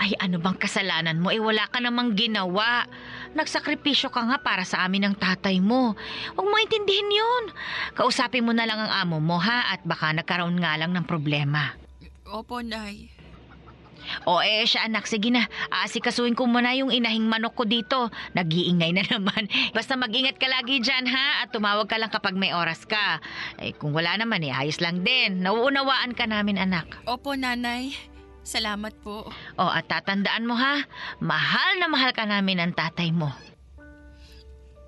Ay, 0.01 0.17
ano 0.17 0.41
bang 0.41 0.57
kasalanan 0.57 1.21
mo? 1.21 1.29
Eh, 1.29 1.37
wala 1.37 1.69
ka 1.69 1.77
namang 1.77 2.17
ginawa. 2.17 2.89
Nagsakripisyo 3.31 4.11
ka 4.11 4.27
nga 4.27 4.37
para 4.43 4.67
sa 4.67 4.83
amin 4.83 5.07
ng 5.07 5.15
tatay 5.15 5.63
mo. 5.63 5.95
Huwag 6.35 6.47
mo 6.47 6.55
intindihin 6.59 7.09
yun. 7.11 7.43
Kausapin 7.95 8.43
mo 8.43 8.51
na 8.51 8.67
lang 8.67 8.79
ang 8.79 8.91
amo 9.07 9.23
mo, 9.23 9.39
ha? 9.39 9.71
At 9.71 9.83
baka 9.87 10.11
nagkaroon 10.11 10.59
nga 10.59 10.75
lang 10.75 10.91
ng 10.91 11.07
problema. 11.07 11.75
Opo, 12.27 12.59
Nay. 12.59 13.11
O 14.25 14.41
eh, 14.41 14.65
siya 14.65 14.89
anak, 14.89 15.05
sige 15.07 15.29
na. 15.29 15.45
Aasikasuhin 15.71 16.35
ko 16.35 16.49
muna 16.49 16.73
yung 16.75 16.91
inahing 16.91 17.25
manok 17.25 17.55
ko 17.55 17.63
dito. 17.63 18.09
Nag-iingay 18.33 18.91
na 18.91 19.03
naman. 19.17 19.47
Basta 19.71 19.95
mag-ingat 19.95 20.35
ka 20.41 20.49
lagi 20.49 20.81
dyan, 20.83 21.07
ha? 21.07 21.45
At 21.45 21.53
tumawag 21.55 21.87
ka 21.87 21.97
lang 22.01 22.11
kapag 22.11 22.35
may 22.35 22.51
oras 22.51 22.83
ka. 22.83 23.21
Eh, 23.61 23.71
kung 23.77 23.95
wala 23.95 24.17
naman, 24.17 24.43
eh, 24.43 24.51
ayos 24.51 24.81
lang 24.83 25.05
din. 25.05 25.45
Nauunawaan 25.45 26.17
ka 26.17 26.27
namin, 26.27 26.59
anak. 26.59 26.87
Opo, 27.07 27.37
Nanay. 27.37 28.10
Salamat 28.41 28.97
po. 29.05 29.29
O, 29.55 29.63
at 29.69 29.85
tatandaan 29.85 30.49
mo, 30.49 30.57
ha? 30.57 30.81
Mahal 31.21 31.77
na 31.77 31.85
mahal 31.85 32.09
ka 32.11 32.25
namin 32.25 32.57
ng 32.57 32.73
tatay 32.73 33.13
mo. 33.13 33.29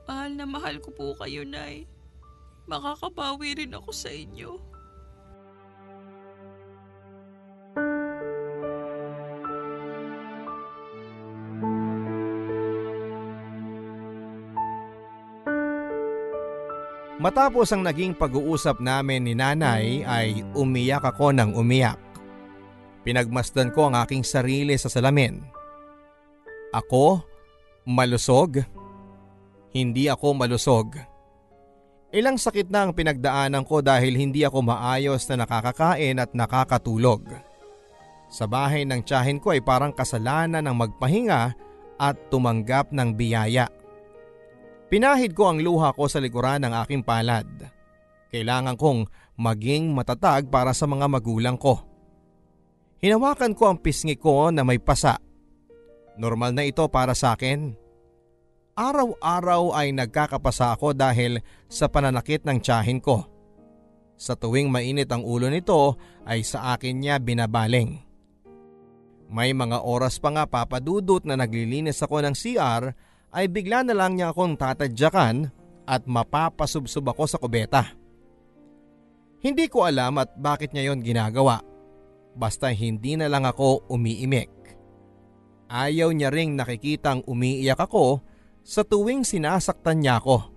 Mahal 0.09 0.35
na 0.35 0.45
mahal 0.49 0.81
ko 0.81 0.89
po 0.91 1.13
kayo, 1.21 1.45
Nay. 1.45 1.85
Makakabawi 2.65 3.63
rin 3.63 3.77
ako 3.77 3.91
sa 3.93 4.09
inyo. 4.09 4.73
Matapos 17.23 17.71
ang 17.71 17.87
naging 17.87 18.11
pag-uusap 18.19 18.83
namin 18.83 19.23
ni 19.23 19.31
nanay 19.31 20.03
ay 20.03 20.43
umiyak 20.51 21.07
ako 21.07 21.31
ng 21.31 21.55
umiyak. 21.55 22.02
Pinagmasdan 23.03 23.75
ko 23.75 23.91
ang 23.91 23.99
aking 23.99 24.23
sarili 24.23 24.79
sa 24.79 24.87
salamin. 24.87 25.43
Ako? 26.71 27.19
Malusog? 27.83 28.63
Hindi 29.75 30.07
ako 30.07 30.27
malusog. 30.39 30.95
Ilang 32.13 32.37
sakit 32.37 32.69
na 32.69 32.87
ang 32.87 32.95
pinagdaanan 32.95 33.65
ko 33.65 33.83
dahil 33.83 34.15
hindi 34.15 34.45
ako 34.47 34.63
maayos 34.63 35.25
na 35.27 35.43
nakakakain 35.43 36.21
at 36.21 36.31
nakakatulog. 36.31 37.25
Sa 38.29 38.45
bahay 38.45 38.85
ng 38.85 39.01
tiyahin 39.01 39.41
ko 39.41 39.51
ay 39.51 39.61
parang 39.61 39.91
kasalanan 39.91 40.63
ng 40.63 40.73
magpahinga 40.77 41.53
at 41.97 42.15
tumanggap 42.29 42.89
ng 42.93 43.13
biyaya. 43.13 43.67
Pinahid 44.93 45.33
ko 45.33 45.49
ang 45.49 45.59
luha 45.61 45.89
ko 45.97 46.05
sa 46.05 46.21
likuran 46.21 46.61
ng 46.63 46.73
aking 46.85 47.01
palad. 47.01 47.49
Kailangan 48.29 48.77
kong 48.77 49.09
maging 49.37 49.89
matatag 49.93 50.53
para 50.53 50.69
sa 50.73 50.85
mga 50.85 51.09
magulang 51.09 51.57
ko. 51.57 51.92
Hinawakan 53.03 53.51
ko 53.51 53.67
ang 53.67 53.83
pisngi 53.83 54.15
ko 54.15 54.47
na 54.47 54.63
may 54.63 54.79
pasa. 54.79 55.19
Normal 56.15 56.55
na 56.55 56.63
ito 56.63 56.87
para 56.87 57.11
sa 57.11 57.35
akin. 57.35 57.75
Araw-araw 58.79 59.75
ay 59.75 59.91
nagkakapasa 59.91 60.71
ako 60.71 60.95
dahil 60.95 61.43
sa 61.67 61.91
pananakit 61.91 62.47
ng 62.47 62.63
tiyahin 62.63 63.03
ko. 63.03 63.27
Sa 64.15 64.39
tuwing 64.39 64.71
mainit 64.71 65.11
ang 65.11 65.27
ulo 65.27 65.51
nito 65.51 65.99
ay 66.23 66.47
sa 66.47 66.79
akin 66.79 66.95
niya 67.03 67.19
binabaling. 67.19 67.99
May 69.27 69.51
mga 69.51 69.83
oras 69.83 70.15
pa 70.23 70.31
nga 70.31 70.47
papadudot 70.47 71.27
na 71.27 71.35
naglilinis 71.35 71.99
ako 71.99 72.23
ng 72.23 72.31
CR 72.31 72.87
ay 73.35 73.51
bigla 73.51 73.83
na 73.83 73.99
lang 73.99 74.15
niya 74.15 74.31
akong 74.31 74.55
tatadyakan 74.55 75.51
at 75.83 76.07
mapapasubsob 76.07 77.03
ako 77.11 77.23
sa 77.27 77.35
kubeta. 77.35 77.83
Hindi 79.43 79.67
ko 79.67 79.83
alam 79.83 80.23
at 80.23 80.39
bakit 80.39 80.71
niya 80.71 80.95
yon 80.95 81.03
ginagawa. 81.03 81.72
Basta 82.33 82.73
hindi 82.73 83.13
na 83.13 83.29
lang 83.29 83.45
ako 83.45 83.89
umiimik. 83.93 84.49
Ayaw 85.69 86.13
niya 86.13 86.29
ring 86.33 86.57
nakikitang 86.57 87.25
umiiyak 87.25 87.77
ako 87.81 88.21
sa 88.61 88.85
tuwing 88.85 89.25
sinasaktan 89.25 90.01
niya 90.01 90.21
ako. 90.21 90.53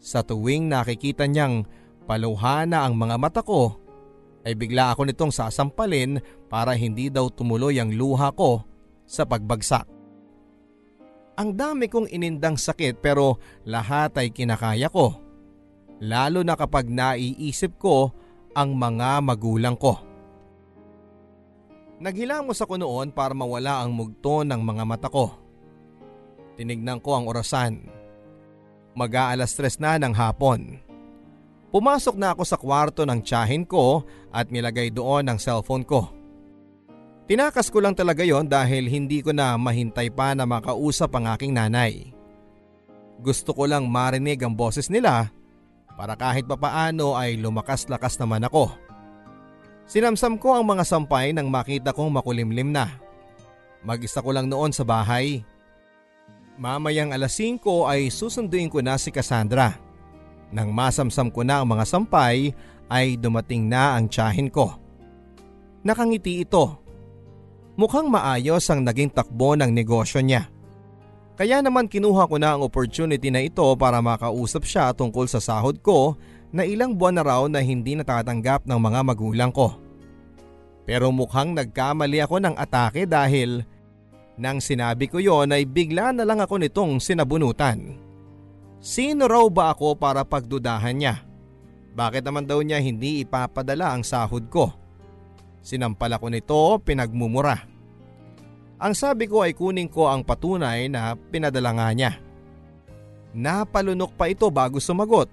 Sa 0.00 0.20
tuwing 0.24 0.68
nakikita 0.68 1.24
niyang 1.24 1.64
paluhana 2.04 2.84
ang 2.84 2.94
mga 2.96 3.16
mata 3.16 3.42
ko, 3.42 3.80
ay 4.46 4.54
bigla 4.54 4.94
ako 4.94 5.10
nitong 5.10 5.32
sasampalin 5.34 6.22
para 6.46 6.78
hindi 6.78 7.10
daw 7.10 7.26
tumuloy 7.28 7.82
ang 7.82 7.90
luha 7.90 8.30
ko 8.30 8.62
sa 9.02 9.26
pagbagsak. 9.26 9.86
Ang 11.36 11.52
dami 11.52 11.90
kong 11.90 12.08
inindang 12.08 12.56
sakit 12.56 13.02
pero 13.02 13.42
lahat 13.68 14.16
ay 14.16 14.32
kinakaya 14.32 14.88
ko. 14.88 15.18
Lalo 16.00 16.40
na 16.46 16.56
kapag 16.56 16.88
naiisip 16.88 17.76
ko 17.76 18.14
ang 18.56 18.72
mga 18.78 19.20
magulang 19.20 19.76
ko. 19.76 20.00
Naghilamos 21.96 22.60
ako 22.60 22.76
noon 22.76 23.08
para 23.08 23.32
mawala 23.32 23.80
ang 23.80 23.96
mugto 23.96 24.44
ng 24.44 24.60
mga 24.60 24.84
mata 24.84 25.08
ko. 25.08 25.32
Tinignan 26.60 27.00
ko 27.00 27.16
ang 27.16 27.24
orasan. 27.24 27.88
Mag-aalas 28.92 29.56
tres 29.56 29.80
na 29.80 29.96
ng 29.96 30.12
hapon. 30.12 30.80
Pumasok 31.72 32.16
na 32.16 32.32
ako 32.32 32.42
sa 32.44 32.56
kwarto 32.56 33.04
ng 33.04 33.20
tiyahin 33.20 33.64
ko 33.64 34.04
at 34.32 34.48
nilagay 34.48 34.92
doon 34.92 35.28
ang 35.28 35.38
cellphone 35.40 35.84
ko. 35.84 36.08
Tinakas 37.26 37.72
ko 37.72 37.82
lang 37.82 37.96
talaga 37.96 38.22
yon 38.22 38.46
dahil 38.46 38.86
hindi 38.86 39.20
ko 39.20 39.34
na 39.34 39.58
mahintay 39.58 40.12
pa 40.12 40.32
na 40.32 40.46
makausap 40.46 41.10
ang 41.16 41.32
aking 41.32 41.52
nanay. 41.52 42.12
Gusto 43.18 43.56
ko 43.56 43.64
lang 43.64 43.88
marinig 43.88 44.40
ang 44.44 44.52
boses 44.52 44.92
nila 44.92 45.32
para 45.96 46.12
kahit 46.14 46.44
papaano 46.44 47.16
ay 47.16 47.40
lumakas-lakas 47.40 48.20
naman 48.20 48.44
ako. 48.44 48.85
Sinamsam 49.86 50.38
ko 50.38 50.58
ang 50.58 50.66
mga 50.66 50.82
sampay 50.82 51.30
nang 51.30 51.46
makita 51.46 51.94
kong 51.94 52.10
makulimlim 52.10 52.74
na. 52.74 52.98
Mag-isa 53.86 54.18
ko 54.18 54.34
lang 54.34 54.50
noon 54.50 54.74
sa 54.74 54.82
bahay. 54.82 55.46
Mamayang 56.58 57.14
alas 57.14 57.38
5 57.38 57.62
ay 57.86 58.10
susunduin 58.10 58.66
ko 58.66 58.82
na 58.82 58.98
si 58.98 59.14
Cassandra. 59.14 59.78
Nang 60.50 60.74
masamsam 60.74 61.30
ko 61.30 61.46
na 61.46 61.62
ang 61.62 61.68
mga 61.70 61.86
sampay 61.86 62.50
ay 62.90 63.14
dumating 63.14 63.70
na 63.70 63.94
ang 63.94 64.10
tiyahin 64.10 64.50
ko. 64.50 64.74
Nakangiti 65.86 66.42
ito 66.42 66.86
Mukhang 67.76 68.08
maayos 68.08 68.64
ang 68.72 68.80
naging 68.80 69.12
takbo 69.12 69.52
ng 69.52 69.68
negosyo 69.68 70.24
niya. 70.24 70.48
Kaya 71.36 71.60
naman 71.60 71.92
kinuha 71.92 72.24
ko 72.24 72.40
na 72.40 72.56
ang 72.56 72.64
opportunity 72.64 73.28
na 73.28 73.44
ito 73.44 73.68
para 73.76 74.00
makausap 74.00 74.64
siya 74.64 74.96
tungkol 74.96 75.28
sa 75.28 75.44
sahod 75.44 75.76
ko 75.84 76.16
na 76.54 76.62
ilang 76.62 76.94
buwan 76.94 77.18
na 77.18 77.22
raw 77.26 77.42
na 77.50 77.62
hindi 77.62 77.94
natatanggap 77.98 78.66
ng 78.66 78.80
mga 78.80 79.00
magulang 79.02 79.52
ko. 79.54 79.74
Pero 80.86 81.10
mukhang 81.10 81.54
nagkamali 81.54 82.22
ako 82.22 82.36
ng 82.42 82.54
atake 82.54 83.10
dahil 83.10 83.66
nang 84.38 84.62
sinabi 84.62 85.10
ko 85.10 85.18
yon 85.18 85.50
ay 85.50 85.66
bigla 85.66 86.12
na 86.14 86.22
lang 86.22 86.38
ako 86.38 86.62
nitong 86.62 87.02
sinabunutan. 87.02 87.98
Sino 88.78 89.26
raw 89.26 89.48
ba 89.50 89.74
ako 89.74 89.98
para 89.98 90.22
pagdudahan 90.22 90.94
niya? 90.94 91.14
Bakit 91.96 92.22
naman 92.22 92.44
daw 92.44 92.60
niya 92.60 92.78
hindi 92.78 93.24
ipapadala 93.24 93.96
ang 93.96 94.04
sahod 94.04 94.46
ko? 94.52 94.70
Sinampal 95.64 96.14
ako 96.14 96.26
nito 96.30 96.60
pinagmumura. 96.84 97.56
Ang 98.76 98.92
sabi 98.92 99.24
ko 99.24 99.40
ay 99.40 99.56
kunin 99.56 99.88
ko 99.88 100.06
ang 100.06 100.20
patunay 100.20 100.86
na 100.92 101.16
pinadala 101.16 101.72
nga 101.72 101.88
niya. 101.96 102.12
Napalunok 103.32 104.12
pa 104.14 104.28
ito 104.28 104.46
bago 104.52 104.76
sumagot. 104.76 105.32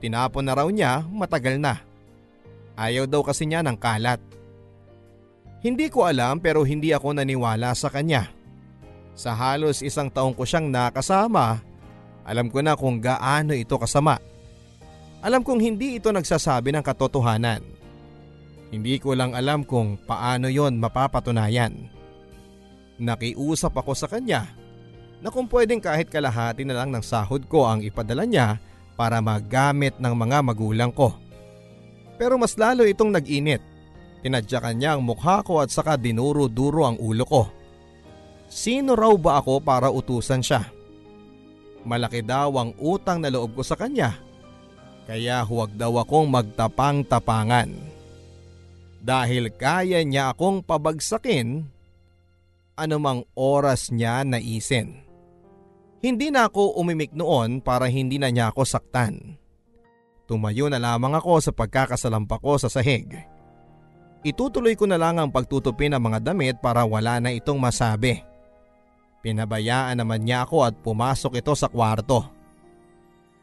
Tinapon 0.00 0.42
na 0.42 0.56
raw 0.56 0.68
niya 0.72 1.04
matagal 1.12 1.60
na. 1.60 1.84
Ayaw 2.74 3.04
daw 3.04 3.20
kasi 3.20 3.44
niya 3.44 3.60
ng 3.60 3.76
kalat. 3.76 4.18
Hindi 5.60 5.92
ko 5.92 6.08
alam 6.08 6.40
pero 6.40 6.64
hindi 6.64 6.96
ako 6.96 7.20
naniwala 7.20 7.76
sa 7.76 7.92
kanya. 7.92 8.32
Sa 9.12 9.36
halos 9.36 9.84
isang 9.84 10.08
taong 10.08 10.32
ko 10.32 10.48
siyang 10.48 10.72
nakasama, 10.72 11.60
alam 12.24 12.48
ko 12.48 12.64
na 12.64 12.72
kung 12.72 12.96
gaano 12.96 13.52
ito 13.52 13.76
kasama. 13.76 14.16
Alam 15.20 15.44
kong 15.44 15.60
hindi 15.60 16.00
ito 16.00 16.08
nagsasabi 16.08 16.72
ng 16.72 16.80
katotohanan. 16.80 17.60
Hindi 18.72 18.96
ko 18.96 19.12
lang 19.12 19.36
alam 19.36 19.68
kung 19.68 20.00
paano 20.00 20.48
yon 20.48 20.80
mapapatunayan. 20.80 21.76
Nakiusap 22.96 23.76
ako 23.76 23.92
sa 23.92 24.08
kanya 24.08 24.48
na 25.20 25.28
kung 25.28 25.44
pwedeng 25.52 25.84
kahit 25.84 26.08
kalahati 26.08 26.64
na 26.64 26.80
lang 26.80 26.88
ng 26.88 27.04
sahod 27.04 27.44
ko 27.44 27.68
ang 27.68 27.84
ipadala 27.84 28.24
niya 28.24 28.56
para 29.00 29.24
magamit 29.24 29.96
ng 29.96 30.12
mga 30.12 30.44
magulang 30.44 30.92
ko. 30.92 31.16
Pero 32.20 32.36
mas 32.36 32.52
lalo 32.60 32.84
itong 32.84 33.16
nag-init. 33.16 33.64
Tinadyakan 34.20 34.76
niya 34.76 34.92
ang 34.92 35.08
mukha 35.08 35.40
ko 35.40 35.64
at 35.64 35.72
saka 35.72 35.96
dinuro-duro 35.96 36.84
ang 36.84 37.00
ulo 37.00 37.24
ko. 37.24 37.42
Sino 38.52 38.92
raw 38.92 39.16
ba 39.16 39.40
ako 39.40 39.64
para 39.64 39.88
utusan 39.88 40.44
siya? 40.44 40.68
Malaki 41.88 42.20
daw 42.20 42.52
ang 42.60 42.76
utang 42.76 43.24
na 43.24 43.32
loob 43.32 43.56
ko 43.56 43.64
sa 43.64 43.72
kanya. 43.72 44.20
Kaya 45.08 45.40
huwag 45.48 45.72
daw 45.80 45.96
akong 46.04 46.28
magtapang-tapangan 46.28 47.72
dahil 49.00 49.48
kaya 49.56 50.04
niya 50.04 50.36
akong 50.36 50.60
pabagsakin 50.60 51.64
anumang 52.76 53.24
oras 53.32 53.88
niya 53.88 54.28
naisin. 54.28 55.09
Hindi 56.00 56.32
na 56.32 56.48
ako 56.48 56.80
umimik 56.80 57.12
noon 57.12 57.60
para 57.60 57.84
hindi 57.92 58.16
na 58.16 58.32
niya 58.32 58.48
ako 58.48 58.64
saktan. 58.64 59.36
Tumayo 60.24 60.72
na 60.72 60.80
lamang 60.80 61.12
ako 61.12 61.44
sa 61.44 61.52
pagkakasalampa 61.52 62.40
ko 62.40 62.56
sa 62.56 62.72
sahig. 62.72 63.20
Itutuloy 64.24 64.76
ko 64.76 64.88
na 64.88 64.96
lang 64.96 65.20
ang 65.20 65.28
pagtutupi 65.28 65.92
ng 65.92 66.00
mga 66.00 66.32
damit 66.32 66.56
para 66.64 66.84
wala 66.88 67.20
na 67.20 67.32
itong 67.36 67.60
masabi. 67.60 68.24
Pinabayaan 69.20 70.00
naman 70.00 70.24
niya 70.24 70.48
ako 70.48 70.64
at 70.64 70.74
pumasok 70.80 71.44
ito 71.44 71.52
sa 71.52 71.68
kwarto. 71.68 72.24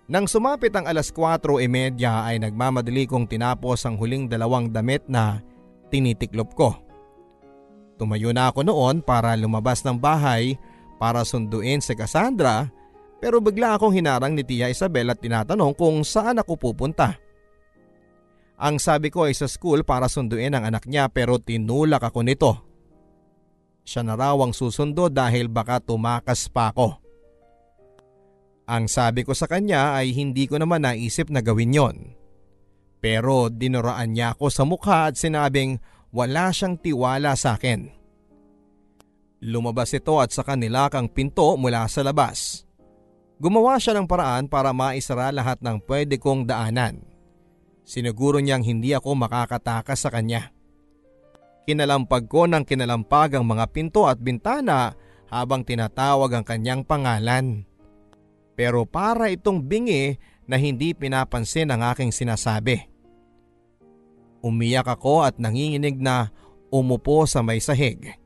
Nang 0.09 0.25
sumapit 0.25 0.73
ang 0.73 0.89
alas 0.89 1.13
4.30 1.13 2.01
ay 2.01 2.41
nagmamadali 2.41 3.05
kong 3.05 3.29
tinapos 3.29 3.85
ang 3.85 3.99
huling 3.99 4.25
dalawang 4.25 4.71
damit 4.73 5.05
na 5.05 5.43
tinitiklop 5.93 6.55
ko. 6.57 6.73
Tumayo 7.99 8.31
na 8.33 8.49
ako 8.49 8.65
noon 8.65 9.05
para 9.05 9.35
lumabas 9.37 9.83
ng 9.85 9.97
bahay 9.97 10.57
para 10.97 11.21
sunduin 11.23 11.81
si 11.81 11.93
Cassandra 11.93 12.69
pero 13.17 13.41
bigla 13.41 13.77
akong 13.77 13.97
hinarang 13.97 14.37
ni 14.37 14.45
Tia 14.45 14.69
Isabel 14.69 15.09
at 15.09 15.21
tinatanong 15.21 15.73
kung 15.73 16.05
saan 16.05 16.37
ako 16.37 16.57
pupunta. 16.69 17.17
Ang 18.57 18.81
sabi 18.81 19.13
ko 19.13 19.29
ay 19.29 19.37
sa 19.37 19.45
school 19.45 19.85
para 19.85 20.09
sunduin 20.09 20.53
ang 20.53 20.65
anak 20.65 20.85
niya 20.89 21.09
pero 21.09 21.37
tinulak 21.37 22.01
ako 22.01 22.19
nito. 22.25 22.51
Siya 23.85 24.01
na 24.05 24.17
raw 24.17 24.37
ang 24.41 24.53
susundo 24.53 25.09
dahil 25.09 25.49
baka 25.49 25.81
tumakas 25.81 26.49
pa 26.49 26.73
ako. 26.73 26.97
Ang 28.67 28.91
sabi 28.91 29.23
ko 29.23 29.31
sa 29.31 29.47
kanya 29.47 29.95
ay 29.95 30.11
hindi 30.11 30.43
ko 30.43 30.59
naman 30.59 30.83
naisip 30.83 31.31
na 31.31 31.39
gawin 31.39 31.71
yon. 31.71 31.97
Pero 32.99 33.47
dinuraan 33.47 34.11
niya 34.11 34.35
ako 34.35 34.45
sa 34.51 34.67
mukha 34.67 35.07
at 35.07 35.15
sinabing 35.15 35.79
wala 36.11 36.51
siyang 36.51 36.75
tiwala 36.81 37.37
sa 37.39 37.55
akin. 37.55 37.96
Lumabas 39.37 39.93
ito 39.93 40.17
at 40.17 40.33
sa 40.33 40.41
kanila 40.41 40.89
kang 40.89 41.05
pinto 41.05 41.57
mula 41.57 41.85
sa 41.85 42.01
labas. 42.01 42.65
Gumawa 43.37 43.77
siya 43.77 43.93
ng 43.97 44.09
paraan 44.09 44.49
para 44.49 44.73
maisara 44.73 45.29
lahat 45.29 45.61
ng 45.61 45.77
pwede 45.85 46.17
kong 46.17 46.49
daanan. 46.49 47.05
Siniguro 47.85 48.41
niyang 48.41 48.65
hindi 48.65 48.97
ako 48.97 49.13
makakatakas 49.13 49.99
sa 50.01 50.09
kanya. 50.09 50.49
Kinalampag 51.69 52.25
ko 52.25 52.49
ng 52.49 52.65
kinalampag 52.65 53.37
ang 53.37 53.45
mga 53.45 53.65
pinto 53.69 54.09
at 54.09 54.17
bintana 54.17 54.97
habang 55.29 55.61
tinatawag 55.61 56.33
ang 56.33 56.45
kanyang 56.47 56.81
pangalan 56.81 57.67
pero 58.57 58.89
para 58.89 59.29
itong 59.29 59.61
bingi 59.61 60.17
na 60.49 60.57
hindi 60.57 60.97
pinapansin 60.97 61.69
ang 61.69 61.85
aking 61.93 62.09
sinasabi. 62.09 62.89
Umiyak 64.41 64.89
ako 64.89 65.29
at 65.29 65.37
nanginginig 65.37 66.01
na 66.01 66.33
umupo 66.73 67.29
sa 67.29 67.45
may 67.45 67.61
sahig. 67.61 68.17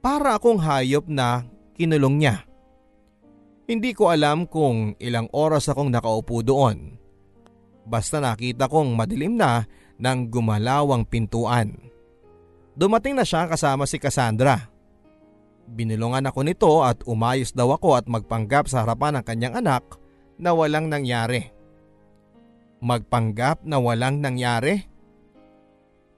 Para 0.00 0.40
akong 0.40 0.56
hayop 0.60 1.12
na 1.12 1.44
kinulong 1.76 2.16
niya. 2.24 2.44
Hindi 3.68 3.92
ko 3.92 4.08
alam 4.08 4.48
kung 4.48 4.96
ilang 4.96 5.28
oras 5.30 5.68
akong 5.68 5.92
nakaupo 5.92 6.40
doon. 6.40 6.96
Basta 7.84 8.18
nakita 8.18 8.66
kong 8.66 8.96
madilim 8.96 9.36
na 9.36 9.68
nang 10.00 10.32
gumalaw 10.32 10.96
ang 10.96 11.04
pintuan. 11.04 11.76
Dumating 12.72 13.12
na 13.12 13.28
siya 13.28 13.44
kasama 13.44 13.84
si 13.84 14.00
Cassandra. 14.00 14.72
Binulungan 15.70 16.26
ako 16.26 16.40
nito 16.42 16.72
at 16.82 17.04
umayos 17.04 17.52
daw 17.52 17.70
ako 17.76 18.00
at 18.00 18.08
magpanggap 18.08 18.66
sa 18.66 18.82
harapan 18.82 19.20
ng 19.20 19.24
kanyang 19.28 19.54
anak 19.60 19.84
na 20.40 20.56
walang 20.56 20.88
nangyari. 20.88 21.52
Magpanggap 22.80 23.68
na 23.68 23.76
walang 23.76 24.24
nangyari? 24.24 24.80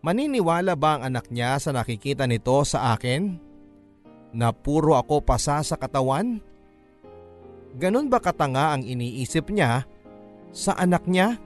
Maniniwala 0.06 0.78
ba 0.78 0.96
ang 0.96 1.12
anak 1.12 1.28
niya 1.34 1.58
sa 1.58 1.74
nakikita 1.74 2.24
nito 2.30 2.62
sa 2.62 2.94
akin? 2.94 3.51
Na 4.32 4.48
puro 4.48 4.96
ako 4.96 5.20
pasa 5.20 5.60
sa 5.60 5.76
katawan? 5.76 6.40
Ganon 7.76 8.08
ba 8.08 8.16
katanga 8.16 8.72
ang 8.72 8.84
iniisip 8.84 9.52
niya 9.52 9.84
sa 10.52 10.72
anak 10.76 11.04
niya? 11.04 11.36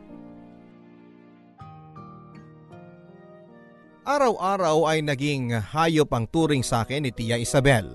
Araw-araw 4.07 4.87
ay 4.87 5.03
naging 5.03 5.51
hayop 5.51 6.07
ang 6.15 6.31
turing 6.31 6.63
sa 6.63 6.87
akin 6.87 7.03
ni 7.03 7.11
Tia 7.11 7.43
Isabel. 7.43 7.91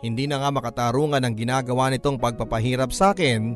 Hindi 0.00 0.24
na 0.24 0.40
nga 0.40 0.48
makatarungan 0.48 1.20
ang 1.20 1.36
ginagawa 1.36 1.92
nitong 1.92 2.16
pagpapahirap 2.16 2.88
sa 2.88 3.12
akin, 3.12 3.52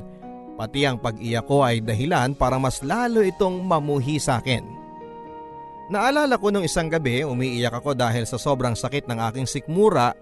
pati 0.60 0.84
ang 0.84 1.00
pag-iyak 1.00 1.48
ko 1.48 1.64
ay 1.64 1.80
dahilan 1.80 2.36
para 2.36 2.60
mas 2.60 2.84
lalo 2.84 3.24
itong 3.24 3.64
mamuhi 3.64 4.20
sa 4.20 4.44
akin. 4.44 4.60
Naalala 5.88 6.36
ko 6.36 6.52
nung 6.52 6.68
isang 6.68 6.92
gabi 6.92 7.24
umiiyak 7.24 7.80
ako 7.80 7.96
dahil 7.96 8.28
sa 8.28 8.36
sobrang 8.36 8.76
sakit 8.76 9.08
ng 9.08 9.20
aking 9.32 9.48
sikmura 9.48 10.12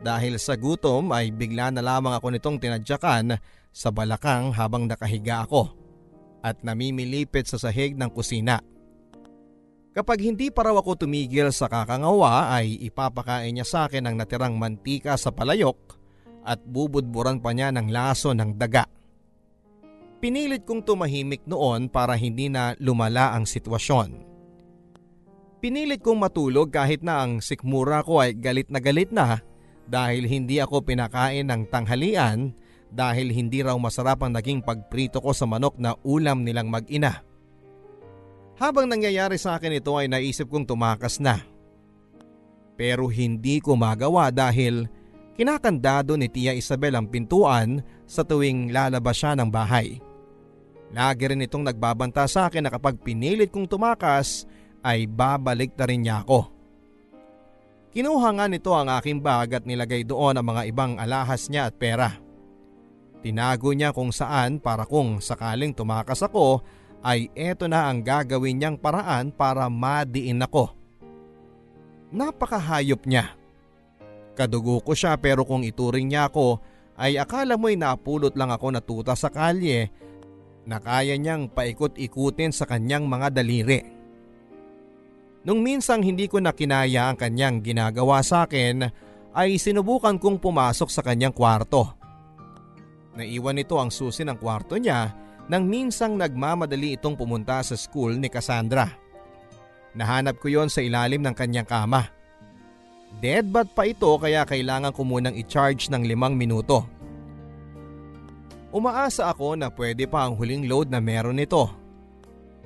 dahil 0.00 0.40
sa 0.40 0.56
gutom 0.56 1.12
ay 1.12 1.28
bigla 1.30 1.68
na 1.68 1.84
lamang 1.84 2.16
ako 2.16 2.32
nitong 2.32 2.56
tinadyakan 2.56 3.36
sa 3.70 3.88
balakang 3.92 4.50
habang 4.56 4.88
nakahiga 4.88 5.44
ako 5.44 5.70
at 6.40 6.64
namimilipit 6.64 7.44
sa 7.44 7.60
sahig 7.60 7.94
ng 7.94 8.08
kusina. 8.08 8.64
Kapag 9.90 10.22
hindi 10.24 10.48
pa 10.48 10.70
raw 10.70 10.74
ako 10.80 11.04
tumigil 11.04 11.52
sa 11.52 11.68
kakangawa 11.68 12.48
ay 12.56 12.80
ipapakain 12.88 13.52
niya 13.52 13.66
sa 13.66 13.78
akin 13.90 14.08
ang 14.08 14.16
natirang 14.16 14.56
mantika 14.56 15.18
sa 15.20 15.34
palayok 15.34 15.76
at 16.46 16.62
bubudburan 16.64 17.42
pa 17.42 17.52
niya 17.52 17.68
ng 17.74 17.92
laso 17.92 18.32
ng 18.32 18.56
daga. 18.56 18.88
Pinilit 20.20 20.64
kong 20.64 20.84
tumahimik 20.84 21.44
noon 21.44 21.92
para 21.92 22.16
hindi 22.16 22.48
na 22.48 22.72
lumala 22.80 23.36
ang 23.36 23.44
sitwasyon. 23.44 24.30
Pinilit 25.60 26.00
kong 26.00 26.22
matulog 26.22 26.72
kahit 26.72 27.04
na 27.04 27.20
ang 27.20 27.44
sikmura 27.44 28.00
ko 28.00 28.24
ay 28.24 28.32
galit 28.36 28.72
na 28.72 28.80
galit 28.80 29.12
na 29.12 29.44
dahil 29.90 30.30
hindi 30.30 30.62
ako 30.62 30.86
pinakain 30.86 31.50
ng 31.50 31.66
tanghalian 31.66 32.54
dahil 32.90 33.34
hindi 33.34 33.66
raw 33.66 33.74
masarap 33.74 34.22
ang 34.22 34.38
naging 34.38 34.62
pagprito 34.62 35.18
ko 35.18 35.34
sa 35.34 35.50
manok 35.50 35.74
na 35.82 35.98
ulam 36.06 36.46
nilang 36.46 36.70
mag-ina. 36.70 37.26
Habang 38.62 38.86
nangyayari 38.86 39.34
sa 39.34 39.58
akin 39.58 39.82
ito 39.82 39.90
ay 39.98 40.06
naisip 40.06 40.46
kong 40.46 40.68
tumakas 40.68 41.18
na. 41.18 41.42
Pero 42.78 43.10
hindi 43.10 43.58
ko 43.58 43.74
magawa 43.74 44.30
dahil 44.30 44.86
kinakandado 45.34 46.14
ni 46.14 46.30
Tia 46.30 46.54
Isabel 46.54 46.94
ang 46.94 47.10
pintuan 47.10 47.82
sa 48.04 48.22
tuwing 48.22 48.70
lalabas 48.70 49.16
siya 49.16 49.32
ng 49.34 49.48
bahay. 49.48 49.98
Lagi 50.90 51.24
rin 51.30 51.42
itong 51.46 51.66
nagbabanta 51.66 52.26
sa 52.26 52.50
akin 52.50 52.66
na 52.66 52.70
kapag 52.70 52.98
pinilit 53.00 53.48
kong 53.48 53.70
tumakas 53.70 54.44
ay 54.82 55.06
babalik 55.06 55.72
na 55.78 55.84
rin 55.86 56.02
niya 56.02 56.26
ako. 56.26 56.59
Kinuha 57.90 58.30
nga 58.38 58.46
nito 58.46 58.70
ang 58.70 58.86
aking 58.86 59.18
bag 59.18 59.58
at 59.58 59.64
nilagay 59.66 60.06
doon 60.06 60.38
ang 60.38 60.46
mga 60.46 60.62
ibang 60.70 60.94
alahas 60.94 61.50
niya 61.50 61.66
at 61.66 61.74
pera. 61.74 62.22
Tinago 63.18 63.74
niya 63.74 63.90
kung 63.90 64.14
saan 64.14 64.62
para 64.62 64.86
kung 64.86 65.18
sakaling 65.18 65.74
tumakas 65.74 66.22
ako 66.22 66.62
ay 67.02 67.26
eto 67.34 67.66
na 67.66 67.90
ang 67.90 67.98
gagawin 67.98 68.62
niyang 68.62 68.78
paraan 68.78 69.34
para 69.34 69.66
madiin 69.66 70.38
ako. 70.38 70.70
Napakahayop 72.14 73.02
niya. 73.10 73.34
Kadugo 74.38 74.78
ko 74.86 74.94
siya 74.94 75.18
pero 75.18 75.42
kung 75.42 75.66
ituring 75.66 76.06
niya 76.06 76.30
ako 76.30 76.62
ay 76.94 77.18
akala 77.18 77.58
mo'y 77.58 77.74
napulot 77.74 78.38
lang 78.38 78.54
ako 78.54 78.66
na 78.70 78.80
tuta 78.80 79.18
sa 79.18 79.34
kalye 79.34 79.90
na 80.62 80.78
kaya 80.78 81.18
niyang 81.18 81.50
paikot-ikutin 81.50 82.54
sa 82.54 82.70
kanyang 82.70 83.10
mga 83.10 83.34
daliri. 83.34 83.99
Nung 85.40 85.64
minsang 85.64 86.04
hindi 86.04 86.28
ko 86.28 86.36
na 86.36 86.52
kinaya 86.52 87.08
ang 87.08 87.16
kanyang 87.16 87.64
ginagawa 87.64 88.20
sa 88.20 88.44
akin 88.44 88.84
ay 89.32 89.56
sinubukan 89.56 90.20
kong 90.20 90.36
pumasok 90.36 90.88
sa 90.92 91.00
kanyang 91.00 91.32
kwarto. 91.32 91.96
Naiwan 93.16 93.56
nito 93.56 93.80
ang 93.80 93.88
susi 93.88 94.20
ng 94.20 94.36
kwarto 94.36 94.76
niya 94.76 95.16
nang 95.48 95.66
minsang 95.66 96.14
nagmamadali 96.14 96.94
itong 97.00 97.16
pumunta 97.16 97.64
sa 97.64 97.74
school 97.74 98.20
ni 98.20 98.28
Cassandra. 98.28 98.86
Nahanap 99.96 100.38
ko 100.38 100.46
yon 100.46 100.70
sa 100.70 100.84
ilalim 100.84 101.24
ng 101.24 101.34
kanyang 101.34 101.66
kama. 101.66 102.06
Deadbat 103.18 103.74
pa 103.74 103.88
ito 103.88 104.06
kaya 104.20 104.46
kailangan 104.46 104.94
ko 104.94 105.02
munang 105.02 105.34
i-charge 105.34 105.90
ng 105.90 106.06
limang 106.06 106.38
minuto. 106.38 106.86
Umaasa 108.70 109.26
ako 109.26 109.58
na 109.58 109.66
pwede 109.74 110.06
pa 110.06 110.30
ang 110.30 110.38
huling 110.38 110.70
load 110.70 110.94
na 110.94 111.02
meron 111.02 111.42
nito. 111.42 111.79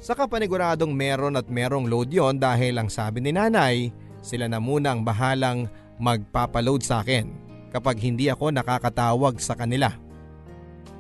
Sa 0.04 0.12
kapaniguradong 0.12 0.92
meron 0.92 1.40
at 1.40 1.48
merong 1.48 1.88
load 1.88 2.12
yon 2.12 2.36
dahil 2.36 2.76
ang 2.76 2.92
sabi 2.92 3.24
ni 3.24 3.32
nanay, 3.32 3.88
sila 4.20 4.44
na 4.52 4.60
muna 4.60 4.92
ang 4.92 5.00
bahalang 5.00 5.64
magpapaload 5.96 6.84
sa 6.84 7.00
akin 7.00 7.32
kapag 7.72 8.04
hindi 8.04 8.28
ako 8.28 8.52
nakakatawag 8.52 9.40
sa 9.40 9.56
kanila. 9.56 9.88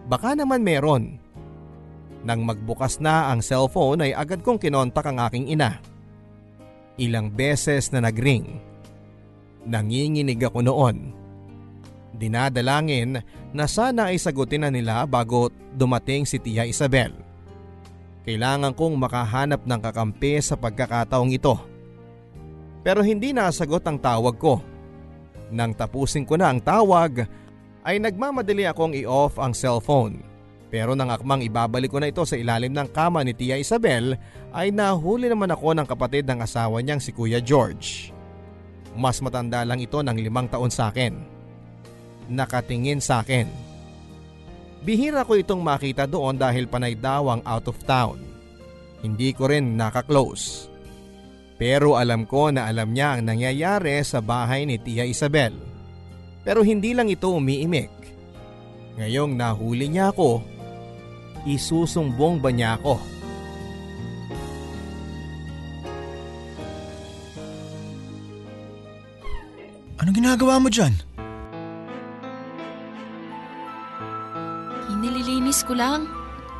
Baka 0.08 0.32
naman 0.32 0.64
meron. 0.64 1.20
Nang 2.24 2.48
magbukas 2.48 2.96
na 3.04 3.28
ang 3.28 3.44
cellphone 3.44 4.08
ay 4.08 4.16
agad 4.16 4.40
kong 4.40 4.56
kinontak 4.56 5.04
ang 5.04 5.20
aking 5.20 5.52
ina. 5.52 5.84
Ilang 6.96 7.28
beses 7.28 7.92
na 7.92 8.00
nagring 8.00 8.56
Nanginginig 9.68 10.40
ako 10.44 10.64
noon. 10.64 11.12
Dinadalangin 12.16 13.20
na 13.52 13.64
sana 13.68 14.12
ay 14.12 14.16
sagutin 14.16 14.64
na 14.64 14.72
nila 14.72 15.04
bago 15.04 15.52
dumating 15.76 16.24
si 16.24 16.40
Tia 16.40 16.64
Isabel. 16.64 17.23
Kailangan 18.24 18.72
kong 18.72 18.96
makahanap 18.96 19.68
ng 19.68 19.80
kakampi 19.84 20.40
sa 20.40 20.56
pagkakataong 20.56 21.36
ito. 21.36 21.60
Pero 22.80 23.04
hindi 23.04 23.36
nasagot 23.36 23.84
ang 23.84 24.00
tawag 24.00 24.36
ko. 24.40 24.64
Nang 25.52 25.76
tapusin 25.76 26.24
ko 26.24 26.40
na 26.40 26.48
ang 26.48 26.60
tawag, 26.60 27.28
ay 27.84 28.00
nagmamadali 28.00 28.64
akong 28.64 28.96
i-off 28.96 29.36
ang 29.36 29.52
cellphone. 29.52 30.24
Pero 30.72 30.96
nang 30.96 31.12
akmang 31.12 31.44
ibabalik 31.44 31.92
ko 31.92 32.00
na 32.00 32.08
ito 32.08 32.24
sa 32.24 32.34
ilalim 32.34 32.72
ng 32.72 32.88
kama 32.90 33.20
ni 33.22 33.36
Tia 33.36 33.60
Isabel, 33.60 34.16
ay 34.56 34.72
nahuli 34.72 35.28
naman 35.28 35.52
ako 35.52 35.76
ng 35.76 35.86
kapatid 35.86 36.24
ng 36.24 36.40
asawa 36.40 36.80
niyang 36.80 36.98
si 36.98 37.12
Kuya 37.12 37.44
George. 37.44 38.10
Mas 38.96 39.20
matanda 39.20 39.62
lang 39.68 39.84
ito 39.84 40.00
ng 40.00 40.16
limang 40.16 40.48
taon 40.48 40.72
sa 40.72 40.88
akin. 40.88 41.14
Nakatingin 42.32 43.04
sa 43.04 43.20
akin. 43.20 43.63
Bihira 44.84 45.24
ko 45.24 45.40
itong 45.40 45.64
makita 45.64 46.04
doon 46.04 46.36
dahil 46.36 46.68
panay 46.68 46.92
daw 46.92 47.32
ang 47.32 47.40
out 47.48 47.72
of 47.72 47.80
town. 47.88 48.20
Hindi 49.00 49.32
ko 49.32 49.48
rin 49.48 49.80
nakaklose. 49.80 50.68
Pero 51.56 51.96
alam 51.96 52.28
ko 52.28 52.52
na 52.52 52.68
alam 52.68 52.92
niya 52.92 53.16
ang 53.16 53.24
nangyayari 53.24 53.96
sa 54.04 54.20
bahay 54.20 54.68
ni 54.68 54.76
Tia 54.76 55.08
Isabel. 55.08 55.56
Pero 56.44 56.60
hindi 56.60 56.92
lang 56.92 57.08
ito 57.08 57.32
umiimik. 57.32 57.88
Ngayong 59.00 59.32
nahuli 59.40 59.88
niya 59.88 60.12
ako, 60.12 60.44
isusumbong 61.48 62.44
ba 62.44 62.52
niya 62.52 62.76
ako? 62.76 63.00
Anong 70.04 70.16
ginagawa 70.20 70.60
mo 70.60 70.68
dyan? 70.68 70.92
Nililinis 75.54 75.70
ko 75.70 75.78
lang. 75.78 76.10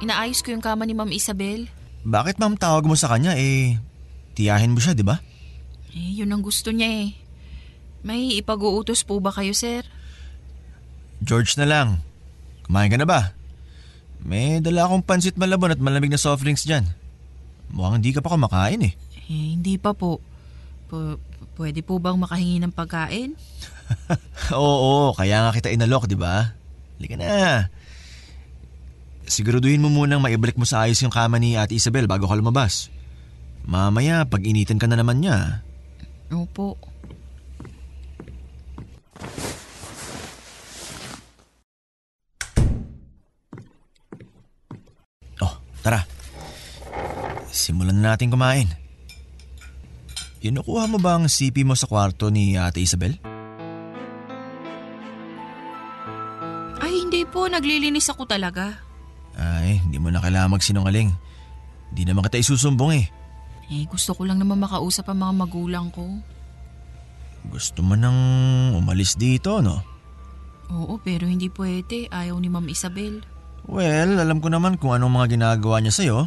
Inaayos 0.07 0.39
ko 0.39 0.55
yung 0.55 0.63
kama 0.63 0.87
ni 0.87 0.95
Ma'am 0.95 1.11
Isabel. 1.11 1.67
Bakit 2.07 2.39
ma'am 2.39 2.55
tawag 2.55 2.87
mo 2.87 2.95
sa 2.95 3.11
kanya 3.11 3.35
eh, 3.35 3.75
tiyahin 4.39 4.71
mo 4.71 4.79
siya 4.79 4.95
di 4.95 5.03
ba? 5.03 5.19
Eh, 5.91 6.23
yun 6.23 6.31
ang 6.31 6.39
gusto 6.39 6.71
niya 6.71 7.03
eh. 7.03 7.11
May 8.07 8.39
ipag-uutos 8.39 9.03
po 9.03 9.19
ba 9.19 9.35
kayo, 9.35 9.51
sir? 9.51 9.83
George 11.27 11.59
na 11.59 11.67
lang. 11.67 12.07
Kumain 12.71 12.87
ka 12.87 12.95
na 12.95 13.03
ba? 13.03 13.35
May 14.23 14.63
dala 14.63 14.87
akong 14.87 15.03
pansit 15.03 15.35
malabon 15.35 15.75
at 15.75 15.83
malamig 15.83 16.15
na 16.15 16.21
soft 16.23 16.47
drinks 16.47 16.63
dyan. 16.63 16.87
Mukhang 17.75 17.99
hindi 17.99 18.15
ka 18.15 18.23
pa 18.23 18.31
kumakain 18.31 18.79
eh. 18.79 18.95
Eh, 19.27 19.59
hindi 19.59 19.75
pa 19.75 19.91
po. 19.91 20.23
P- 20.87 21.19
Pwede 21.59 21.83
po 21.83 21.99
bang 21.99 22.15
makahingi 22.15 22.63
ng 22.63 22.71
pagkain? 22.71 23.35
Oo, 24.55 25.11
kaya 25.19 25.43
nga 25.43 25.51
kita 25.51 25.75
inalok, 25.75 26.07
di 26.07 26.15
ba? 26.15 26.55
Halika 26.95 27.19
na. 27.19 27.27
Siguraduhin 29.25 29.81
mo 29.81 29.89
munang 29.89 30.21
maibalik 30.21 30.61
mo 30.61 30.69
sa 30.69 30.85
ayos 30.85 31.01
yung 31.01 31.13
kama 31.13 31.41
ni 31.41 31.57
Ate 31.57 31.73
Isabel 31.73 32.05
bago 32.05 32.29
ka 32.29 32.37
lumabas. 32.37 32.93
Mamaya, 33.65 34.29
pag 34.29 34.45
initan 34.45 34.77
ka 34.77 34.85
na 34.85 35.01
naman 35.01 35.25
niya. 35.25 35.65
Opo. 36.29 36.77
Oh, 45.41 45.55
tara. 45.81 46.05
Simulan 47.49 48.05
na 48.05 48.13
natin 48.13 48.29
kumain. 48.29 48.69
Kinukuha 50.45 50.85
mo 50.85 51.01
ba 51.01 51.17
ang 51.17 51.25
CP 51.25 51.65
mo 51.65 51.73
sa 51.73 51.89
kwarto 51.89 52.29
ni 52.29 52.61
Ate 52.61 52.85
Isabel? 52.85 53.17
Ay, 56.85 57.01
hindi 57.01 57.25
po. 57.25 57.49
Naglilinis 57.49 58.13
ako 58.13 58.29
talaga. 58.29 58.84
Ay, 59.35 59.83
hindi 59.83 59.99
mo 59.99 60.11
na 60.11 60.23
kailangan 60.23 60.55
magsinungaling. 60.55 61.11
Hindi 61.95 62.03
naman 62.07 62.27
kita 62.27 62.43
isusumbong 62.43 62.93
eh. 62.99 63.07
Eh, 63.73 63.85
gusto 63.89 64.13
ko 64.13 64.29
lang 64.29 64.39
naman 64.39 64.61
makausap 64.61 65.09
ang 65.09 65.25
mga 65.25 65.35
magulang 65.47 65.89
ko. 65.91 66.05
Gusto 67.49 67.85
mo 67.85 67.97
nang 67.97 68.17
umalis 68.77 69.17
dito, 69.17 69.61
no? 69.61 69.81
Oo, 70.73 70.97
pero 71.01 71.29
hindi 71.29 71.53
pwede. 71.53 72.09
Ayaw 72.09 72.37
ni 72.41 72.49
Ma'am 72.49 72.65
Isabel. 72.69 73.21
Well, 73.65 74.21
alam 74.21 74.41
ko 74.45 74.53
naman 74.53 74.77
kung 74.77 74.93
anong 74.93 75.13
mga 75.13 75.27
ginagawa 75.37 75.81
niya 75.81 75.93
sa'yo. 75.93 76.19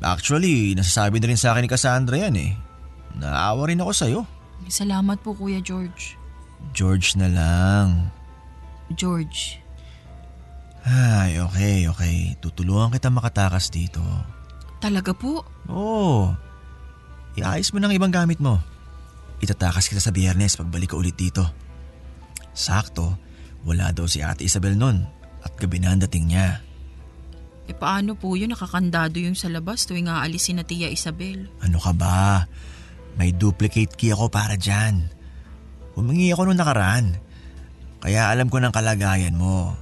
Actually, 0.00 0.76
nasasabi 0.76 1.20
na 1.20 1.28
rin 1.32 1.40
sa 1.40 1.52
akin 1.52 1.64
ni 1.64 1.70
Cassandra 1.72 2.16
yan 2.20 2.36
eh. 2.36 2.52
Naawa 3.16 3.68
rin 3.68 3.80
ako 3.80 3.92
sa'yo. 3.92 4.20
Salamat 4.68 5.20
po 5.24 5.32
Kuya 5.36 5.60
George. 5.60 6.16
George 6.72 7.16
na 7.16 7.28
lang. 7.28 7.88
George. 8.92 9.60
Ay, 10.86 11.42
okay, 11.42 11.90
okay. 11.90 12.38
Tutulungan 12.38 12.94
kita 12.94 13.10
makatakas 13.10 13.74
dito. 13.74 14.00
Talaga 14.78 15.10
po? 15.10 15.42
Oo. 15.66 16.30
Iayos 17.34 17.74
mo 17.74 17.82
ng 17.82 17.90
ibang 17.90 18.14
gamit 18.14 18.38
mo. 18.38 18.62
Itatakas 19.42 19.90
kita 19.90 19.98
sa 19.98 20.14
biyernes 20.14 20.54
pagbalik 20.54 20.94
ko 20.94 21.02
ulit 21.02 21.18
dito. 21.18 21.42
Sakto, 22.54 23.18
wala 23.66 23.90
daw 23.90 24.06
si 24.06 24.22
Ate 24.22 24.46
Isabel 24.46 24.78
nun 24.78 25.02
at 25.42 25.52
gabi 25.58 25.82
na 25.82 25.92
ang 25.92 26.00
dating 26.06 26.30
niya. 26.30 26.62
E 27.66 27.74
paano 27.74 28.14
po 28.14 28.38
yun? 28.38 28.54
Nakakandado 28.54 29.18
yung 29.18 29.34
sa 29.34 29.50
labas 29.50 29.90
tuwing 29.90 30.06
aalisin 30.06 30.62
na 30.62 30.64
Tia 30.64 30.86
Isabel. 30.86 31.50
Ano 31.66 31.82
ka 31.82 31.90
ba? 31.90 32.46
May 33.18 33.34
duplicate 33.34 33.98
key 33.98 34.14
ako 34.14 34.30
para 34.30 34.54
dyan. 34.54 35.10
Humingi 35.98 36.30
ako 36.30 36.46
nung 36.46 36.62
nakaraan. 36.62 37.18
Kaya 37.98 38.30
alam 38.30 38.46
ko 38.46 38.62
ng 38.62 38.70
kalagayan 38.70 39.34
mo. 39.34 39.74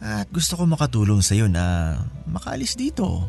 At 0.00 0.32
gusto 0.32 0.56
ko 0.56 0.64
makatulong 0.64 1.20
sa'yo 1.20 1.44
na 1.46 1.96
makaalis 2.24 2.74
dito. 2.74 3.28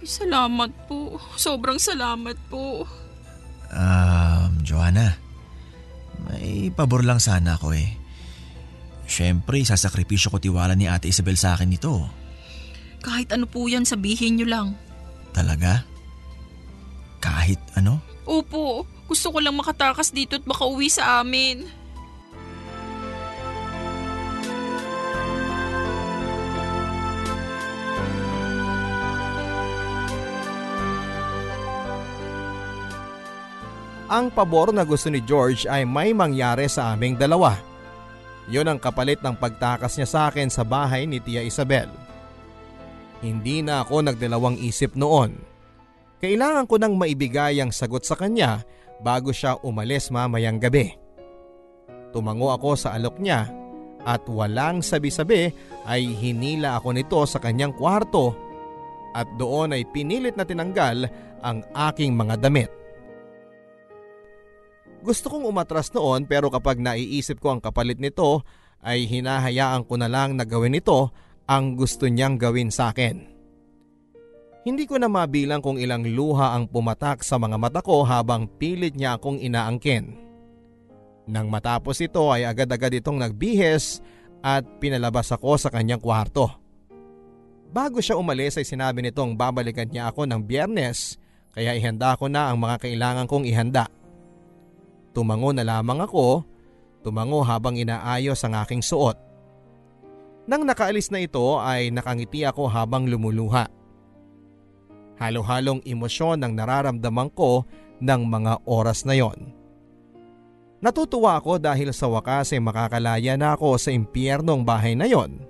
Ay, 0.00 0.08
salamat 0.08 0.72
po. 0.88 1.20
Sobrang 1.36 1.76
salamat 1.76 2.36
po. 2.48 2.88
Um, 3.68 4.50
Joanna, 4.64 5.12
may 6.24 6.72
pabor 6.72 7.04
lang 7.04 7.20
sana 7.20 7.60
ako 7.60 7.76
eh. 7.76 7.92
Siyempre, 9.06 9.60
sasakripisyo 9.62 10.32
ko 10.32 10.38
tiwala 10.40 10.74
ni 10.74 10.88
Ate 10.88 11.12
Isabel 11.12 11.38
sa 11.38 11.54
akin 11.54 11.76
ito. 11.76 12.08
Kahit 13.04 13.30
ano 13.30 13.46
po 13.46 13.68
yan, 13.70 13.86
sabihin 13.86 14.40
niyo 14.40 14.48
lang. 14.50 14.68
Talaga? 15.30 15.84
Kahit 17.20 17.60
ano? 17.78 18.02
Opo, 18.26 18.88
gusto 19.06 19.30
ko 19.30 19.38
lang 19.38 19.54
makatakas 19.54 20.10
dito 20.10 20.34
at 20.34 20.48
makauwi 20.48 20.90
sa 20.90 21.22
amin. 21.22 21.62
Ang 34.06 34.30
pabor 34.30 34.70
na 34.70 34.86
gusto 34.86 35.10
ni 35.10 35.18
George 35.18 35.66
ay 35.66 35.82
may 35.82 36.14
mangyari 36.14 36.70
sa 36.70 36.94
aming 36.94 37.18
dalawa. 37.18 37.58
Yun 38.46 38.70
ang 38.70 38.78
kapalit 38.78 39.18
ng 39.18 39.34
pagtakas 39.34 39.98
niya 39.98 40.06
sa 40.06 40.20
akin 40.30 40.46
sa 40.46 40.62
bahay 40.62 41.10
ni 41.10 41.18
Tia 41.18 41.42
Isabel. 41.42 41.90
Hindi 43.18 43.66
na 43.66 43.82
ako 43.82 44.06
nagdalawang 44.06 44.62
isip 44.62 44.94
noon. 44.94 45.34
Kailangan 46.22 46.70
ko 46.70 46.78
nang 46.78 46.94
maibigay 46.94 47.58
ang 47.58 47.74
sagot 47.74 48.06
sa 48.06 48.14
kanya 48.14 48.62
bago 49.02 49.34
siya 49.34 49.58
umalis 49.66 50.14
mamayang 50.14 50.62
gabi. 50.62 50.94
Tumango 52.14 52.54
ako 52.54 52.78
sa 52.78 52.94
alok 52.94 53.18
niya 53.18 53.50
at 54.06 54.22
walang 54.30 54.86
sabi-sabi 54.86 55.50
ay 55.82 56.06
hinila 56.14 56.78
ako 56.78 56.94
nito 56.94 57.20
sa 57.26 57.42
kanyang 57.42 57.74
kwarto 57.74 58.38
at 59.18 59.26
doon 59.34 59.74
ay 59.74 59.82
pinilit 59.90 60.38
na 60.38 60.46
tinanggal 60.46 61.10
ang 61.42 61.66
aking 61.90 62.14
mga 62.14 62.38
damit. 62.38 62.85
Gusto 65.04 65.32
kong 65.32 65.44
umatras 65.48 65.92
noon 65.92 66.24
pero 66.24 66.48
kapag 66.48 66.80
naiisip 66.80 67.40
ko 67.40 67.56
ang 67.56 67.60
kapalit 67.60 68.00
nito 68.00 68.44
ay 68.84 69.08
hinahayaan 69.08 69.84
ko 69.84 69.98
na 69.98 70.06
lang 70.06 70.38
na 70.38 70.44
gawin 70.46 70.78
ito 70.78 71.12
ang 71.46 71.78
gusto 71.78 72.06
niyang 72.06 72.36
gawin 72.36 72.70
sa 72.70 72.90
akin. 72.90 73.36
Hindi 74.66 74.82
ko 74.82 74.98
na 74.98 75.06
mabilang 75.06 75.62
kung 75.62 75.78
ilang 75.78 76.02
luha 76.02 76.58
ang 76.58 76.66
pumatak 76.66 77.22
sa 77.22 77.38
mga 77.38 77.54
mata 77.54 77.80
ko 77.86 78.02
habang 78.02 78.50
pilit 78.50 78.98
niya 78.98 79.14
akong 79.14 79.38
inaangkin. 79.38 80.18
Nang 81.30 81.46
matapos 81.46 82.02
ito 82.02 82.34
ay 82.34 82.42
agad-agad 82.46 82.98
itong 82.98 83.22
nagbihis 83.22 84.02
at 84.42 84.66
pinalabas 84.82 85.30
ako 85.30 85.54
sa 85.54 85.70
kanyang 85.70 86.02
kwarto. 86.02 86.50
Bago 87.70 88.02
siya 88.02 88.18
umalis 88.18 88.58
ay 88.58 88.66
sinabi 88.66 89.06
nitong 89.06 89.38
babalikan 89.38 89.86
niya 89.86 90.10
ako 90.10 90.26
ng 90.26 90.42
biyernes 90.42 91.18
kaya 91.54 91.74
ihanda 91.74 92.18
ko 92.18 92.26
na 92.26 92.50
ang 92.50 92.58
mga 92.58 92.82
kailangan 92.82 93.26
kong 93.30 93.46
ihanda. 93.46 93.86
Tumango 95.16 95.48
na 95.56 95.64
lamang 95.64 96.04
ako, 96.04 96.44
tumango 97.00 97.40
habang 97.40 97.80
inaayos 97.80 98.36
ang 98.44 98.52
aking 98.60 98.84
suot. 98.84 99.16
Nang 100.44 100.68
nakaalis 100.68 101.08
na 101.08 101.24
ito 101.24 101.56
ay 101.56 101.88
nakangiti 101.88 102.44
ako 102.44 102.68
habang 102.68 103.08
lumuluha. 103.08 103.64
Halo-halong 105.16 105.80
emosyon 105.88 106.44
ang 106.44 106.52
nararamdaman 106.52 107.32
ko 107.32 107.64
ng 107.96 108.22
mga 108.28 108.68
oras 108.68 109.08
na 109.08 109.16
yon. 109.16 109.56
Natutuwa 110.84 111.40
ako 111.40 111.56
dahil 111.64 111.96
sa 111.96 112.12
wakas 112.12 112.52
ay 112.52 112.60
makakalaya 112.60 113.40
na 113.40 113.56
ako 113.56 113.80
sa 113.80 113.88
impyernong 113.96 114.68
bahay 114.68 114.92
na 114.92 115.08
yon. 115.08 115.40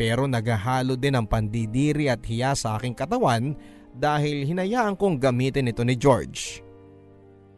Pero 0.00 0.24
naghahalo 0.24 0.96
din 0.96 1.12
ang 1.12 1.28
pandidiri 1.28 2.08
at 2.08 2.24
hiya 2.24 2.56
sa 2.56 2.80
aking 2.80 2.96
katawan 2.96 3.52
dahil 3.92 4.48
hinayaan 4.48 4.96
kong 4.96 5.20
gamitin 5.20 5.68
ito 5.68 5.84
ni 5.84 5.92
George. 5.92 6.71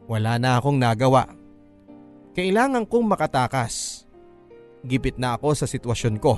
Wala 0.05 0.37
na 0.37 0.61
akong 0.61 0.77
nagawa. 0.77 1.33
Kailangan 2.37 2.85
kong 2.85 3.07
makatakas. 3.09 4.05
Gipit 4.85 5.17
na 5.17 5.39
ako 5.39 5.57
sa 5.57 5.65
sitwasyon 5.65 6.17
ko. 6.21 6.37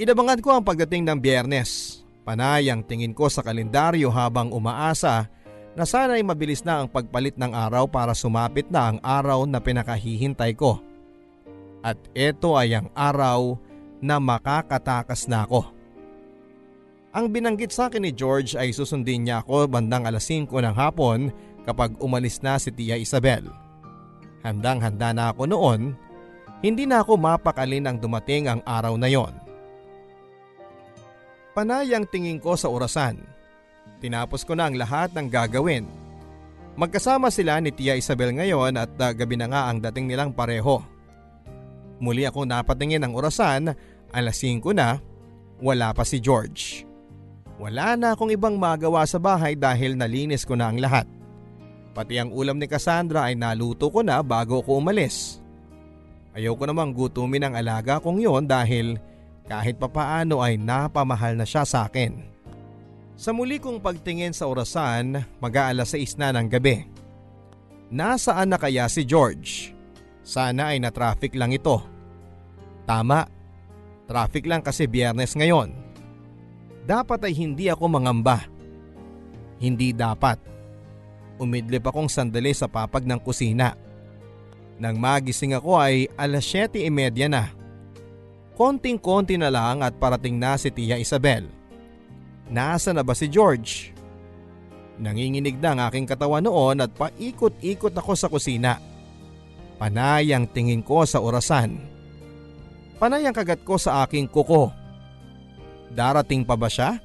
Inabangan 0.00 0.40
ko 0.42 0.48
ang 0.58 0.64
pagdating 0.66 1.06
ng 1.06 1.18
biyernes. 1.22 2.02
Panay 2.26 2.70
ang 2.70 2.82
tingin 2.82 3.14
ko 3.14 3.30
sa 3.30 3.44
kalendaryo 3.44 4.10
habang 4.10 4.50
umaasa 4.50 5.30
na 5.78 5.84
sana'y 5.86 6.22
mabilis 6.26 6.66
na 6.66 6.82
ang 6.82 6.88
pagpalit 6.90 7.38
ng 7.38 7.52
araw 7.52 7.86
para 7.86 8.14
sumapit 8.16 8.66
na 8.68 8.92
ang 8.92 8.98
araw 9.02 9.46
na 9.46 9.58
pinakahihintay 9.62 10.54
ko. 10.58 10.82
At 11.82 11.98
ito 12.14 12.54
ay 12.54 12.78
ang 12.78 12.88
araw 12.94 13.58
na 14.02 14.18
makakatakas 14.18 15.26
na 15.30 15.46
ako. 15.46 15.66
Ang 17.12 17.28
binanggit 17.28 17.68
sa 17.76 17.92
akin 17.92 18.08
ni 18.08 18.12
George 18.16 18.56
ay 18.56 18.72
susundin 18.72 19.28
niya 19.28 19.44
ako 19.44 19.68
bandang 19.68 20.08
alas 20.08 20.24
5 20.24 20.48
ng 20.48 20.76
hapon 20.78 21.28
kapag 21.66 21.94
umalis 22.02 22.42
na 22.42 22.58
si 22.58 22.70
Tia 22.74 22.98
Isabel. 22.98 23.46
Handang 24.42 24.82
handa 24.82 25.14
na 25.14 25.30
ako 25.30 25.46
noon, 25.46 25.94
hindi 26.62 26.86
na 26.86 27.02
ako 27.02 27.18
mapakali 27.18 27.82
nang 27.82 27.98
dumating 27.98 28.46
ang 28.50 28.60
araw 28.62 28.94
na 28.98 29.10
yon. 29.10 29.34
Panayang 31.52 32.08
tingin 32.08 32.40
ko 32.40 32.56
sa 32.56 32.70
orasan. 32.70 33.20
Tinapos 34.00 34.42
ko 34.42 34.56
na 34.56 34.66
ang 34.66 34.74
lahat 34.74 35.14
ng 35.14 35.28
gagawin. 35.30 35.84
Magkasama 36.74 37.28
sila 37.28 37.60
ni 37.60 37.68
Tia 37.70 37.92
Isabel 37.92 38.32
ngayon 38.32 38.72
at 38.80 38.92
uh, 38.96 39.12
gabi 39.12 39.36
na 39.36 39.46
nga 39.46 39.68
ang 39.68 39.78
dating 39.78 40.08
nilang 40.08 40.32
pareho. 40.32 40.80
Muli 42.02 42.24
ako 42.26 42.48
napatingin 42.48 43.04
ng 43.04 43.12
orasan, 43.14 43.70
alas 44.10 44.40
5 44.40 44.64
na, 44.74 44.98
wala 45.62 45.94
pa 45.94 46.02
si 46.02 46.18
George. 46.18 46.88
Wala 47.62 47.94
na 47.94 48.16
akong 48.16 48.32
ibang 48.34 48.58
magawa 48.58 49.06
sa 49.06 49.22
bahay 49.22 49.54
dahil 49.54 49.94
nalinis 49.94 50.42
ko 50.42 50.58
na 50.58 50.72
ang 50.72 50.82
lahat. 50.82 51.06
Pati 51.92 52.16
ang 52.16 52.32
ulam 52.32 52.56
ni 52.56 52.64
Cassandra 52.64 53.28
ay 53.28 53.36
naluto 53.36 53.92
ko 53.92 54.00
na 54.00 54.24
bago 54.24 54.64
ko 54.64 54.80
umalis. 54.80 55.40
Ayaw 56.32 56.56
ko 56.56 56.64
namang 56.64 56.96
gutumin 56.96 57.44
ang 57.44 57.54
alaga 57.56 58.00
kong 58.00 58.24
yon 58.24 58.48
dahil 58.48 58.96
kahit 59.44 59.76
papaano 59.76 60.40
ay 60.40 60.56
napamahal 60.56 61.36
na 61.36 61.44
siya 61.44 61.68
sa 61.68 61.84
akin. 61.84 62.24
Sa 63.12 63.36
muli 63.36 63.60
kong 63.60 63.84
pagtingin 63.84 64.32
sa 64.32 64.48
orasan, 64.48 65.20
mag-aalas 65.36 65.92
6 65.92 66.16
na 66.16 66.32
ng 66.32 66.48
gabi. 66.48 66.88
Nasaan 67.92 68.48
na 68.48 68.56
kaya 68.56 68.88
si 68.88 69.04
George? 69.04 69.76
Sana 70.24 70.72
ay 70.72 70.80
na-traffic 70.80 71.36
lang 71.36 71.52
ito. 71.52 71.76
Tama, 72.88 73.28
traffic 74.08 74.48
lang 74.48 74.64
kasi 74.64 74.88
biyernes 74.88 75.36
ngayon. 75.36 75.76
Dapat 76.88 77.28
ay 77.28 77.34
hindi 77.36 77.68
ako 77.68 77.84
mangamba. 77.92 78.48
Hindi 79.60 79.92
dapat. 79.92 80.51
Umidlip 81.40 81.84
akong 81.88 82.10
sandali 82.10 82.52
sa 82.52 82.68
papag 82.68 83.04
ng 83.08 83.20
kusina. 83.20 83.76
Nang 84.76 84.98
magising 84.98 85.54
ako 85.56 85.78
ay 85.78 86.10
alas 86.18 86.44
7.30 86.48 87.30
na. 87.30 87.52
Konting-konti 88.52 89.40
na 89.40 89.48
lang 89.48 89.80
at 89.80 89.96
parating 89.96 90.36
na 90.36 90.58
si 90.60 90.68
Tia 90.68 91.00
Isabel. 91.00 91.48
Nasa 92.52 92.92
na 92.92 93.00
ba 93.00 93.16
si 93.16 93.30
George? 93.30 93.94
Nanginginig 95.00 95.56
na 95.56 95.72
ang 95.72 95.80
aking 95.88 96.04
katawan 96.04 96.44
noon 96.44 96.84
at 96.84 96.92
paikot-ikot 96.92 97.96
ako 97.96 98.12
sa 98.12 98.28
kusina. 98.28 98.76
Panay 99.80 100.30
ang 100.30 100.46
tingin 100.46 100.84
ko 100.84 101.02
sa 101.08 101.18
orasan. 101.18 101.80
Panay 103.00 103.26
ang 103.26 103.34
kagat 103.34 103.66
ko 103.66 103.80
sa 103.80 104.04
aking 104.06 104.28
kuko. 104.28 104.70
Darating 105.90 106.46
pa 106.46 106.54
ba 106.54 106.70
siya? 106.70 107.02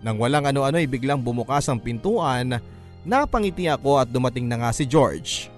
Nang 0.00 0.16
walang 0.16 0.46
ano-ano 0.46 0.78
ay 0.78 0.86
biglang 0.86 1.20
bumukas 1.20 1.66
ang 1.66 1.82
pintuan, 1.82 2.56
napangiti 3.04 3.70
ako 3.70 4.02
at 4.02 4.08
dumating 4.08 4.48
na 4.48 4.58
nga 4.58 4.70
si 4.72 4.88
George. 4.88 5.52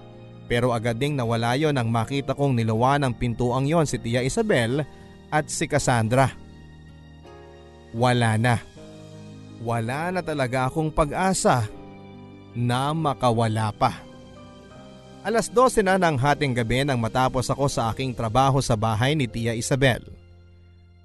Pero 0.51 0.75
agad 0.75 0.99
ding 0.99 1.15
nawala 1.15 1.55
yon 1.55 1.71
nang 1.71 1.87
makita 1.87 2.35
kong 2.35 2.59
nilawan 2.59 3.07
ng 3.07 3.13
pintuang 3.15 3.63
yon 3.63 3.87
si 3.87 3.95
Tia 3.95 4.19
Isabel 4.19 4.83
at 5.31 5.47
si 5.47 5.63
Cassandra. 5.63 6.35
Wala 7.95 8.35
na. 8.35 8.59
Wala 9.63 10.11
na 10.11 10.19
talaga 10.19 10.67
akong 10.67 10.91
pag-asa 10.91 11.71
na 12.51 12.91
makawala 12.91 13.71
pa. 13.71 14.03
Alas 15.23 15.47
12 15.47 15.87
na 15.87 15.95
ng 15.95 16.19
hating 16.19 16.51
gabi 16.51 16.83
nang 16.83 16.99
matapos 16.99 17.47
ako 17.47 17.71
sa 17.71 17.93
aking 17.93 18.11
trabaho 18.11 18.59
sa 18.59 18.75
bahay 18.75 19.15
ni 19.15 19.29
Tia 19.29 19.55
Isabel. 19.55 20.03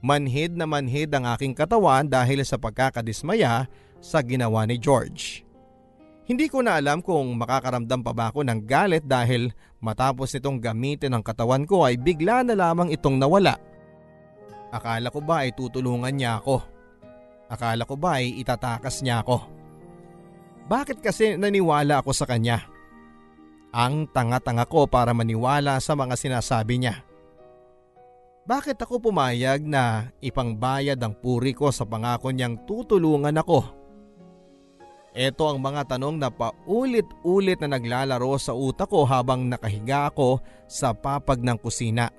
Manhid 0.02 0.58
na 0.58 0.66
manhid 0.66 1.14
ang 1.14 1.28
aking 1.36 1.54
katawan 1.54 2.08
dahil 2.08 2.42
sa 2.42 2.58
pagkakadismaya 2.58 3.70
sa 4.02 4.18
ginawa 4.26 4.66
ni 4.66 4.80
George. 4.80 5.45
Hindi 6.26 6.50
ko 6.50 6.58
na 6.58 6.82
alam 6.82 7.06
kung 7.06 7.38
makakaramdam 7.38 8.02
pa 8.02 8.10
ba 8.10 8.34
ako 8.34 8.42
ng 8.42 8.66
galit 8.66 9.06
dahil 9.06 9.54
matapos 9.78 10.34
nitong 10.34 10.58
gamitin 10.58 11.14
ang 11.14 11.22
katawan 11.22 11.62
ko 11.62 11.86
ay 11.86 11.94
bigla 11.94 12.42
na 12.42 12.58
lamang 12.58 12.90
itong 12.90 13.14
nawala. 13.14 13.54
Akala 14.74 15.14
ko 15.14 15.22
ba 15.22 15.46
ay 15.46 15.54
tutulungan 15.54 16.10
niya 16.10 16.42
ako? 16.42 16.58
Akala 17.46 17.86
ko 17.86 17.94
ba 17.94 18.18
ay 18.18 18.42
itatakas 18.42 19.06
niya 19.06 19.22
ako? 19.22 19.38
Bakit 20.66 20.98
kasi 20.98 21.38
naniwala 21.38 22.02
ako 22.02 22.10
sa 22.10 22.26
kanya? 22.26 22.66
Ang 23.70 24.10
tanga-tanga 24.10 24.66
ko 24.66 24.90
para 24.90 25.14
maniwala 25.14 25.78
sa 25.78 25.94
mga 25.94 26.18
sinasabi 26.18 26.82
niya. 26.82 27.06
Bakit 28.50 28.82
ako 28.82 28.98
pumayag 28.98 29.62
na 29.62 30.10
ipangbayad 30.18 30.98
ang 30.98 31.14
puri 31.14 31.54
ko 31.54 31.70
sa 31.70 31.86
pangako 31.86 32.34
niyang 32.34 32.66
tutulungan 32.66 33.38
ako? 33.38 33.75
Ito 35.16 35.48
ang 35.48 35.64
mga 35.64 35.96
tanong 35.96 36.20
na 36.20 36.28
paulit-ulit 36.28 37.56
na 37.64 37.72
naglalaro 37.72 38.36
sa 38.36 38.52
utak 38.52 38.92
ko 38.92 39.08
habang 39.08 39.48
nakahiga 39.48 40.12
ako 40.12 40.44
sa 40.68 40.92
papag 40.92 41.40
ng 41.40 41.56
kusina. 41.56 42.12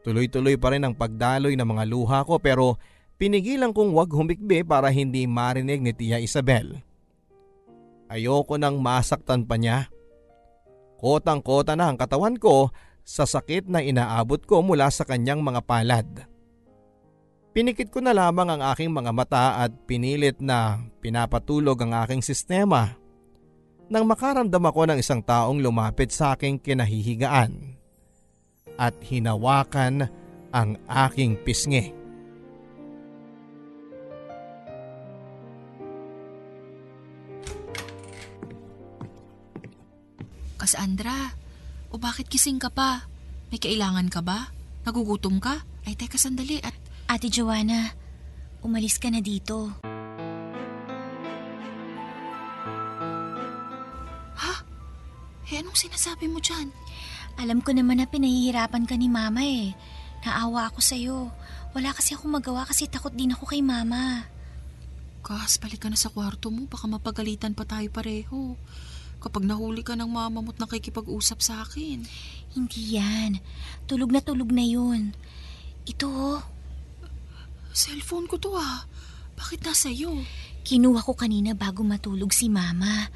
Tuloy-tuloy 0.00 0.56
pa 0.56 0.72
rin 0.72 0.88
ang 0.88 0.96
pagdaloy 0.96 1.52
ng 1.60 1.68
mga 1.68 1.84
luha 1.84 2.24
ko 2.24 2.40
pero 2.40 2.80
pinigilan 3.20 3.76
kong 3.76 3.92
wag 3.92 4.08
humikbi 4.08 4.64
para 4.64 4.88
hindi 4.88 5.28
marinig 5.28 5.84
ni 5.84 5.92
Tia 5.92 6.16
Isabel. 6.24 6.80
Ayoko 8.08 8.56
nang 8.56 8.80
masaktan 8.80 9.44
pa 9.44 9.60
niya. 9.60 9.92
Kotang-kota 10.96 11.76
na 11.76 11.92
ang 11.92 12.00
katawan 12.00 12.40
ko 12.40 12.72
sa 13.04 13.28
sakit 13.28 13.68
na 13.68 13.84
inaabot 13.84 14.40
ko 14.40 14.64
mula 14.64 14.88
sa 14.88 15.04
kanyang 15.04 15.44
mga 15.44 15.60
palad. 15.68 16.08
Pinikit 17.54 17.94
ko 17.94 18.02
na 18.02 18.10
lamang 18.10 18.50
ang 18.50 18.62
aking 18.74 18.90
mga 18.90 19.14
mata 19.14 19.62
at 19.62 19.70
pinilit 19.86 20.42
na 20.42 20.82
pinapatulog 20.98 21.78
ang 21.86 21.94
aking 22.02 22.18
sistema 22.18 22.98
nang 23.86 24.10
makaramdam 24.10 24.58
ako 24.58 24.90
ng 24.90 24.98
isang 24.98 25.22
taong 25.22 25.62
lumapit 25.62 26.10
sa 26.10 26.34
aking 26.34 26.58
kinahihigaan 26.58 27.78
at 28.74 28.90
hinawakan 29.06 30.10
ang 30.50 30.74
aking 31.06 31.38
pisngi. 31.46 31.94
Cassandra, 40.58 41.30
o 41.94 42.02
bakit 42.02 42.26
kising 42.26 42.58
ka 42.58 42.66
pa? 42.66 43.06
May 43.54 43.62
kailangan 43.62 44.10
ka 44.10 44.26
ba? 44.26 44.50
Nagugutom 44.82 45.38
ka? 45.38 45.62
Ay 45.86 45.94
teka 45.94 46.18
sandali 46.18 46.58
at... 46.58 46.83
Ate 47.14 47.30
Joanna, 47.30 47.94
umalis 48.66 48.98
ka 48.98 49.06
na 49.06 49.22
dito. 49.22 49.70
Ha? 54.34 54.54
Eh 55.46 55.62
anong 55.62 55.78
sinasabi 55.78 56.26
mo 56.26 56.42
dyan? 56.42 56.74
Alam 57.38 57.62
ko 57.62 57.70
naman 57.70 58.02
na 58.02 58.10
pinahihirapan 58.10 58.82
ka 58.82 58.98
ni 58.98 59.06
Mama 59.06 59.46
eh. 59.46 59.78
Naawa 60.26 60.74
ako 60.74 60.82
sa'yo. 60.82 61.30
Wala 61.70 61.94
kasi 61.94 62.18
akong 62.18 62.34
magawa 62.34 62.66
kasi 62.66 62.90
takot 62.90 63.14
din 63.14 63.30
ako 63.30 63.46
kay 63.46 63.62
Mama. 63.62 64.26
Kas, 65.22 65.62
balik 65.62 65.86
ka 65.86 65.94
na 65.94 65.94
sa 65.94 66.10
kwarto 66.10 66.50
mo. 66.50 66.66
Baka 66.66 66.90
mapagalitan 66.90 67.54
pa 67.54 67.62
tayo 67.62 67.94
pareho. 67.94 68.58
Kapag 69.22 69.46
nahuli 69.46 69.86
ka 69.86 69.94
ng 69.94 70.10
mama 70.10 70.42
mo't 70.42 70.58
nakikipag-usap 70.58 71.38
sa 71.38 71.62
akin. 71.62 72.02
Hindi 72.58 72.98
yan. 72.98 73.38
Tulog 73.86 74.10
na 74.10 74.18
tulog 74.18 74.50
na 74.50 74.66
yun. 74.66 75.14
Ito 75.86 76.10
oh. 76.10 76.53
Cellphone 77.74 78.30
ko 78.30 78.38
to 78.38 78.54
ah. 78.54 78.86
Bakit 79.34 79.66
nasa 79.66 79.90
iyo? 79.90 80.14
Kinuha 80.62 81.02
ko 81.02 81.18
kanina 81.18 81.58
bago 81.58 81.82
matulog 81.82 82.30
si 82.30 82.46
Mama. 82.46 83.10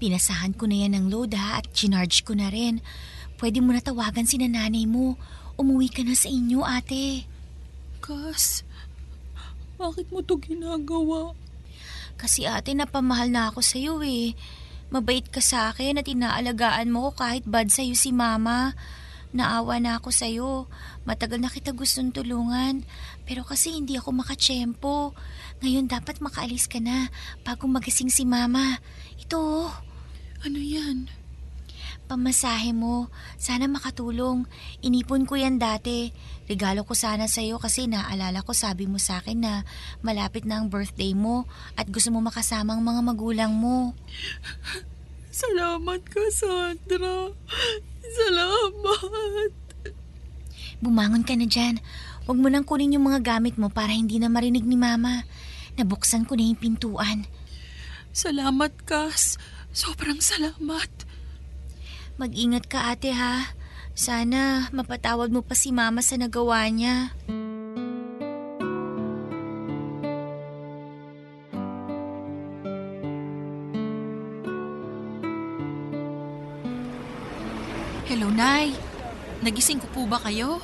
Pinasahan 0.00 0.56
ko 0.56 0.64
na 0.64 0.88
yan 0.88 0.96
ng 0.96 1.06
load 1.12 1.36
ha 1.36 1.60
at 1.60 1.68
chinarge 1.76 2.24
ko 2.24 2.32
na 2.32 2.48
rin. 2.48 2.80
Pwede 3.36 3.60
mo 3.60 3.76
na 3.76 3.84
tawagan 3.84 4.24
si 4.24 4.40
nanay 4.40 4.88
mo. 4.88 5.20
Umuwi 5.60 5.92
ka 5.92 6.00
na 6.00 6.16
sa 6.16 6.30
inyo, 6.30 6.64
ate. 6.64 7.26
Kas, 7.98 8.62
bakit 9.74 10.06
mo 10.14 10.22
to 10.22 10.38
ginagawa? 10.38 11.34
Kasi 12.18 12.46
ate, 12.46 12.74
napamahal 12.74 13.30
na 13.30 13.50
ako 13.50 13.62
sa'yo 13.62 14.00
eh. 14.02 14.38
Mabait 14.90 15.26
ka 15.26 15.42
sa 15.42 15.70
akin 15.74 16.00
at 16.00 16.06
inaalagaan 16.06 16.88
mo 16.88 17.10
ko 17.10 17.26
kahit 17.26 17.44
bad 17.44 17.68
sa'yo 17.74 17.94
si 17.98 18.14
mama. 18.14 18.74
Naawa 19.34 19.76
na 19.82 19.98
ako 20.00 20.08
sa'yo. 20.14 20.50
Matagal 21.04 21.42
na 21.42 21.50
kita 21.50 21.74
gustong 21.74 22.14
tulungan. 22.14 22.86
Pero 23.28 23.44
kasi 23.44 23.76
hindi 23.76 24.00
ako 24.00 24.24
makachempo. 24.24 25.12
Ngayon 25.60 25.84
dapat 25.84 26.24
makaalis 26.24 26.64
ka 26.64 26.80
na 26.80 27.12
bago 27.44 27.68
magising 27.68 28.08
si 28.08 28.24
mama. 28.24 28.80
Ito. 29.20 29.68
Ano 30.48 30.56
yan? 30.56 31.12
Pamasahe 32.08 32.72
mo. 32.72 33.12
Sana 33.36 33.68
makatulong. 33.68 34.48
Inipon 34.80 35.28
ko 35.28 35.36
yan 35.36 35.60
dati. 35.60 36.08
Regalo 36.48 36.88
ko 36.88 36.96
sana 36.96 37.28
sa'yo 37.28 37.60
kasi 37.60 37.84
naalala 37.84 38.40
ko 38.40 38.56
sabi 38.56 38.88
mo 38.88 38.96
sa 38.96 39.20
akin 39.20 39.44
na 39.44 39.68
malapit 40.00 40.48
na 40.48 40.64
ang 40.64 40.72
birthday 40.72 41.12
mo 41.12 41.44
at 41.76 41.84
gusto 41.92 42.08
mo 42.08 42.24
makasama 42.24 42.72
ang 42.72 42.80
mga 42.80 43.04
magulang 43.04 43.52
mo. 43.52 43.92
Salamat 45.28 46.00
ka, 46.08 46.24
Sandra. 46.32 47.28
Salamat. 48.00 49.52
Bumangon 50.80 51.28
ka 51.28 51.36
na 51.36 51.44
dyan. 51.44 51.76
Huwag 52.28 52.44
mo 52.44 52.52
nang 52.52 52.68
kunin 52.68 52.92
yung 52.92 53.08
mga 53.08 53.24
gamit 53.24 53.56
mo 53.56 53.72
para 53.72 53.88
hindi 53.88 54.20
na 54.20 54.28
marinig 54.28 54.60
ni 54.60 54.76
Mama. 54.76 55.24
Nabuksan 55.80 56.28
ko 56.28 56.36
na 56.36 56.44
yung 56.44 56.60
pintuan. 56.60 57.24
Salamat, 58.12 58.68
Kas. 58.84 59.40
Sobrang 59.72 60.20
salamat. 60.20 60.92
Mag-ingat 62.20 62.68
ka 62.68 62.92
ate 62.92 63.16
ha. 63.16 63.56
Sana 63.96 64.68
mapatawad 64.76 65.32
mo 65.32 65.40
pa 65.40 65.56
si 65.56 65.72
mama 65.72 66.04
sa 66.04 66.20
nagawa 66.20 66.68
niya. 66.68 67.16
Hello, 78.04 78.28
Nay. 78.28 78.76
Nagising 79.40 79.80
ko 79.80 79.88
po 79.96 80.04
ba 80.04 80.20
kayo? 80.20 80.60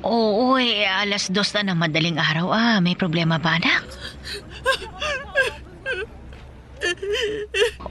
Oo, 0.00 0.56
eh, 0.56 0.88
alas 0.88 1.28
dos 1.28 1.52
na 1.52 1.60
ng 1.60 1.76
madaling 1.76 2.16
araw. 2.16 2.48
Ah, 2.48 2.78
may 2.80 2.96
problema 2.96 3.36
ba, 3.36 3.60
anak? 3.60 3.84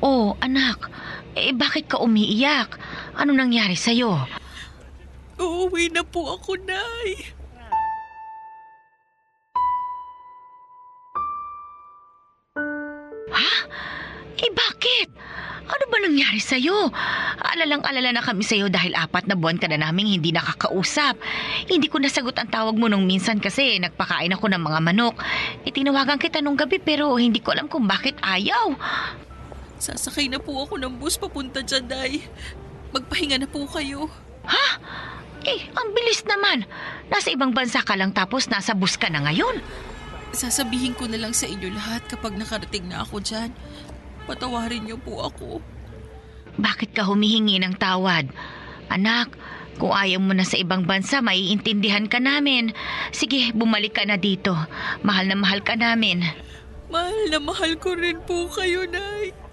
oh, 0.01 0.33
anak. 0.41 0.89
Eh, 1.37 1.53
bakit 1.53 1.85
ka 1.85 2.01
umiiyak? 2.01 2.81
Ano 3.13 3.37
nangyari 3.37 3.77
sa'yo? 3.77 4.25
Uuwi 5.37 5.93
na 5.93 6.01
po 6.01 6.33
ako, 6.33 6.57
Nay. 6.65 7.29
Ha? 13.29 13.53
Eh, 14.41 14.49
bakit? 14.49 15.13
Ano 15.69 15.83
ba 15.93 15.97
nangyari 16.01 16.41
sa'yo? 16.41 16.89
Alalang-alala 17.59 18.15
na 18.15 18.23
kami 18.23 18.39
sa'yo 18.39 18.71
dahil 18.71 18.95
apat 18.95 19.27
na 19.27 19.35
buwan 19.35 19.59
ka 19.59 19.67
na 19.67 19.75
naming 19.75 20.07
hindi 20.07 20.31
nakakausap. 20.31 21.19
Hindi 21.67 21.91
ko 21.91 21.99
nasagot 21.99 22.39
ang 22.39 22.47
tawag 22.47 22.79
mo 22.79 22.87
nung 22.87 23.03
minsan 23.03 23.35
kasi 23.43 23.75
nagpakain 23.83 24.31
ako 24.31 24.47
ng 24.47 24.63
mga 24.63 24.79
manok. 24.79 25.19
Itinawagan 25.67 26.23
kita 26.23 26.39
nung 26.39 26.55
gabi 26.55 26.79
pero 26.79 27.11
hindi 27.19 27.43
ko 27.43 27.51
alam 27.51 27.67
kung 27.67 27.83
bakit 27.83 28.15
ayaw. 28.23 28.79
Sasakay 29.75 30.31
na 30.31 30.39
po 30.39 30.55
ako 30.63 30.79
ng 30.79 31.03
bus 31.03 31.19
papunta 31.19 31.59
dyan, 31.59 31.83
Day. 31.83 32.23
Magpahinga 32.95 33.43
na 33.43 33.47
po 33.51 33.67
kayo. 33.67 34.07
Ha? 34.47 34.79
Eh, 35.43 35.67
ang 35.75 35.91
bilis 35.91 36.23
naman. 36.23 36.63
Nasa 37.11 37.27
ibang 37.27 37.51
bansa 37.51 37.83
ka 37.83 37.99
lang 37.99 38.15
tapos 38.15 38.47
nasa 38.47 38.71
bus 38.71 38.95
ka 38.95 39.11
na 39.11 39.19
ngayon. 39.27 39.59
Sasabihin 40.31 40.95
ko 40.95 41.11
na 41.11 41.19
lang 41.19 41.35
sa 41.35 41.43
inyo 41.43 41.75
lahat 41.75 42.07
kapag 42.07 42.39
nakarating 42.39 42.87
na 42.87 43.03
ako 43.03 43.19
dyan. 43.19 43.51
Patawarin 44.23 44.87
niyo 44.87 44.95
po 44.95 45.27
ako. 45.27 45.59
Bakit 46.57 46.97
ka 46.97 47.05
humihingi 47.05 47.61
ng 47.61 47.77
tawad? 47.77 48.31
Anak, 48.89 49.35
kung 49.79 49.95
ayaw 49.95 50.19
mo 50.19 50.35
na 50.35 50.43
sa 50.43 50.59
ibang 50.59 50.83
bansa, 50.83 51.23
maiintindihan 51.23 52.09
ka 52.09 52.19
namin. 52.19 52.75
Sige, 53.15 53.53
bumalik 53.55 53.95
ka 53.95 54.03
na 54.03 54.19
dito. 54.19 54.51
Mahal 55.05 55.31
na 55.31 55.37
mahal 55.39 55.63
ka 55.63 55.79
namin. 55.79 56.25
Mahal 56.89 57.31
na 57.31 57.39
mahal 57.39 57.77
ko 57.79 57.95
rin 57.95 58.19
po 58.25 58.49
kayo, 58.51 58.83
Nay. 58.89 59.48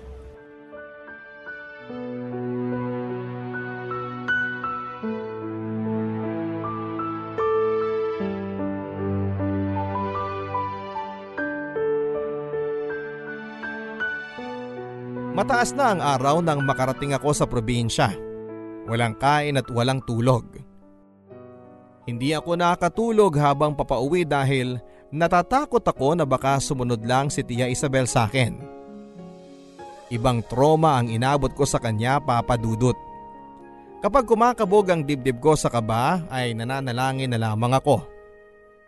Mataas 15.36 15.76
na 15.76 15.92
ang 15.92 16.00
araw 16.00 16.40
nang 16.40 16.64
makarating 16.64 17.12
ako 17.12 17.36
sa 17.36 17.44
probinsya. 17.44 18.08
Walang 18.88 19.20
kain 19.20 19.60
at 19.60 19.68
walang 19.68 20.00
tulog. 20.08 20.48
Hindi 22.08 22.32
ako 22.32 22.56
nakatulog 22.56 23.36
habang 23.36 23.76
papauwi 23.76 24.24
dahil 24.24 24.80
natatakot 25.12 25.84
ako 25.84 26.16
na 26.16 26.24
baka 26.24 26.56
sumunod 26.56 27.04
lang 27.04 27.28
si 27.28 27.44
Tia 27.44 27.68
Isabel 27.68 28.08
sa 28.08 28.24
akin. 28.24 28.56
Ibang 30.08 30.48
trauma 30.48 30.96
ang 30.96 31.12
inabot 31.12 31.52
ko 31.52 31.68
sa 31.68 31.84
kanya 31.84 32.16
papadudot. 32.16 32.96
Kapag 34.00 34.24
kumakabog 34.24 34.88
ang 34.88 35.04
dibdib 35.04 35.36
ko 35.44 35.52
sa 35.52 35.68
kaba 35.68 36.24
ay 36.32 36.56
nananalangin 36.56 37.28
na 37.28 37.52
lamang 37.52 37.76
ako. 37.76 38.08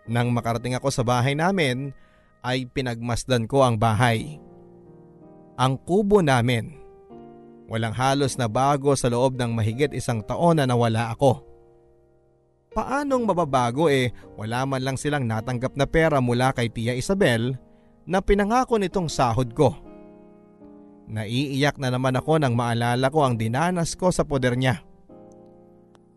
Nang 0.09 0.33
makarating 0.33 0.73
ako 0.81 0.89
sa 0.89 1.05
bahay 1.05 1.37
namin 1.37 1.93
ay 2.41 2.65
pinagmasdan 2.73 3.45
ko 3.45 3.69
ang 3.69 3.77
bahay 3.77 4.48
ang 5.59 5.75
kubo 5.83 6.23
namin. 6.23 6.79
Walang 7.69 7.93
halos 7.93 8.39
na 8.39 8.47
bago 8.47 8.95
sa 8.95 9.11
loob 9.11 9.37
ng 9.37 9.53
mahigit 9.53 9.93
isang 9.93 10.23
taon 10.23 10.63
na 10.63 10.65
nawala 10.65 11.13
ako. 11.13 11.45
Paanong 12.73 13.27
mababago 13.27 13.91
eh 13.91 14.15
wala 14.39 14.63
man 14.65 14.87
lang 14.87 14.97
silang 14.97 15.27
natanggap 15.27 15.75
na 15.75 15.85
pera 15.85 16.23
mula 16.23 16.55
kay 16.55 16.71
Tia 16.71 16.95
Isabel 16.95 17.59
na 18.07 18.23
pinangako 18.23 18.79
nitong 18.79 19.11
sahod 19.11 19.51
ko. 19.53 19.75
Naiiyak 21.11 21.77
na 21.81 21.91
naman 21.91 22.15
ako 22.17 22.39
nang 22.39 22.55
maalala 22.55 23.11
ko 23.11 23.27
ang 23.27 23.35
dinanas 23.35 23.99
ko 23.99 24.15
sa 24.15 24.23
poder 24.23 24.55
niya. 24.55 24.81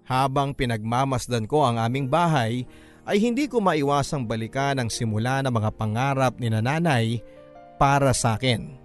Habang 0.06 0.54
pinagmamasdan 0.54 1.48
ko 1.48 1.64
ang 1.64 1.80
aming 1.80 2.12
bahay 2.12 2.68
ay 3.08 3.18
hindi 3.18 3.48
ko 3.48 3.64
maiwasang 3.64 4.28
balikan 4.28 4.78
ang 4.78 4.92
simula 4.92 5.40
ng 5.42 5.52
mga 5.52 5.72
pangarap 5.74 6.34
ni 6.38 6.52
nanay 6.52 7.24
para 7.80 8.12
sa 8.12 8.36
akin. 8.36 8.81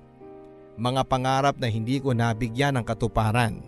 Mga 0.76 1.02
pangarap 1.08 1.56
na 1.56 1.72
hindi 1.72 1.96
ko 1.96 2.12
nabigyan 2.12 2.76
ng 2.76 2.84
katuparan. 2.84 3.64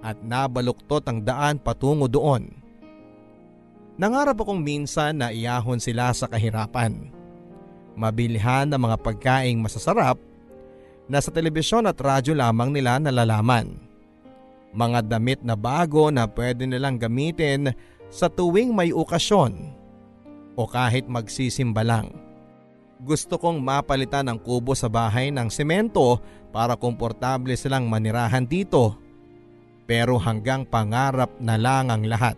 At 0.00 0.16
nabaluktot 0.24 1.04
ang 1.04 1.20
daan 1.20 1.60
patungo 1.60 2.08
doon. 2.08 2.48
Nangarap 3.98 4.38
akong 4.40 4.62
minsan 4.62 5.20
na 5.20 5.28
iyahon 5.34 5.82
sila 5.82 6.14
sa 6.14 6.30
kahirapan. 6.30 7.10
Mabilihan 7.98 8.70
ng 8.70 8.78
mga 8.78 8.96
pagkaing 9.02 9.58
masasarap 9.58 10.16
na 11.10 11.18
sa 11.18 11.34
telebisyon 11.34 11.88
at 11.90 11.98
radyo 11.98 12.32
lamang 12.32 12.70
nila 12.70 13.02
nalalaman. 13.02 13.74
Mga 14.70 15.00
damit 15.10 15.40
na 15.42 15.58
bago 15.58 16.12
na 16.12 16.28
pwede 16.30 16.68
nilang 16.68 17.00
gamitin 17.00 17.74
sa 18.06 18.30
tuwing 18.30 18.70
may 18.70 18.94
okasyon 18.94 19.74
o 20.54 20.62
kahit 20.68 21.10
magsisimba 21.10 21.82
lang. 21.82 22.27
Gusto 22.98 23.38
kong 23.38 23.62
mapalitan 23.62 24.26
ang 24.26 24.42
kubo 24.42 24.74
sa 24.74 24.90
bahay 24.90 25.30
ng 25.30 25.46
semento 25.54 26.18
para 26.50 26.74
komportable 26.74 27.54
silang 27.54 27.86
manirahan 27.86 28.42
dito. 28.42 28.98
Pero 29.86 30.18
hanggang 30.18 30.66
pangarap 30.66 31.30
na 31.38 31.54
lang 31.54 31.94
ang 31.94 32.02
lahat. 32.10 32.34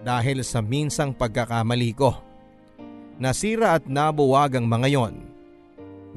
Dahil 0.00 0.40
sa 0.40 0.64
minsang 0.64 1.12
pagkakamali 1.12 1.92
ko. 1.92 2.16
Nasira 3.20 3.76
at 3.76 3.84
nabuwag 3.84 4.56
ang 4.56 4.64
mga 4.64 4.88
yon. 4.88 5.14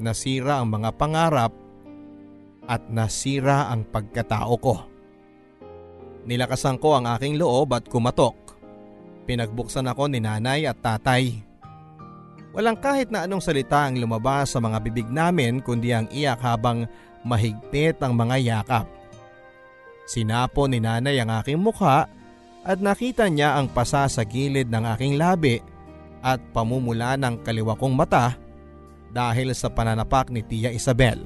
Nasira 0.00 0.64
ang 0.64 0.72
mga 0.72 0.96
pangarap 0.96 1.52
at 2.64 2.88
nasira 2.88 3.68
ang 3.68 3.84
pagkatao 3.84 4.56
ko. 4.56 4.76
Nilakasan 6.24 6.80
ko 6.80 6.96
ang 6.96 7.08
aking 7.08 7.36
loob 7.36 7.76
at 7.76 7.84
kumatok. 7.88 8.56
Pinagbuksan 9.28 9.88
ako 9.88 10.08
ni 10.08 10.24
nanay 10.24 10.64
at 10.64 10.80
tatay. 10.80 11.49
Walang 12.50 12.82
kahit 12.82 13.14
na 13.14 13.26
anong 13.26 13.42
salita 13.42 13.86
ang 13.86 13.94
lumabas 13.94 14.50
sa 14.50 14.58
mga 14.58 14.78
bibig 14.82 15.06
namin 15.06 15.62
kundi 15.62 15.94
ang 15.94 16.10
iyak 16.10 16.42
habang 16.42 16.90
mahigpit 17.22 17.94
ang 18.02 18.18
mga 18.18 18.36
yakap. 18.42 18.86
Sinapo 20.10 20.66
ni 20.66 20.82
nanay 20.82 21.22
ang 21.22 21.30
aking 21.38 21.62
mukha 21.62 22.10
at 22.66 22.78
nakita 22.82 23.30
niya 23.30 23.54
ang 23.54 23.70
pasa 23.70 24.10
sa 24.10 24.26
gilid 24.26 24.66
ng 24.66 24.84
aking 24.98 25.14
labi 25.14 25.62
at 26.20 26.42
pamumula 26.50 27.14
ng 27.14 27.40
kaliwa 27.46 27.78
kong 27.78 27.94
mata 27.94 28.34
dahil 29.14 29.54
sa 29.54 29.70
pananapak 29.70 30.28
ni 30.34 30.42
Tia 30.42 30.74
Isabel. 30.74 31.22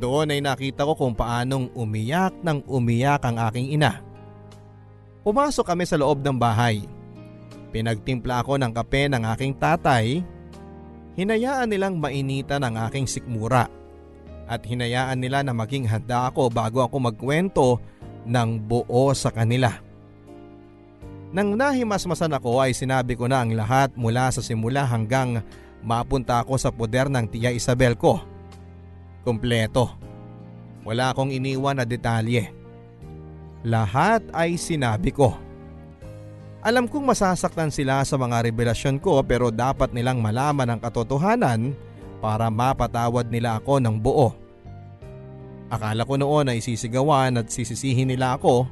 Doon 0.00 0.32
ay 0.32 0.40
nakita 0.40 0.86
ko 0.88 0.96
kung 0.96 1.12
paanong 1.12 1.74
umiyak 1.76 2.32
ng 2.40 2.64
umiyak 2.64 3.20
ang 3.26 3.36
aking 3.50 3.76
ina. 3.76 4.00
Pumasok 5.20 5.66
kami 5.66 5.84
sa 5.84 6.00
loob 6.00 6.24
ng 6.24 6.38
bahay. 6.40 6.80
Pinagtimpla 7.70 8.42
ako 8.42 8.58
ng 8.58 8.72
kape 8.74 9.06
ng 9.10 9.22
aking 9.34 9.54
tatay. 9.58 10.26
Hinayaan 11.14 11.70
nilang 11.70 11.98
mainitan 11.98 12.62
ang 12.66 12.78
aking 12.90 13.06
sikmura 13.06 13.70
at 14.50 14.66
hinayaan 14.66 15.22
nila 15.22 15.46
na 15.46 15.54
maging 15.54 15.86
handa 15.86 16.26
ako 16.26 16.50
bago 16.50 16.82
ako 16.82 16.96
magkwento 16.98 17.68
ng 18.26 18.58
buo 18.58 19.14
sa 19.14 19.30
kanila. 19.30 19.78
Nang 21.30 21.54
nahimasmasan 21.54 22.34
ako 22.34 22.58
ay 22.58 22.74
sinabi 22.74 23.14
ko 23.14 23.30
na 23.30 23.46
ang 23.46 23.54
lahat 23.54 23.94
mula 23.94 24.34
sa 24.34 24.42
simula 24.42 24.82
hanggang 24.82 25.38
mapunta 25.78 26.42
ako 26.42 26.58
sa 26.58 26.74
poder 26.74 27.06
ng 27.06 27.30
tiya 27.30 27.54
Isabel 27.54 27.94
ko. 27.94 28.18
Kompleto. 29.22 29.94
Wala 30.82 31.14
akong 31.14 31.30
iniwan 31.30 31.78
na 31.78 31.86
detalye. 31.86 32.50
Lahat 33.62 34.24
ay 34.34 34.58
sinabi 34.58 35.14
ko. 35.14 35.38
Alam 36.60 36.92
kong 36.92 37.08
masasaktan 37.08 37.72
sila 37.72 38.04
sa 38.04 38.20
mga 38.20 38.44
revelasyon 38.52 39.00
ko 39.00 39.24
pero 39.24 39.48
dapat 39.48 39.96
nilang 39.96 40.20
malaman 40.20 40.68
ang 40.68 40.80
katotohanan 40.80 41.72
para 42.20 42.52
mapatawad 42.52 43.32
nila 43.32 43.56
ako 43.56 43.80
ng 43.80 43.96
buo. 43.96 44.36
Akala 45.72 46.04
ko 46.04 46.20
noon 46.20 46.52
ay 46.52 46.60
sisigawan 46.60 47.40
at 47.40 47.48
sisisihin 47.48 48.12
nila 48.12 48.36
ako 48.36 48.68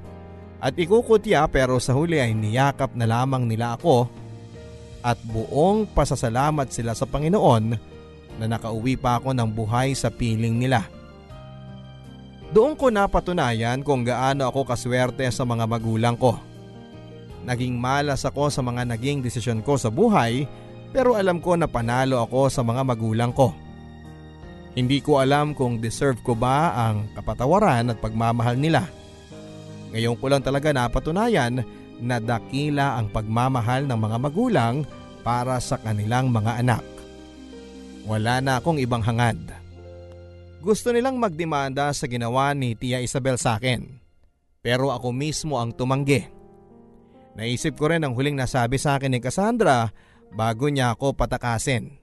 at 0.61 0.77
ikukutya 0.77 1.49
pero 1.49 1.81
sa 1.81 1.97
huli 1.97 2.21
ay 2.21 2.37
niyakap 2.37 2.93
na 2.93 3.09
lamang 3.09 3.49
nila 3.49 3.81
ako 3.81 4.05
at 5.01 5.17
buong 5.25 5.89
pasasalamat 5.89 6.69
sila 6.69 6.93
sa 6.93 7.09
Panginoon 7.09 7.65
na 8.37 8.45
nakauwi 8.45 9.01
pa 9.01 9.17
ako 9.17 9.33
ng 9.33 9.49
buhay 9.49 9.97
sa 9.97 10.13
piling 10.13 10.61
nila. 10.61 10.85
Doon 12.53 12.77
ko 12.77 12.93
napatunayan 12.93 13.81
kung 13.81 14.05
gaano 14.05 14.45
ako 14.45 14.69
kaswerte 14.69 15.25
sa 15.33 15.49
mga 15.49 15.65
magulang 15.65 16.21
ko. 16.21 16.48
Naging 17.49 17.81
malas 17.81 18.29
ako 18.29 18.53
sa 18.53 18.61
mga 18.61 18.85
naging 18.85 19.25
desisyon 19.25 19.65
ko 19.65 19.81
sa 19.81 19.89
buhay 19.89 20.45
pero 20.93 21.17
alam 21.17 21.41
ko 21.41 21.57
na 21.57 21.65
panalo 21.65 22.21
ako 22.21 22.53
sa 22.53 22.61
mga 22.61 22.85
magulang 22.85 23.33
ko. 23.33 23.57
Hindi 24.77 25.01
ko 25.01 25.25
alam 25.25 25.57
kung 25.57 25.81
deserve 25.81 26.21
ko 26.21 26.37
ba 26.37 26.77
ang 26.77 27.09
kapatawaran 27.17 27.89
at 27.89 27.99
pagmamahal 28.05 28.61
nila. 28.61 28.85
Ngayon 29.97 30.21
ko 30.21 30.29
lang 30.29 30.45
talaga 30.45 30.77
napatunayan 30.77 31.65
na 31.99 32.21
dakila 32.21 33.01
ang 33.01 33.09
pagmamahal 33.09 33.89
ng 33.89 33.97
mga 33.97 34.17
magulang 34.21 34.75
para 35.25 35.57
sa 35.59 35.81
kanilang 35.81 36.29
mga 36.29 36.61
anak. 36.61 36.85
Wala 38.05 38.45
na 38.45 38.61
akong 38.61 38.77
ibang 38.77 39.01
hangad. 39.01 39.41
Gusto 40.61 40.93
nilang 40.93 41.17
magdemanda 41.17 41.89
sa 41.97 42.05
ginawa 42.05 42.53
ni 42.53 42.77
Tia 42.77 43.01
Isabel 43.01 43.41
sa 43.41 43.57
akin. 43.57 43.89
Pero 44.61 44.93
ako 44.93 45.17
mismo 45.17 45.57
ang 45.57 45.73
tumanggi. 45.73 46.38
Naisip 47.39 47.79
ko 47.79 47.87
rin 47.87 48.03
ang 48.03 48.19
huling 48.19 48.35
nasabi 48.35 48.83
sa 48.83 48.99
akin 48.99 49.15
ni 49.15 49.23
Cassandra 49.23 49.95
bago 50.35 50.67
niya 50.67 50.91
ako 50.99 51.15
patakasin. 51.15 51.95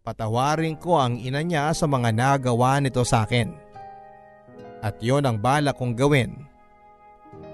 Patawarin 0.00 0.80
ko 0.80 0.96
ang 0.96 1.20
ina 1.20 1.44
niya 1.44 1.68
sa 1.76 1.84
mga 1.84 2.16
nagawa 2.16 2.80
nito 2.80 3.04
sa 3.04 3.28
akin. 3.28 3.52
At 4.80 4.96
yon 5.04 5.28
ang 5.28 5.36
bala 5.36 5.76
kong 5.76 5.92
gawin. 5.92 6.32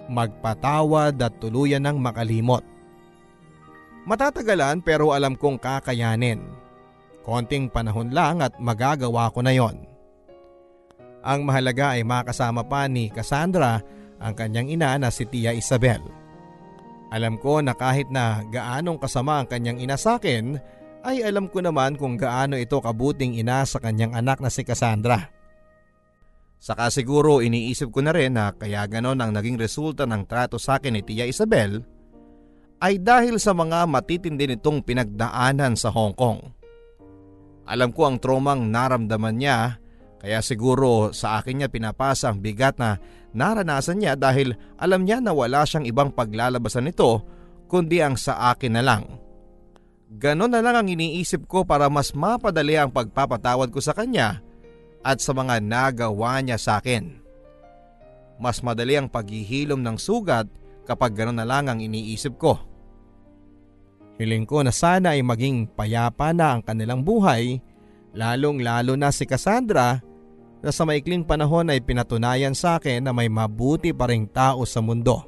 Magpatawad 0.07 1.19
at 1.19 1.35
tuluyan 1.43 1.83
ng 1.83 1.99
makalimot. 1.99 2.63
Matatagalan 4.07 4.79
pero 4.79 5.11
alam 5.11 5.35
kong 5.35 5.59
kakayanin. 5.59 6.41
Konting 7.27 7.69
panahon 7.69 8.15
lang 8.15 8.39
at 8.41 8.55
magagawa 8.63 9.29
ko 9.35 9.43
na 9.43 9.51
yon. 9.53 9.83
Ang 11.27 11.43
mahalaga 11.43 11.99
ay 11.99 12.07
makasama 12.07 12.63
pa 12.65 12.87
ni 12.87 13.11
Cassandra 13.11 13.83
ang 14.23 14.33
kanyang 14.33 14.73
ina 14.73 14.95
na 14.97 15.11
si 15.11 15.27
Tia 15.27 15.53
Isabel. 15.53 16.18
Alam 17.09 17.41
ko 17.41 17.65
na 17.65 17.73
kahit 17.73 18.13
na 18.13 18.45
gaanong 18.53 19.01
kasama 19.01 19.41
ang 19.41 19.49
kanyang 19.49 19.81
ina 19.81 19.97
sa 19.97 20.21
akin, 20.21 20.61
ay 21.09 21.25
alam 21.25 21.49
ko 21.49 21.65
naman 21.65 21.97
kung 21.97 22.21
gaano 22.21 22.59
ito 22.61 22.77
kabuting 22.83 23.41
ina 23.41 23.65
sa 23.65 23.81
kanyang 23.81 24.13
anak 24.13 24.45
na 24.45 24.53
si 24.53 24.61
Cassandra. 24.61 25.33
Saka 26.59 26.91
siguro 26.91 27.39
iniisip 27.39 27.95
ko 27.95 28.03
na 28.03 28.11
rin 28.11 28.35
na 28.35 28.51
kaya 28.51 28.83
ganon 28.91 29.23
ang 29.23 29.31
naging 29.31 29.57
resulta 29.57 30.05
ng 30.05 30.27
trato 30.27 30.59
sa 30.59 30.77
akin 30.77 30.99
ni 30.99 31.03
Tia 31.07 31.25
Isabel 31.25 31.87
ay 32.83 32.99
dahil 32.99 33.39
sa 33.39 33.55
mga 33.55 33.87
matitindi 33.87 34.51
nitong 34.51 34.83
pinagdaanan 34.83 35.79
sa 35.79 35.95
Hong 35.95 36.19
Kong. 36.19 36.43
Alam 37.69 37.95
ko 37.95 38.11
ang 38.11 38.19
tromang 38.19 38.69
naramdaman 38.69 39.39
niya 39.39 39.79
kaya 40.19 40.43
siguro 40.43 41.15
sa 41.15 41.39
akin 41.39 41.63
niya 41.63 41.69
pinapasa 41.71 42.35
ang 42.35 42.43
bigat 42.43 42.75
na 42.83 42.99
naranasan 43.39 44.03
niya 44.03 44.19
dahil 44.19 44.59
alam 44.75 45.07
niya 45.07 45.23
na 45.23 45.31
wala 45.31 45.63
siyang 45.63 45.87
ibang 45.87 46.11
paglalabasan 46.11 46.91
nito 46.91 47.23
kundi 47.71 48.03
ang 48.03 48.19
sa 48.19 48.51
akin 48.51 48.75
na 48.75 48.83
lang. 48.83 49.07
Ganon 50.09 50.51
na 50.51 50.65
lang 50.65 50.75
ang 50.75 50.89
iniisip 50.89 51.47
ko 51.47 51.63
para 51.63 51.87
mas 51.87 52.17
mapadali 52.17 52.75
ang 52.75 52.91
pagpapatawad 52.91 53.71
ko 53.71 53.79
sa 53.79 53.95
kanya 53.95 54.41
at 55.05 55.21
sa 55.23 55.37
mga 55.37 55.61
nagawa 55.63 56.41
niya 56.43 56.59
sa 56.59 56.81
akin. 56.81 57.21
Mas 58.41 58.65
madali 58.65 58.97
ang 58.97 59.07
paghihilom 59.07 59.79
ng 59.79 59.97
sugat 60.01 60.49
kapag 60.89 61.13
ganon 61.13 61.37
na 61.37 61.45
lang 61.45 61.69
ang 61.69 61.79
iniisip 61.79 62.41
ko. 62.41 62.57
Hiling 64.19 64.49
ko 64.49 64.67
na 64.67 64.75
sana 64.75 65.15
ay 65.15 65.23
maging 65.23 65.71
payapa 65.79 66.35
na 66.35 66.57
ang 66.57 66.65
kanilang 66.65 67.07
buhay, 67.07 67.63
lalong 68.17 68.65
lalo 68.65 68.99
na 68.99 69.15
si 69.15 69.29
Cassandra 69.29 70.03
na 70.59 70.71
sa 70.75 70.83
maikling 70.83 71.23
panahon 71.23 71.71
ay 71.71 71.79
pinatunayan 71.79 72.55
sa 72.55 72.79
akin 72.79 73.07
na 73.07 73.13
may 73.15 73.31
mabuti 73.31 73.95
pa 73.95 74.11
ring 74.11 74.27
tao 74.27 74.67
sa 74.67 74.83
mundo. 74.83 75.23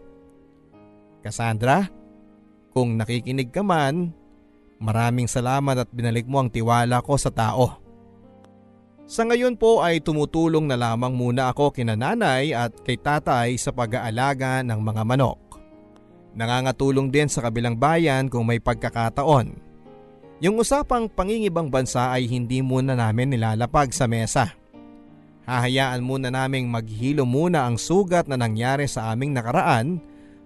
Cassandra, 1.22 1.86
kung 2.74 2.98
nakikinig 2.98 3.50
ka 3.50 3.62
man, 3.62 4.10
maraming 4.82 5.30
salamat 5.30 5.86
at 5.86 5.88
binalik 5.92 6.26
mo 6.26 6.42
ang 6.42 6.50
tiwala 6.50 7.02
ko 7.02 7.14
sa 7.14 7.30
tao. 7.30 7.78
Sa 9.10 9.26
ngayon 9.26 9.58
po 9.58 9.82
ay 9.82 9.98
tumutulong 9.98 10.70
na 10.70 10.78
lamang 10.78 11.10
muna 11.10 11.50
ako 11.50 11.74
kina 11.74 11.98
nanay 11.98 12.54
at 12.54 12.70
kay 12.86 12.94
tatay 12.94 13.58
sa 13.58 13.74
pag-aalaga 13.74 14.62
ng 14.62 14.78
mga 14.78 15.02
manok. 15.02 15.58
Nangangatulong 16.38 17.10
din 17.10 17.26
sa 17.26 17.42
kabilang 17.42 17.74
bayan 17.74 18.30
kung 18.30 18.46
may 18.46 18.62
pagkakataon. 18.62 19.58
Yung 20.38 20.62
usapang 20.62 21.10
pangingibang 21.10 21.68
bansa 21.68 22.14
ay 22.14 22.30
hindi 22.30 22.62
muna 22.62 22.94
namin 22.94 23.34
nilalapag 23.34 23.90
sa 23.90 24.06
mesa. 24.06 24.59
Hahayaan 25.50 26.06
muna 26.06 26.30
naming 26.30 26.70
maghilo 26.70 27.26
muna 27.26 27.66
ang 27.66 27.74
sugat 27.74 28.30
na 28.30 28.38
nangyari 28.38 28.86
sa 28.86 29.10
aming 29.10 29.34
nakaraan 29.34 29.98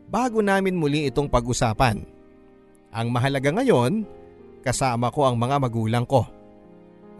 bago 0.08 0.40
namin 0.40 0.80
muli 0.80 1.04
itong 1.12 1.28
pag-usapan. 1.28 2.08
Ang 2.88 3.12
mahalaga 3.12 3.52
ngayon, 3.52 4.08
kasama 4.64 5.12
ko 5.12 5.28
ang 5.28 5.36
mga 5.36 5.60
magulang 5.60 6.08
ko. 6.08 6.24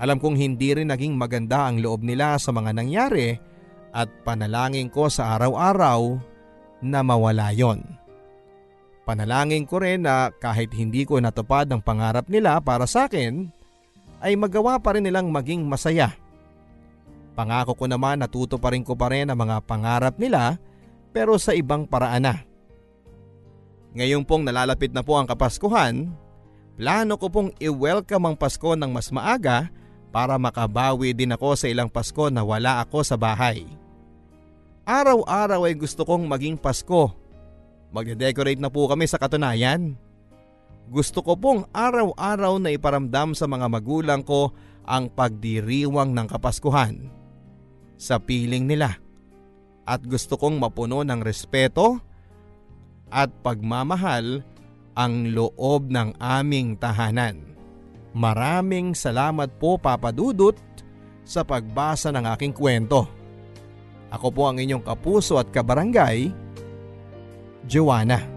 Alam 0.01 0.17
kong 0.17 0.33
hindi 0.33 0.73
rin 0.73 0.89
naging 0.89 1.13
maganda 1.13 1.69
ang 1.69 1.85
loob 1.85 2.01
nila 2.01 2.41
sa 2.41 2.57
mga 2.57 2.73
nangyari 2.73 3.37
at 3.93 4.09
panalangin 4.25 4.89
ko 4.89 5.13
sa 5.13 5.37
araw-araw 5.37 6.17
na 6.81 7.05
mawala 7.05 7.53
yon. 7.53 7.85
Panalangin 9.05 9.69
ko 9.69 9.85
rin 9.85 10.09
na 10.09 10.33
kahit 10.33 10.73
hindi 10.73 11.05
ko 11.05 11.21
natupad 11.21 11.69
ang 11.69 11.85
pangarap 11.85 12.33
nila 12.33 12.65
para 12.65 12.89
sa 12.89 13.13
akin, 13.13 13.45
ay 14.25 14.41
magawa 14.41 14.81
pa 14.81 14.97
rin 14.97 15.05
nilang 15.05 15.29
maging 15.29 15.69
masaya. 15.69 16.24
Pangako 17.35 17.75
ko 17.75 17.85
naman 17.91 18.23
natuto 18.23 18.57
pa 18.63 18.71
rin 18.71 18.87
ko 18.87 18.95
pa 18.95 19.11
rin 19.11 19.27
ang 19.27 19.39
mga 19.39 19.63
pangarap 19.67 20.15
nila 20.19 20.59
pero 21.11 21.35
sa 21.39 21.55
ibang 21.55 21.87
paraan 21.87 22.27
na. 22.27 22.35
Ngayon 23.95 24.27
pong 24.27 24.43
nalalapit 24.47 24.91
na 24.91 25.07
po 25.07 25.15
ang 25.15 25.27
Kapaskuhan, 25.27 26.11
plano 26.75 27.15
ko 27.15 27.31
pong 27.31 27.51
i-welcome 27.63 28.27
ang 28.27 28.37
Pasko 28.39 28.75
ng 28.75 28.91
mas 28.91 29.15
maaga 29.15 29.71
para 30.11 30.35
makabawi 30.39 31.15
din 31.15 31.35
ako 31.35 31.55
sa 31.55 31.67
ilang 31.71 31.87
Pasko 31.91 32.31
na 32.31 32.43
wala 32.43 32.83
ako 32.83 33.07
sa 33.07 33.15
bahay. 33.15 33.67
Araw-araw 34.83 35.71
ay 35.71 35.75
gusto 35.79 36.03
kong 36.03 36.27
maging 36.27 36.59
Pasko 36.59 37.25
Magde-decorate 37.95 38.59
na 38.59 38.75
po 38.75 38.91
kami 38.91 39.07
sa 39.07 39.23
katunayan. 39.23 39.95
Gusto 40.91 41.23
ko 41.23 41.39
pong 41.39 41.71
araw-araw 41.71 42.59
na 42.59 42.75
iparamdam 42.75 43.39
sa 43.39 43.47
mga 43.47 43.71
magulang 43.71 44.27
ko 44.27 44.51
ang 44.83 45.07
pagdiriwang 45.07 46.11
ng 46.11 46.27
Kapaskuhan 46.27 47.07
sa 48.05 48.21
piling 48.21 48.69
nila. 48.69 49.01
At 49.89 50.05
gusto 50.05 50.37
kong 50.37 50.61
mapuno 50.61 51.01
ng 51.01 51.25
respeto 51.25 51.97
at 53.09 53.33
pagmamahal 53.41 54.45
ang 54.93 55.33
loob 55.33 55.89
ng 55.89 56.21
aming 56.21 56.77
tahanan. 56.77 57.41
Maraming 58.13 58.93
salamat 58.93 59.57
po 59.57 59.81
Papa 59.81 60.13
Dudut 60.13 60.61
sa 61.25 61.41
pagbasa 61.43 62.13
ng 62.13 62.25
aking 62.37 62.53
kwento. 62.53 63.09
Ako 64.13 64.31
po 64.31 64.47
ang 64.47 64.61
inyong 64.61 64.85
kapuso 64.85 65.41
at 65.41 65.51
kabarangay, 65.51 66.31
Joanna. 67.67 68.34